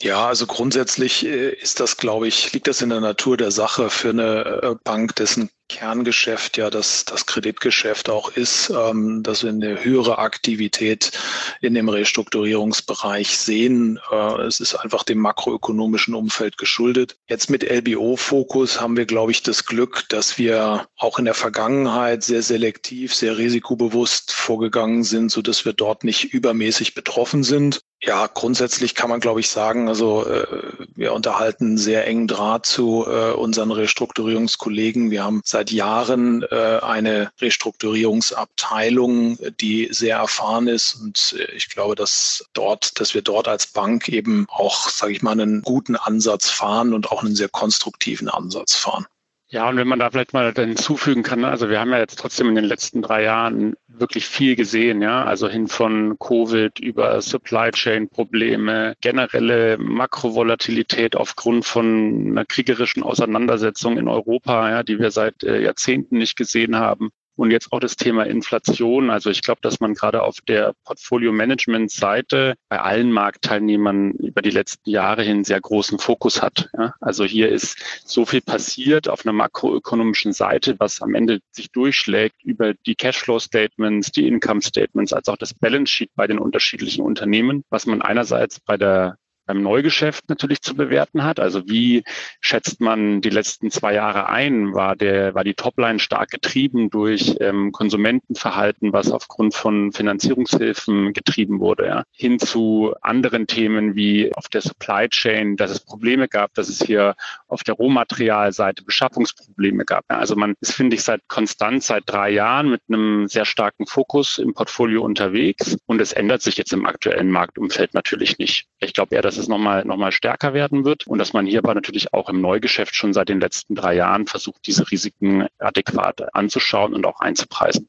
Ja, 0.00 0.26
also 0.26 0.46
grundsätzlich 0.46 1.24
äh, 1.24 1.54
ist 1.54 1.80
das, 1.80 1.96
glaube 1.96 2.28
ich, 2.28 2.52
liegt 2.52 2.66
das 2.68 2.82
in 2.82 2.90
der 2.90 3.00
Natur 3.00 3.36
der 3.36 3.50
Sache 3.50 3.88
für 3.88 4.10
eine 4.10 4.60
äh, 4.62 4.74
Bank, 4.84 5.16
dessen 5.16 5.48
Kerngeschäft 5.68 6.58
ja 6.58 6.70
das, 6.70 7.04
das 7.06 7.26
Kreditgeschäft 7.26 8.08
auch 8.08 8.30
ist, 8.30 8.70
ähm, 8.70 9.22
dass 9.22 9.42
wir 9.42 9.50
eine 9.50 9.82
höhere 9.82 10.18
Aktivität 10.18 11.12
in 11.60 11.74
dem 11.74 11.88
Restrukturierungsbereich 11.88 13.36
sehen. 13.36 13.98
Äh, 14.12 14.42
es 14.42 14.60
ist 14.60 14.74
einfach 14.74 15.02
dem 15.02 15.18
makroökonomischen 15.18 16.14
Umfeld 16.14 16.58
geschuldet. 16.58 17.16
Jetzt 17.28 17.50
mit 17.50 17.64
LBO-Fokus 17.64 18.80
haben 18.80 18.96
wir, 18.96 19.06
glaube 19.06 19.32
ich, 19.32 19.42
das 19.42 19.64
Glück, 19.64 20.04
dass 20.10 20.38
wir 20.38 20.86
auch 20.96 21.18
in 21.18 21.24
der 21.24 21.34
Vergangenheit 21.34 22.22
sehr 22.22 22.42
selektiv, 22.42 23.14
sehr 23.14 23.38
risikobewusst 23.38 24.32
vorgegangen 24.32 25.04
sind, 25.04 25.30
so 25.30 25.42
dass 25.42 25.64
wir 25.64 25.72
dort 25.72 26.04
nicht 26.04 26.32
übermäßig 26.32 26.94
betroffen 26.94 27.42
sind. 27.42 27.80
Ja, 28.02 28.26
grundsätzlich 28.26 28.94
kann 28.94 29.08
man, 29.08 29.20
glaube 29.20 29.40
ich, 29.40 29.48
sagen, 29.48 29.88
also 29.88 30.26
äh, 30.26 30.46
wir 30.94 31.14
unterhalten 31.14 31.78
sehr 31.78 32.06
engen 32.06 32.28
Draht 32.28 32.66
zu 32.66 33.06
äh, 33.06 33.32
unseren 33.32 33.70
Restrukturierungskollegen. 33.70 35.10
Wir 35.10 35.24
haben 35.24 35.40
seit 35.44 35.70
Jahren 35.70 36.42
äh, 36.42 36.80
eine 36.82 37.32
Restrukturierungsabteilung, 37.40 39.38
die 39.60 39.88
sehr 39.92 40.18
erfahren 40.18 40.68
ist. 40.68 40.96
Und 40.96 41.36
äh, 41.38 41.50
ich 41.56 41.70
glaube, 41.70 41.94
dass 41.94 42.44
dort, 42.52 43.00
dass 43.00 43.14
wir 43.14 43.22
dort 43.22 43.48
als 43.48 43.66
Bank 43.66 44.10
eben 44.10 44.46
auch, 44.50 44.90
sage 44.90 45.12
ich 45.12 45.22
mal, 45.22 45.32
einen 45.32 45.62
guten 45.62 45.96
Ansatz 45.96 46.50
fahren 46.50 46.92
und 46.92 47.10
auch 47.10 47.24
einen 47.24 47.34
sehr 47.34 47.48
konstruktiven 47.48 48.28
Ansatz 48.28 48.74
fahren. 48.74 49.06
Ja, 49.48 49.68
und 49.68 49.76
wenn 49.76 49.86
man 49.86 50.00
da 50.00 50.10
vielleicht 50.10 50.32
mal 50.32 50.52
hinzufügen 50.52 51.22
kann, 51.22 51.44
also 51.44 51.68
wir 51.68 51.78
haben 51.78 51.92
ja 51.92 51.98
jetzt 51.98 52.18
trotzdem 52.18 52.48
in 52.48 52.56
den 52.56 52.64
letzten 52.64 53.00
drei 53.00 53.22
Jahren 53.22 53.76
wirklich 53.86 54.26
viel 54.26 54.56
gesehen, 54.56 55.00
ja, 55.02 55.24
also 55.24 55.48
hin 55.48 55.68
von 55.68 56.18
Covid 56.18 56.80
über 56.80 57.22
Supply 57.22 57.70
Chain 57.70 58.08
Probleme, 58.08 58.96
generelle 59.00 59.78
Makrovolatilität 59.78 61.14
aufgrund 61.14 61.64
von 61.64 62.32
einer 62.32 62.44
kriegerischen 62.44 63.04
Auseinandersetzung 63.04 63.98
in 63.98 64.08
Europa, 64.08 64.68
ja, 64.68 64.82
die 64.82 64.98
wir 64.98 65.12
seit 65.12 65.44
äh, 65.44 65.60
Jahrzehnten 65.62 66.18
nicht 66.18 66.36
gesehen 66.36 66.74
haben. 66.74 67.10
Und 67.36 67.50
jetzt 67.50 67.70
auch 67.72 67.80
das 67.80 67.96
Thema 67.96 68.24
Inflation. 68.24 69.10
Also 69.10 69.30
ich 69.30 69.42
glaube, 69.42 69.60
dass 69.62 69.78
man 69.78 69.94
gerade 69.94 70.22
auf 70.22 70.40
der 70.40 70.72
Portfolio-Management-Seite 70.84 72.54
bei 72.68 72.80
allen 72.80 73.12
Marktteilnehmern 73.12 74.12
über 74.12 74.40
die 74.40 74.50
letzten 74.50 74.88
Jahre 74.88 75.22
hin 75.22 75.44
sehr 75.44 75.60
großen 75.60 75.98
Fokus 75.98 76.40
hat. 76.40 76.70
Ja? 76.76 76.94
Also 77.00 77.24
hier 77.24 77.50
ist 77.50 77.78
so 78.04 78.24
viel 78.24 78.40
passiert 78.40 79.08
auf 79.08 79.26
einer 79.26 79.34
makroökonomischen 79.34 80.32
Seite, 80.32 80.76
was 80.78 81.02
am 81.02 81.14
Ende 81.14 81.40
sich 81.50 81.70
durchschlägt 81.70 82.42
über 82.42 82.72
die 82.72 82.94
Cashflow-Statements, 82.94 84.12
die 84.12 84.26
Income-Statements, 84.26 85.12
als 85.12 85.28
auch 85.28 85.36
das 85.36 85.52
Balance 85.52 85.92
Sheet 85.92 86.10
bei 86.16 86.26
den 86.26 86.38
unterschiedlichen 86.38 87.04
Unternehmen, 87.04 87.64
was 87.68 87.84
man 87.84 88.00
einerseits 88.00 88.60
bei 88.60 88.78
der 88.78 89.18
beim 89.46 89.62
Neugeschäft 89.62 90.28
natürlich 90.28 90.60
zu 90.62 90.74
bewerten 90.74 91.24
hat. 91.24 91.40
Also 91.40 91.68
wie 91.68 92.04
schätzt 92.40 92.80
man 92.80 93.20
die 93.20 93.30
letzten 93.30 93.70
zwei 93.70 93.94
Jahre 93.94 94.28
ein? 94.28 94.74
War 94.74 94.96
der, 94.96 95.34
war 95.34 95.44
die 95.44 95.54
Topline 95.54 95.98
stark 95.98 96.30
getrieben 96.30 96.90
durch 96.90 97.36
ähm, 97.40 97.72
Konsumentenverhalten, 97.72 98.92
was 98.92 99.10
aufgrund 99.10 99.54
von 99.54 99.92
Finanzierungshilfen 99.92 101.12
getrieben 101.12 101.60
wurde, 101.60 101.86
ja? 101.86 102.04
hin 102.12 102.38
zu 102.38 102.94
anderen 103.00 103.46
Themen 103.46 103.94
wie 103.94 104.34
auf 104.34 104.48
der 104.48 104.60
Supply 104.60 105.08
Chain, 105.08 105.56
dass 105.56 105.70
es 105.70 105.80
Probleme 105.80 106.28
gab, 106.28 106.54
dass 106.54 106.68
es 106.68 106.82
hier 106.82 107.14
auf 107.48 107.62
der 107.62 107.74
Rohmaterialseite 107.74 108.84
Beschaffungsprobleme 108.84 109.84
gab. 109.84 110.04
Ja? 110.10 110.18
Also 110.18 110.36
man 110.36 110.54
ist, 110.60 110.72
finde 110.72 110.96
ich, 110.96 111.02
seit 111.02 111.26
konstant 111.28 111.82
seit 111.82 112.04
drei 112.06 112.30
Jahren 112.30 112.70
mit 112.70 112.82
einem 112.88 113.28
sehr 113.28 113.44
starken 113.44 113.86
Fokus 113.86 114.38
im 114.38 114.54
Portfolio 114.54 115.02
unterwegs 115.02 115.76
und 115.86 116.00
es 116.00 116.12
ändert 116.12 116.42
sich 116.42 116.56
jetzt 116.56 116.72
im 116.72 116.86
aktuellen 116.86 117.30
Marktumfeld 117.30 117.94
natürlich 117.94 118.38
nicht. 118.38 118.66
Ich 118.80 118.92
glaube 118.92 119.14
eher, 119.14 119.22
dass 119.22 119.35
dass 119.36 119.44
es 119.44 119.48
nochmal 119.48 119.84
noch 119.84 119.98
mal 119.98 120.12
stärker 120.12 120.54
werden 120.54 120.84
wird 120.84 121.06
und 121.06 121.18
dass 121.18 121.32
man 121.32 121.46
hier 121.46 121.58
aber 121.58 121.74
natürlich 121.74 122.14
auch 122.14 122.28
im 122.30 122.40
Neugeschäft 122.40 122.94
schon 122.94 123.12
seit 123.12 123.28
den 123.28 123.40
letzten 123.40 123.74
drei 123.74 123.94
Jahren 123.94 124.26
versucht, 124.26 124.66
diese 124.66 124.90
Risiken 124.90 125.46
adäquat 125.58 126.34
anzuschauen 126.34 126.94
und 126.94 127.04
auch 127.04 127.20
einzupreisen. 127.20 127.88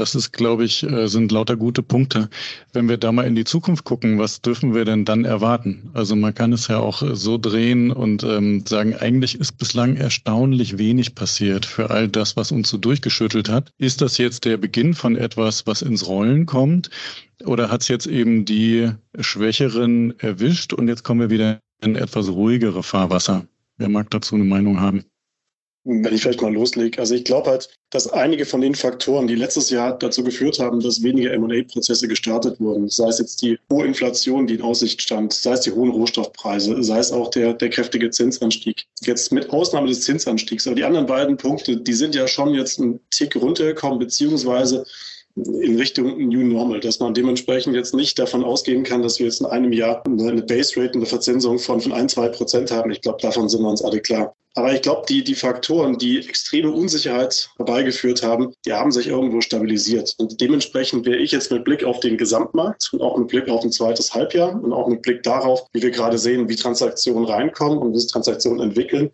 Das 0.00 0.14
ist, 0.14 0.32
glaube 0.32 0.64
ich, 0.64 0.82
äh, 0.82 1.08
sind 1.08 1.30
lauter 1.30 1.56
gute 1.56 1.82
Punkte. 1.82 2.30
Wenn 2.72 2.88
wir 2.88 2.96
da 2.96 3.12
mal 3.12 3.26
in 3.26 3.34
die 3.34 3.44
Zukunft 3.44 3.84
gucken, 3.84 4.18
was 4.18 4.40
dürfen 4.40 4.74
wir 4.74 4.86
denn 4.86 5.04
dann 5.04 5.26
erwarten? 5.26 5.90
Also 5.92 6.16
man 6.16 6.34
kann 6.34 6.54
es 6.54 6.68
ja 6.68 6.78
auch 6.78 7.02
so 7.12 7.36
drehen 7.36 7.90
und 7.90 8.24
ähm, 8.24 8.64
sagen, 8.66 8.94
eigentlich 8.94 9.38
ist 9.38 9.58
bislang 9.58 9.96
erstaunlich 9.96 10.78
wenig 10.78 11.14
passiert 11.14 11.66
für 11.66 11.90
all 11.90 12.08
das, 12.08 12.34
was 12.34 12.50
uns 12.50 12.70
so 12.70 12.78
durchgeschüttelt 12.78 13.50
hat. 13.50 13.72
Ist 13.76 14.00
das 14.00 14.16
jetzt 14.16 14.46
der 14.46 14.56
Beginn 14.56 14.94
von 14.94 15.16
etwas, 15.16 15.66
was 15.66 15.82
ins 15.82 16.06
Rollen 16.06 16.46
kommt? 16.46 16.88
Oder 17.44 17.70
hat 17.70 17.82
es 17.82 17.88
jetzt 17.88 18.06
eben 18.06 18.46
die 18.46 18.90
Schwächeren 19.18 20.18
erwischt 20.18 20.72
und 20.72 20.88
jetzt 20.88 21.04
kommen 21.04 21.20
wir 21.20 21.28
wieder 21.28 21.60
in 21.82 21.94
etwas 21.94 22.30
ruhigere 22.30 22.82
Fahrwasser? 22.82 23.44
Wer 23.76 23.90
mag 23.90 24.10
dazu 24.10 24.34
eine 24.34 24.44
Meinung 24.44 24.80
haben? 24.80 25.04
Wenn 25.92 26.14
ich 26.14 26.22
vielleicht 26.22 26.40
mal 26.40 26.52
loslege. 26.52 27.00
Also 27.00 27.16
ich 27.16 27.24
glaube 27.24 27.50
halt, 27.50 27.68
dass 27.90 28.06
einige 28.06 28.46
von 28.46 28.60
den 28.60 28.76
Faktoren, 28.76 29.26
die 29.26 29.34
letztes 29.34 29.70
Jahr 29.70 29.98
dazu 29.98 30.22
geführt 30.22 30.60
haben, 30.60 30.78
dass 30.78 31.02
weniger 31.02 31.32
M&A-Prozesse 31.32 32.06
gestartet 32.06 32.60
wurden, 32.60 32.88
sei 32.88 33.08
es 33.08 33.18
jetzt 33.18 33.42
die 33.42 33.58
hohe 33.72 33.86
Inflation, 33.86 34.46
die 34.46 34.54
in 34.54 34.62
Aussicht 34.62 35.02
stand, 35.02 35.32
sei 35.32 35.54
es 35.54 35.62
die 35.62 35.72
hohen 35.72 35.90
Rohstoffpreise, 35.90 36.80
sei 36.84 36.98
es 36.98 37.10
auch 37.10 37.28
der, 37.30 37.54
der 37.54 37.70
kräftige 37.70 38.08
Zinsanstieg. 38.10 38.84
Jetzt 39.00 39.32
mit 39.32 39.50
Ausnahme 39.50 39.88
des 39.88 40.02
Zinsanstiegs, 40.02 40.68
aber 40.68 40.76
die 40.76 40.84
anderen 40.84 41.06
beiden 41.06 41.36
Punkte, 41.36 41.76
die 41.76 41.94
sind 41.94 42.14
ja 42.14 42.28
schon 42.28 42.54
jetzt 42.54 42.78
einen 42.78 43.00
Tick 43.10 43.34
runtergekommen, 43.34 43.98
beziehungsweise 43.98 44.84
in 45.36 45.76
Richtung 45.76 46.28
New 46.28 46.42
Normal, 46.42 46.80
dass 46.80 46.98
man 46.98 47.14
dementsprechend 47.14 47.74
jetzt 47.74 47.94
nicht 47.94 48.18
davon 48.18 48.44
ausgehen 48.44 48.82
kann, 48.82 49.02
dass 49.02 49.18
wir 49.18 49.26
jetzt 49.26 49.40
in 49.40 49.46
einem 49.46 49.72
Jahr 49.72 50.02
eine 50.04 50.42
Base 50.42 50.80
Rate, 50.80 50.94
eine 50.94 51.06
Verzinsung 51.06 51.58
von, 51.58 51.80
von 51.80 51.92
ein, 51.92 52.08
zwei 52.08 52.28
Prozent 52.28 52.70
haben. 52.70 52.90
Ich 52.90 53.00
glaube, 53.00 53.22
davon 53.22 53.48
sind 53.48 53.62
wir 53.62 53.68
uns 53.68 53.82
alle 53.82 54.00
klar. 54.00 54.34
Aber 54.54 54.74
ich 54.74 54.82
glaube, 54.82 55.04
die, 55.08 55.22
die 55.22 55.36
Faktoren, 55.36 55.96
die 55.96 56.18
extreme 56.18 56.72
Unsicherheit 56.72 57.50
herbeigeführt 57.56 58.24
haben, 58.24 58.52
die 58.64 58.72
haben 58.72 58.90
sich 58.90 59.06
irgendwo 59.06 59.40
stabilisiert. 59.40 60.16
Und 60.18 60.40
dementsprechend 60.40 61.06
wäre 61.06 61.18
ich 61.18 61.30
jetzt 61.30 61.52
mit 61.52 61.64
Blick 61.64 61.84
auf 61.84 62.00
den 62.00 62.16
Gesamtmarkt 62.16 62.90
und 62.92 63.00
auch 63.00 63.16
mit 63.16 63.28
Blick 63.28 63.48
auf 63.48 63.62
ein 63.62 63.70
zweites 63.70 64.12
Halbjahr 64.12 64.60
und 64.60 64.72
auch 64.72 64.88
mit 64.88 65.02
Blick 65.02 65.22
darauf, 65.22 65.66
wie 65.72 65.82
wir 65.82 65.92
gerade 65.92 66.18
sehen, 66.18 66.48
wie 66.48 66.56
Transaktionen 66.56 67.26
reinkommen 67.26 67.78
und 67.78 67.94
wie 67.94 68.00
sich 68.00 68.10
Transaktionen 68.10 68.60
entwickeln, 68.60 69.10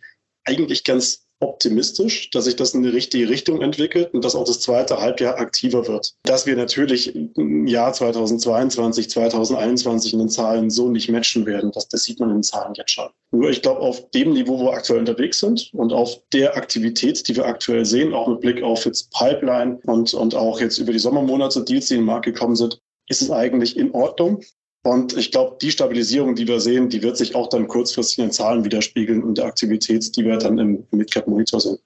eigentlich 0.46 0.84
ganz 0.84 1.25
optimistisch, 1.40 2.30
dass 2.30 2.44
sich 2.44 2.56
das 2.56 2.74
in 2.74 2.82
die 2.82 2.88
richtige 2.88 3.28
Richtung 3.28 3.60
entwickelt 3.60 4.12
und 4.14 4.24
dass 4.24 4.34
auch 4.34 4.44
das 4.44 4.60
zweite 4.60 5.00
Halbjahr 5.00 5.38
aktiver 5.38 5.86
wird. 5.86 6.14
Dass 6.22 6.46
wir 6.46 6.56
natürlich 6.56 7.14
im 7.14 7.66
Jahr 7.66 7.92
2022, 7.92 9.10
2021 9.10 10.12
in 10.14 10.18
den 10.20 10.28
Zahlen 10.28 10.70
so 10.70 10.88
nicht 10.88 11.10
matchen 11.10 11.44
werden, 11.44 11.70
das, 11.72 11.88
das 11.88 12.04
sieht 12.04 12.20
man 12.20 12.30
in 12.30 12.36
den 12.36 12.42
Zahlen 12.42 12.74
jetzt 12.74 12.90
schon. 12.90 13.08
Nur 13.32 13.50
ich 13.50 13.60
glaube, 13.60 13.80
auf 13.80 14.10
dem 14.10 14.32
Niveau, 14.32 14.58
wo 14.58 14.66
wir 14.66 14.72
aktuell 14.72 15.00
unterwegs 15.00 15.40
sind 15.40 15.70
und 15.74 15.92
auf 15.92 16.22
der 16.32 16.56
Aktivität, 16.56 17.28
die 17.28 17.36
wir 17.36 17.44
aktuell 17.44 17.84
sehen, 17.84 18.14
auch 18.14 18.28
mit 18.28 18.40
Blick 18.40 18.62
auf 18.62 18.86
jetzt 18.86 19.10
Pipeline 19.12 19.78
und, 19.84 20.14
und 20.14 20.34
auch 20.34 20.60
jetzt 20.60 20.78
über 20.78 20.92
die 20.92 20.98
Sommermonate 20.98 21.64
Deals, 21.64 21.88
die 21.88 21.94
in 21.94 22.00
den 22.00 22.06
Markt 22.06 22.24
gekommen 22.24 22.56
sind, 22.56 22.80
ist 23.08 23.22
es 23.22 23.30
eigentlich 23.30 23.76
in 23.76 23.92
Ordnung. 23.92 24.42
Und 24.86 25.16
ich 25.16 25.32
glaube, 25.32 25.56
die 25.60 25.72
Stabilisierung, 25.72 26.36
die 26.36 26.46
wir 26.46 26.60
sehen, 26.60 26.88
die 26.88 27.02
wird 27.02 27.16
sich 27.16 27.34
auch 27.34 27.48
dann 27.48 27.66
kurzfristig 27.66 28.18
in 28.18 28.26
den 28.26 28.32
Zahlen 28.32 28.64
widerspiegeln 28.64 29.24
und 29.24 29.36
der 29.36 29.46
Aktivität, 29.46 30.16
die 30.16 30.24
wir 30.24 30.36
dann 30.36 30.58
im 30.58 30.86
Midcap-Monitor 30.92 31.60
sehen. 31.60 31.78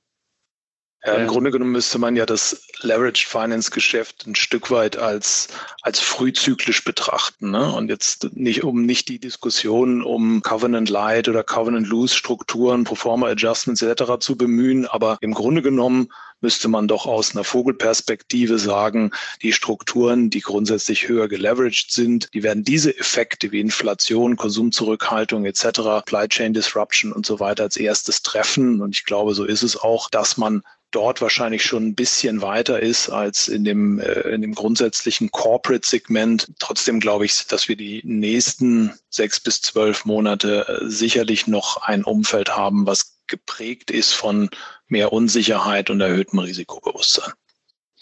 Ja, 1.06 1.14
Im 1.14 1.28
Grunde 1.28 1.50
genommen 1.50 1.72
müsste 1.72 1.98
man 1.98 2.14
ja 2.14 2.26
das 2.26 2.66
Leveraged 2.82 3.26
Finance 3.26 3.70
Geschäft 3.70 4.26
ein 4.26 4.34
Stück 4.34 4.70
weit 4.70 4.98
als, 4.98 5.48
als 5.80 5.98
frühzyklisch 5.98 6.84
betrachten. 6.84 7.50
Ne? 7.50 7.72
Und 7.72 7.88
jetzt 7.88 8.36
nicht 8.36 8.64
um 8.64 8.84
nicht 8.84 9.08
die 9.08 9.18
Diskussion 9.18 10.02
um 10.02 10.42
Covenant 10.42 10.90
Light 10.90 11.26
oder 11.26 11.42
Covenant 11.42 11.88
Loose 11.88 12.14
Strukturen, 12.14 12.84
Performer 12.84 13.28
Adjustments 13.28 13.80
etc. 13.80 14.18
zu 14.20 14.36
bemühen. 14.36 14.84
Aber 14.84 15.16
im 15.22 15.32
Grunde 15.32 15.62
genommen 15.62 16.08
müsste 16.40 16.68
man 16.68 16.88
doch 16.88 17.06
aus 17.06 17.34
einer 17.34 17.44
Vogelperspektive 17.44 18.58
sagen, 18.58 19.12
die 19.42 19.52
Strukturen, 19.52 20.30
die 20.30 20.40
grundsätzlich 20.40 21.08
höher 21.08 21.28
geleveraged 21.28 21.90
sind, 21.90 22.28
die 22.34 22.42
werden 22.42 22.64
diese 22.64 22.96
Effekte 22.96 23.52
wie 23.52 23.60
Inflation, 23.60 24.36
Konsumzurückhaltung 24.36 25.44
etc., 25.44 25.80
Supply 25.80 26.28
Chain 26.28 26.54
Disruption 26.54 27.12
und 27.12 27.26
so 27.26 27.40
weiter 27.40 27.64
als 27.64 27.76
erstes 27.76 28.22
treffen. 28.22 28.80
Und 28.80 28.94
ich 28.94 29.04
glaube, 29.04 29.34
so 29.34 29.44
ist 29.44 29.62
es 29.62 29.76
auch, 29.76 30.10
dass 30.10 30.36
man 30.36 30.62
dort 30.90 31.20
wahrscheinlich 31.20 31.64
schon 31.64 31.88
ein 31.88 31.94
bisschen 31.94 32.42
weiter 32.42 32.80
ist 32.80 33.10
als 33.10 33.48
in 33.48 33.64
dem, 33.64 34.00
äh, 34.00 34.20
in 34.30 34.42
dem 34.42 34.54
grundsätzlichen 34.54 35.30
Corporate-Segment. 35.30 36.52
Trotzdem 36.58 37.00
glaube 37.00 37.26
ich, 37.26 37.46
dass 37.46 37.68
wir 37.68 37.76
die 37.76 38.00
nächsten 38.04 38.92
sechs 39.08 39.40
bis 39.40 39.62
zwölf 39.62 40.04
Monate 40.04 40.66
äh, 40.68 40.88
sicherlich 40.88 41.46
noch 41.46 41.82
ein 41.82 42.04
Umfeld 42.04 42.56
haben, 42.56 42.86
was 42.86 43.18
geprägt 43.26 43.90
ist 43.90 44.12
von 44.12 44.50
mehr 44.90 45.12
Unsicherheit 45.12 45.90
und 45.90 46.00
erhöhtem 46.00 46.38
Risikobewusstsein. 46.38 47.32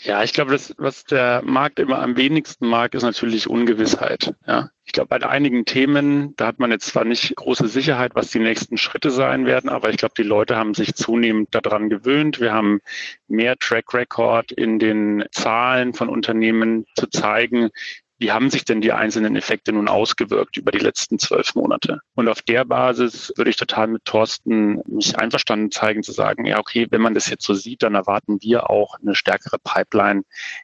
Ja, 0.00 0.22
ich 0.22 0.32
glaube, 0.32 0.52
das, 0.52 0.74
was 0.78 1.04
der 1.04 1.42
Markt 1.44 1.80
immer 1.80 1.98
am 1.98 2.16
wenigsten 2.16 2.68
mag, 2.68 2.94
ist 2.94 3.02
natürlich 3.02 3.48
Ungewissheit. 3.48 4.32
Ja. 4.46 4.70
Ich 4.84 4.92
glaube, 4.92 5.08
bei 5.08 5.28
einigen 5.28 5.64
Themen, 5.64 6.36
da 6.36 6.46
hat 6.46 6.60
man 6.60 6.70
jetzt 6.70 6.86
zwar 6.86 7.04
nicht 7.04 7.34
große 7.34 7.66
Sicherheit, 7.66 8.14
was 8.14 8.30
die 8.30 8.38
nächsten 8.38 8.78
Schritte 8.78 9.10
sein 9.10 9.44
werden, 9.44 9.68
aber 9.68 9.90
ich 9.90 9.96
glaube, 9.96 10.14
die 10.16 10.22
Leute 10.22 10.56
haben 10.56 10.74
sich 10.74 10.94
zunehmend 10.94 11.52
daran 11.52 11.90
gewöhnt. 11.90 12.38
Wir 12.38 12.52
haben 12.52 12.80
mehr 13.26 13.56
Track 13.58 13.92
Record 13.92 14.52
in 14.52 14.78
den 14.78 15.24
Zahlen 15.32 15.94
von 15.94 16.08
Unternehmen 16.08 16.86
zu 16.94 17.08
zeigen, 17.08 17.70
wie 18.18 18.32
haben 18.32 18.50
sich 18.50 18.64
denn 18.64 18.80
die 18.80 18.92
einzelnen 18.92 19.36
Effekte 19.36 19.72
nun 19.72 19.88
ausgewirkt 19.88 20.56
über 20.56 20.72
die 20.72 20.78
letzten 20.78 21.18
zwölf 21.18 21.54
Monate? 21.54 22.00
Und 22.14 22.28
auf 22.28 22.42
der 22.42 22.64
Basis 22.64 23.32
würde 23.36 23.50
ich 23.50 23.56
total 23.56 23.86
mit 23.86 24.04
Thorsten 24.04 24.82
mich 24.86 25.16
einverstanden 25.16 25.70
zeigen, 25.70 26.02
zu 26.02 26.12
sagen, 26.12 26.44
ja, 26.44 26.58
okay, 26.58 26.88
wenn 26.90 27.00
man 27.00 27.14
das 27.14 27.30
jetzt 27.30 27.44
so 27.44 27.54
sieht, 27.54 27.82
dann 27.84 27.94
erwarten 27.94 28.38
wir 28.40 28.70
auch 28.70 28.96
eine 29.00 29.14
stärkere 29.14 29.58
Pipeline, 29.62 30.22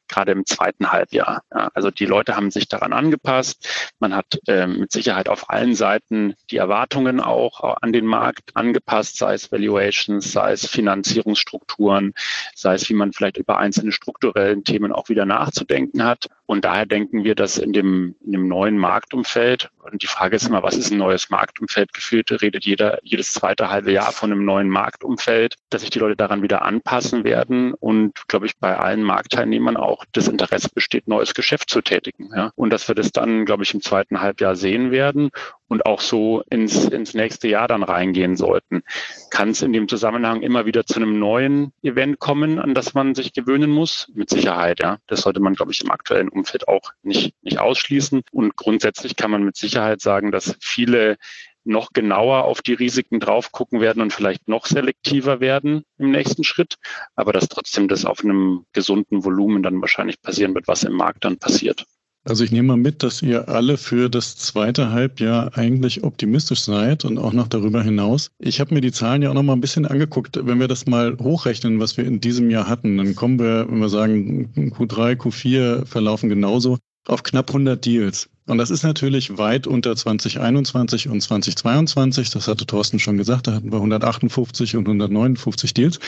gerade 0.08 0.32
im 0.32 0.46
zweiten 0.46 0.90
Halbjahr. 0.90 1.42
Ja, 1.54 1.70
also 1.74 1.90
die 1.90 2.06
Leute 2.06 2.34
haben 2.34 2.50
sich 2.50 2.68
daran 2.68 2.92
angepasst. 2.92 3.92
Man 4.00 4.16
hat 4.16 4.40
äh, 4.48 4.66
mit 4.66 4.90
Sicherheit 4.90 5.28
auf 5.28 5.50
allen 5.50 5.76
Seiten 5.76 6.34
die 6.50 6.56
Erwartungen 6.56 7.20
auch 7.20 7.78
an 7.80 7.92
den 7.92 8.06
Markt 8.06 8.50
angepasst, 8.54 9.16
sei 9.16 9.34
es 9.34 9.52
Valuations, 9.52 10.32
sei 10.32 10.52
es 10.52 10.66
Finanzierungsstrukturen, 10.66 12.14
sei 12.54 12.74
es, 12.74 12.88
wie 12.88 12.94
man 12.94 13.12
vielleicht 13.12 13.36
über 13.36 13.58
einzelne 13.58 13.92
strukturellen 13.92 14.64
Themen 14.64 14.90
auch 14.90 15.08
wieder 15.08 15.24
nachzudenken 15.24 16.04
hat. 16.04 16.26
Und 16.46 16.64
daher 16.64 16.86
denken 16.86 17.24
wir, 17.24 17.34
dass 17.34 17.43
in 17.58 17.72
dem, 17.72 18.16
in 18.24 18.32
dem 18.32 18.48
neuen 18.48 18.78
Marktumfeld, 18.78 19.70
und 19.90 20.02
die 20.02 20.06
Frage 20.06 20.36
ist 20.36 20.48
immer, 20.48 20.62
was 20.62 20.76
ist 20.76 20.90
ein 20.90 20.98
neues 20.98 21.28
Marktumfeld? 21.30 21.92
Gefühlt 21.92 22.30
redet 22.42 22.64
jeder 22.64 22.98
jedes 23.02 23.32
zweite 23.32 23.68
halbe 23.70 23.92
Jahr 23.92 24.12
von 24.12 24.32
einem 24.32 24.44
neuen 24.44 24.68
Marktumfeld, 24.68 25.56
dass 25.68 25.82
sich 25.82 25.90
die 25.90 25.98
Leute 25.98 26.16
daran 26.16 26.42
wieder 26.42 26.62
anpassen 26.62 27.22
werden 27.24 27.74
und, 27.74 28.26
glaube 28.28 28.46
ich, 28.46 28.56
bei 28.58 28.76
allen 28.76 29.02
Marktteilnehmern 29.02 29.76
auch 29.76 30.04
das 30.12 30.28
Interesse 30.28 30.70
besteht, 30.74 31.06
neues 31.06 31.34
Geschäft 31.34 31.68
zu 31.68 31.82
tätigen. 31.82 32.30
Ja? 32.34 32.50
Und 32.56 32.72
dass 32.72 32.88
wir 32.88 32.94
das 32.94 33.12
dann, 33.12 33.44
glaube 33.44 33.62
ich, 33.62 33.74
im 33.74 33.82
zweiten 33.82 34.20
Halbjahr 34.20 34.56
sehen 34.56 34.90
werden 34.90 35.30
und 35.74 35.86
auch 35.86 36.00
so 36.00 36.44
ins, 36.50 36.84
ins 36.84 37.14
nächste 37.14 37.48
Jahr 37.48 37.66
dann 37.66 37.82
reingehen 37.82 38.36
sollten. 38.36 38.84
Kann 39.30 39.50
es 39.50 39.60
in 39.60 39.72
dem 39.72 39.88
Zusammenhang 39.88 40.40
immer 40.42 40.66
wieder 40.66 40.86
zu 40.86 40.94
einem 41.00 41.18
neuen 41.18 41.72
Event 41.82 42.20
kommen, 42.20 42.60
an 42.60 42.74
das 42.74 42.94
man 42.94 43.16
sich 43.16 43.32
gewöhnen 43.32 43.72
muss? 43.72 44.08
Mit 44.14 44.30
Sicherheit, 44.30 44.78
ja. 44.80 44.98
Das 45.08 45.22
sollte 45.22 45.40
man, 45.40 45.54
glaube 45.54 45.72
ich, 45.72 45.82
im 45.82 45.90
aktuellen 45.90 46.28
Umfeld 46.28 46.68
auch 46.68 46.92
nicht, 47.02 47.34
nicht 47.42 47.58
ausschließen. 47.58 48.22
Und 48.30 48.54
grundsätzlich 48.54 49.16
kann 49.16 49.32
man 49.32 49.42
mit 49.42 49.56
Sicherheit 49.56 50.00
sagen, 50.00 50.30
dass 50.30 50.56
viele 50.60 51.16
noch 51.64 51.92
genauer 51.92 52.44
auf 52.44 52.62
die 52.62 52.74
Risiken 52.74 53.18
drauf 53.18 53.50
gucken 53.50 53.80
werden 53.80 54.00
und 54.00 54.12
vielleicht 54.12 54.46
noch 54.46 54.66
selektiver 54.66 55.40
werden 55.40 55.82
im 55.98 56.12
nächsten 56.12 56.44
Schritt, 56.44 56.76
aber 57.16 57.32
dass 57.32 57.48
trotzdem 57.48 57.88
das 57.88 58.04
auf 58.04 58.22
einem 58.22 58.64
gesunden 58.72 59.24
Volumen 59.24 59.64
dann 59.64 59.80
wahrscheinlich 59.80 60.22
passieren 60.22 60.54
wird, 60.54 60.68
was 60.68 60.84
im 60.84 60.92
Markt 60.92 61.24
dann 61.24 61.38
passiert. 61.38 61.84
Also 62.26 62.42
ich 62.42 62.52
nehme 62.52 62.68
mal 62.68 62.76
mit, 62.78 63.02
dass 63.02 63.20
ihr 63.20 63.50
alle 63.50 63.76
für 63.76 64.08
das 64.08 64.36
zweite 64.36 64.90
Halbjahr 64.90 65.58
eigentlich 65.58 66.04
optimistisch 66.04 66.62
seid 66.62 67.04
und 67.04 67.18
auch 67.18 67.34
noch 67.34 67.48
darüber 67.48 67.82
hinaus. 67.82 68.30
Ich 68.38 68.60
habe 68.60 68.72
mir 68.72 68.80
die 68.80 68.92
Zahlen 68.92 69.20
ja 69.20 69.28
auch 69.28 69.34
noch 69.34 69.42
mal 69.42 69.52
ein 69.52 69.60
bisschen 69.60 69.84
angeguckt. 69.84 70.40
Wenn 70.42 70.58
wir 70.58 70.66
das 70.66 70.86
mal 70.86 71.18
hochrechnen, 71.18 71.80
was 71.80 71.98
wir 71.98 72.06
in 72.06 72.20
diesem 72.20 72.48
Jahr 72.48 72.66
hatten, 72.66 72.96
dann 72.96 73.14
kommen 73.14 73.38
wir, 73.38 73.70
wenn 73.70 73.78
wir 73.78 73.90
sagen, 73.90 74.50
Q3, 74.56 75.16
Q4 75.16 75.84
verlaufen 75.84 76.30
genauso, 76.30 76.78
auf 77.06 77.24
knapp 77.24 77.50
100 77.50 77.84
Deals. 77.84 78.30
Und 78.46 78.56
das 78.56 78.70
ist 78.70 78.84
natürlich 78.84 79.36
weit 79.36 79.66
unter 79.66 79.94
2021 79.94 81.08
und 81.08 81.20
2022. 81.20 82.30
Das 82.30 82.48
hatte 82.48 82.64
Thorsten 82.64 83.00
schon 83.00 83.18
gesagt. 83.18 83.48
Da 83.48 83.52
hatten 83.52 83.70
wir 83.70 83.76
158 83.76 84.76
und 84.76 84.86
159 84.86 85.74
Deals. 85.74 86.00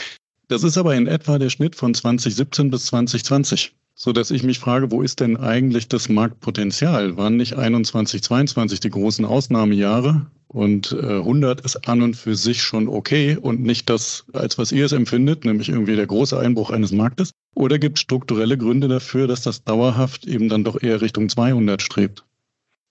Das 0.49 0.63
ist 0.63 0.79
aber 0.79 0.95
in 0.95 1.09
etwa 1.09 1.39
der 1.39 1.51
Schnitt 1.51 1.77
von 1.77 1.93
2017 1.93 2.71
bis 2.71 2.87
2020 2.87 3.75
so 3.99 4.13
dass 4.13 4.31
ich 4.31 4.43
mich 4.43 4.59
frage, 4.59 4.91
wo 4.91 5.01
ist 5.01 5.21
denn 5.21 5.39
eigentlich 5.39 5.89
das 5.89 6.11
Marktpotenzial? 6.11 7.17
Waren 7.17 7.37
nicht 7.37 7.55
21, 7.55 8.23
22 8.23 8.79
die 8.79 8.91
großen 8.91 9.25
Ausnahmejahre? 9.25 10.27
Und 10.49 10.93
äh, 10.93 11.17
100 11.17 11.63
ist 11.63 11.89
an 11.89 12.03
und 12.03 12.15
für 12.15 12.37
sich 12.37 12.63
schon 12.63 12.89
okay 12.89 13.37
und 13.41 13.63
nicht 13.63 13.91
das, 13.91 14.25
als 14.33 14.59
was 14.59 14.71
ihr 14.71 14.85
es 14.85 14.93
empfindet, 14.93 15.45
nämlich 15.45 15.71
irgendwie 15.71 15.97
der 15.97 16.07
große 16.07 16.39
Einbruch 16.39 16.71
eines 16.71 16.93
Marktes? 16.93 17.31
Oder 17.55 17.79
gibt 17.79 17.99
es 17.99 18.03
strukturelle 18.03 18.59
Gründe 18.59 18.87
dafür, 18.87 19.27
dass 19.27 19.43
das 19.43 19.65
dauerhaft 19.65 20.27
eben 20.27 20.49
dann 20.51 20.63
doch 20.63 20.81
eher 20.83 21.01
Richtung 21.01 21.29
200 21.31 21.81
strebt? 21.81 22.25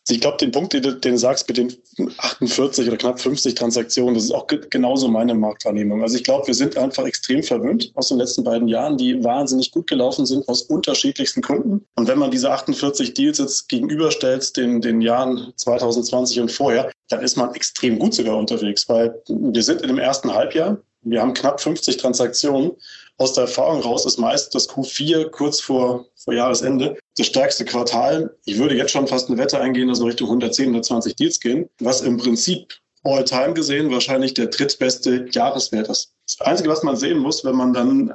Ich 0.07 0.21
glaube, 0.21 0.37
den 0.37 0.51
Punkt, 0.51 0.73
den 0.73 0.83
du, 0.83 0.91
den 0.91 1.13
du 1.13 1.17
sagst 1.17 1.47
mit 1.47 1.57
den 1.57 1.75
48 2.17 2.87
oder 2.87 2.97
knapp 2.97 3.19
50 3.19 3.55
Transaktionen, 3.55 4.13
das 4.13 4.25
ist 4.25 4.31
auch 4.31 4.45
genauso 4.47 5.07
meine 5.07 5.33
Marktwahrnehmung. 5.33 6.03
Also 6.03 6.17
ich 6.17 6.23
glaube, 6.23 6.45
wir 6.45 6.53
sind 6.53 6.77
einfach 6.77 7.05
extrem 7.05 7.41
verwöhnt 7.41 7.91
aus 7.95 8.09
den 8.09 8.19
letzten 8.19 8.43
beiden 8.43 8.67
Jahren, 8.67 8.97
die 8.97 9.23
wahnsinnig 9.23 9.71
gut 9.71 9.87
gelaufen 9.87 10.27
sind 10.27 10.47
aus 10.47 10.61
unterschiedlichsten 10.63 11.41
Gründen. 11.41 11.85
Und 11.95 12.07
wenn 12.07 12.19
man 12.19 12.29
diese 12.29 12.51
48 12.51 13.15
Deals 13.15 13.39
jetzt 13.39 13.67
gegenüberstellt 13.67 14.55
den, 14.57 14.79
den 14.79 15.01
Jahren 15.01 15.53
2020 15.55 16.39
und 16.39 16.51
vorher, 16.51 16.91
dann 17.09 17.23
ist 17.23 17.35
man 17.35 17.55
extrem 17.55 17.97
gut 17.97 18.13
sogar 18.13 18.37
unterwegs, 18.37 18.87
weil 18.87 19.19
wir 19.27 19.63
sind 19.63 19.81
in 19.81 19.87
dem 19.87 19.99
ersten 19.99 20.33
Halbjahr, 20.33 20.77
wir 21.01 21.21
haben 21.21 21.33
knapp 21.33 21.61
50 21.61 21.97
Transaktionen 21.97 22.71
aus 23.17 23.33
der 23.33 23.43
Erfahrung 23.43 23.81
raus 23.81 24.05
ist 24.05 24.17
meist 24.17 24.53
das 24.53 24.69
Q4 24.69 25.29
kurz 25.29 25.61
vor, 25.61 26.05
vor 26.15 26.33
Jahresende 26.33 26.97
das 27.17 27.27
stärkste 27.27 27.65
Quartal. 27.65 28.35
Ich 28.45 28.57
würde 28.57 28.75
jetzt 28.75 28.91
schon 28.91 29.07
fast 29.07 29.29
eine 29.29 29.37
Wette 29.37 29.59
eingehen, 29.59 29.87
dass 29.87 29.99
wir 29.99 30.07
Richtung 30.07 30.27
110, 30.27 30.65
120 30.65 31.15
Deals 31.15 31.39
gehen, 31.39 31.69
was 31.79 32.01
im 32.01 32.17
Prinzip 32.17 32.73
all-time 33.05 33.53
gesehen 33.53 33.91
wahrscheinlich 33.91 34.33
der 34.33 34.47
drittbeste 34.47 35.27
Jahreswert 35.31 35.89
ist. 35.89 36.11
Das 36.25 36.41
Einzige, 36.41 36.69
was 36.69 36.81
man 36.81 36.95
sehen 36.95 37.19
muss, 37.19 37.45
wenn 37.45 37.55
man 37.55 37.71
dann 37.71 38.11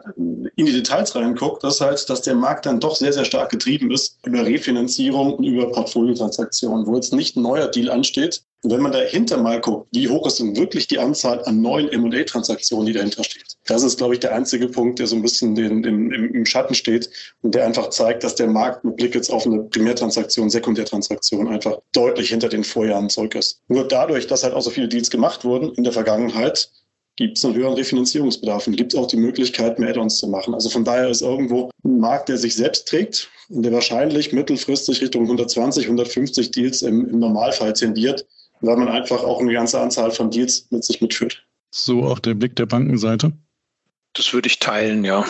in 0.57 0.66
die 0.66 0.72
Details 0.72 1.14
reinguckt, 1.14 1.62
ist 1.62 1.80
halt, 1.80 2.11
dass 2.11 2.22
der 2.22 2.34
Markt 2.34 2.66
dann 2.66 2.80
doch 2.80 2.96
sehr, 2.96 3.12
sehr 3.12 3.24
stark 3.24 3.51
getrieben 3.51 3.92
ist 3.92 4.18
über 4.26 4.44
Refinanzierung 4.44 5.34
und 5.34 5.44
über 5.44 5.70
Portfoliotransaktionen, 5.70 6.86
wo 6.86 6.96
jetzt 6.96 7.12
nicht 7.12 7.36
ein 7.36 7.42
neuer 7.42 7.68
Deal 7.68 7.88
ansteht. 7.88 8.42
Wenn 8.62 8.80
man 8.82 8.92
dahinter 8.92 9.38
mal 9.38 9.61
guckt, 9.61 9.88
wie 9.92 10.08
hoch 10.08 10.26
ist 10.26 10.38
denn 10.38 10.54
wirklich 10.54 10.86
die 10.86 10.98
Anzahl 10.98 11.42
an 11.44 11.62
neuen 11.62 11.88
M&A-Transaktionen, 11.88 12.86
die 12.86 12.92
dahinter 12.92 13.24
steht. 13.24 13.56
Das 13.66 13.82
ist, 13.82 13.96
glaube 13.96 14.14
ich, 14.14 14.20
der 14.20 14.34
einzige 14.34 14.68
Punkt, 14.68 14.98
der 14.98 15.06
so 15.06 15.16
ein 15.16 15.22
bisschen 15.22 15.54
den, 15.54 15.82
den, 15.82 16.11
im 16.11 16.44
Schatten 16.44 16.74
steht 16.74 17.08
und 17.40 17.54
der 17.54 17.64
einfach 17.64 17.88
zeigt, 17.88 18.22
dass 18.22 18.34
der 18.34 18.48
Markt 18.48 18.84
mit 18.84 18.96
Blick 18.96 19.14
jetzt 19.14 19.32
auf 19.32 19.46
eine 19.46 19.62
Primärtransaktion, 19.62 20.50
Sekundärtransaktion 20.50 21.48
einfach 21.48 21.78
deutlich 21.92 22.28
hinter 22.28 22.48
den 22.48 22.64
Vorjahren 22.64 23.08
zurück 23.08 23.34
ist. 23.34 23.61
Nur 23.68 23.88
dadurch, 23.88 24.26
dass 24.26 24.44
halt 24.44 24.52
auch 24.52 24.62
so 24.62 24.70
viele 24.70 24.88
Deals 24.88 25.11
gemacht 25.11 25.44
wurden 25.44 25.72
in 25.74 25.84
der 25.84 25.92
Vergangenheit, 25.94 26.70
gibt 27.16 27.38
es 27.38 27.44
einen 27.44 27.54
höheren 27.54 27.74
Refinanzierungsbedarf 27.74 28.66
und 28.66 28.76
gibt 28.76 28.94
es 28.94 28.98
auch 28.98 29.06
die 29.06 29.16
Möglichkeit, 29.16 29.78
mehr 29.78 29.90
Add-ons 29.90 30.18
zu 30.18 30.28
machen. 30.28 30.54
Also 30.54 30.68
von 30.70 30.84
daher 30.84 31.08
ist 31.08 31.22
irgendwo 31.22 31.70
ein 31.84 31.98
Markt, 31.98 32.28
der 32.28 32.38
sich 32.38 32.54
selbst 32.54 32.88
trägt 32.88 33.28
und 33.48 33.62
der 33.62 33.72
wahrscheinlich 33.72 34.32
mittelfristig 34.32 35.02
Richtung 35.02 35.22
120, 35.22 35.84
150 35.84 36.50
Deals 36.50 36.82
im, 36.82 37.08
im 37.08 37.18
Normalfall 37.18 37.72
tendiert, 37.72 38.26
weil 38.61 38.76
man 38.76 38.88
einfach 38.88 39.22
auch 39.22 39.40
eine 39.40 39.52
ganze 39.52 39.80
Anzahl 39.80 40.11
von 40.11 40.30
Deals 40.30 40.66
mit 40.70 40.84
sich 40.84 41.00
mitführt. 41.00 41.44
So 41.70 42.04
auch 42.04 42.18
der 42.18 42.34
Blick 42.34 42.56
der 42.56 42.66
Bankenseite? 42.66 43.32
Das 44.12 44.32
würde 44.32 44.48
ich 44.48 44.58
teilen, 44.58 45.04
ja. 45.04 45.24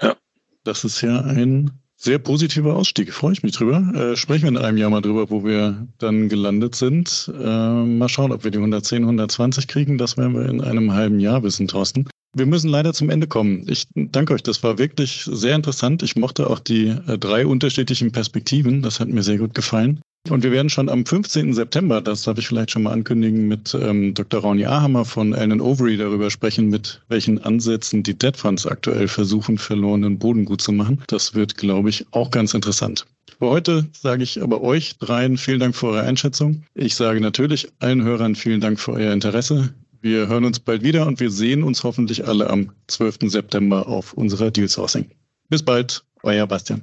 ja. 0.00 0.16
Das 0.64 0.84
ist 0.84 1.00
ja 1.00 1.20
ein 1.20 1.72
sehr 1.96 2.18
positiver 2.18 2.76
Ausstieg, 2.76 3.12
freue 3.12 3.32
ich 3.32 3.42
mich 3.42 3.52
drüber. 3.52 3.78
Äh, 3.94 4.16
sprechen 4.16 4.42
wir 4.42 4.48
in 4.48 4.58
einem 4.58 4.78
Jahr 4.78 4.90
mal 4.90 5.00
drüber, 5.00 5.30
wo 5.30 5.44
wir 5.44 5.88
dann 5.98 6.28
gelandet 6.28 6.74
sind. 6.74 7.32
Äh, 7.34 7.46
mal 7.46 8.08
schauen, 8.08 8.32
ob 8.32 8.44
wir 8.44 8.50
die 8.50 8.58
110, 8.58 9.02
120 9.02 9.66
kriegen. 9.66 9.98
Das 9.98 10.16
werden 10.16 10.34
wir 10.34 10.48
in 10.48 10.60
einem 10.60 10.92
halben 10.92 11.18
Jahr 11.18 11.42
wissen, 11.42 11.66
Thorsten. 11.66 12.08
Wir 12.34 12.46
müssen 12.46 12.68
leider 12.68 12.92
zum 12.92 13.08
Ende 13.08 13.26
kommen. 13.26 13.64
Ich 13.66 13.88
danke 13.94 14.34
euch, 14.34 14.42
das 14.42 14.62
war 14.62 14.78
wirklich 14.78 15.24
sehr 15.24 15.56
interessant. 15.56 16.02
Ich 16.02 16.16
mochte 16.16 16.50
auch 16.50 16.58
die 16.58 16.88
äh, 16.88 17.18
drei 17.18 17.46
unterschiedlichen 17.46 18.12
Perspektiven. 18.12 18.82
Das 18.82 19.00
hat 19.00 19.08
mir 19.08 19.22
sehr 19.22 19.38
gut 19.38 19.54
gefallen. 19.54 20.00
Und 20.30 20.42
wir 20.42 20.50
werden 20.50 20.70
schon 20.70 20.88
am 20.88 21.06
15. 21.06 21.54
September, 21.54 22.00
das 22.00 22.22
darf 22.22 22.38
ich 22.38 22.48
vielleicht 22.48 22.72
schon 22.72 22.82
mal 22.82 22.92
ankündigen, 22.92 23.46
mit 23.46 23.74
ähm, 23.74 24.12
Dr. 24.14 24.40
Rauni 24.40 24.66
Ahammer 24.66 25.04
von 25.04 25.34
Allen 25.34 25.60
Overy 25.60 25.96
darüber 25.96 26.30
sprechen, 26.30 26.68
mit 26.68 27.00
welchen 27.08 27.42
Ansätzen 27.42 28.02
die 28.02 28.18
Debt 28.18 28.36
Funds 28.36 28.66
aktuell 28.66 29.08
versuchen, 29.08 29.58
verlorenen 29.58 30.18
Boden 30.18 30.44
gut 30.44 30.60
zu 30.60 30.72
machen. 30.72 31.02
Das 31.06 31.34
wird, 31.34 31.56
glaube 31.56 31.90
ich, 31.90 32.06
auch 32.10 32.30
ganz 32.30 32.54
interessant. 32.54 33.06
Für 33.38 33.46
heute 33.46 33.86
sage 33.92 34.22
ich 34.22 34.42
aber 34.42 34.62
euch 34.62 34.98
dreien 34.98 35.36
vielen 35.36 35.60
Dank 35.60 35.76
für 35.76 35.88
eure 35.88 36.02
Einschätzung. 36.02 36.62
Ich 36.74 36.94
sage 36.94 37.20
natürlich 37.20 37.68
allen 37.78 38.02
Hörern 38.02 38.34
vielen 38.34 38.60
Dank 38.60 38.80
für 38.80 38.92
euer 38.92 39.12
Interesse. 39.12 39.74
Wir 40.00 40.28
hören 40.28 40.44
uns 40.44 40.58
bald 40.60 40.82
wieder 40.82 41.06
und 41.06 41.20
wir 41.20 41.30
sehen 41.30 41.62
uns 41.62 41.84
hoffentlich 41.84 42.26
alle 42.26 42.48
am 42.48 42.70
12. 42.88 43.18
September 43.24 43.88
auf 43.88 44.12
unserer 44.14 44.50
Deal 44.50 44.68
Sourcing. 44.68 45.10
Bis 45.48 45.62
bald, 45.62 46.04
euer 46.22 46.46
Bastian. 46.46 46.82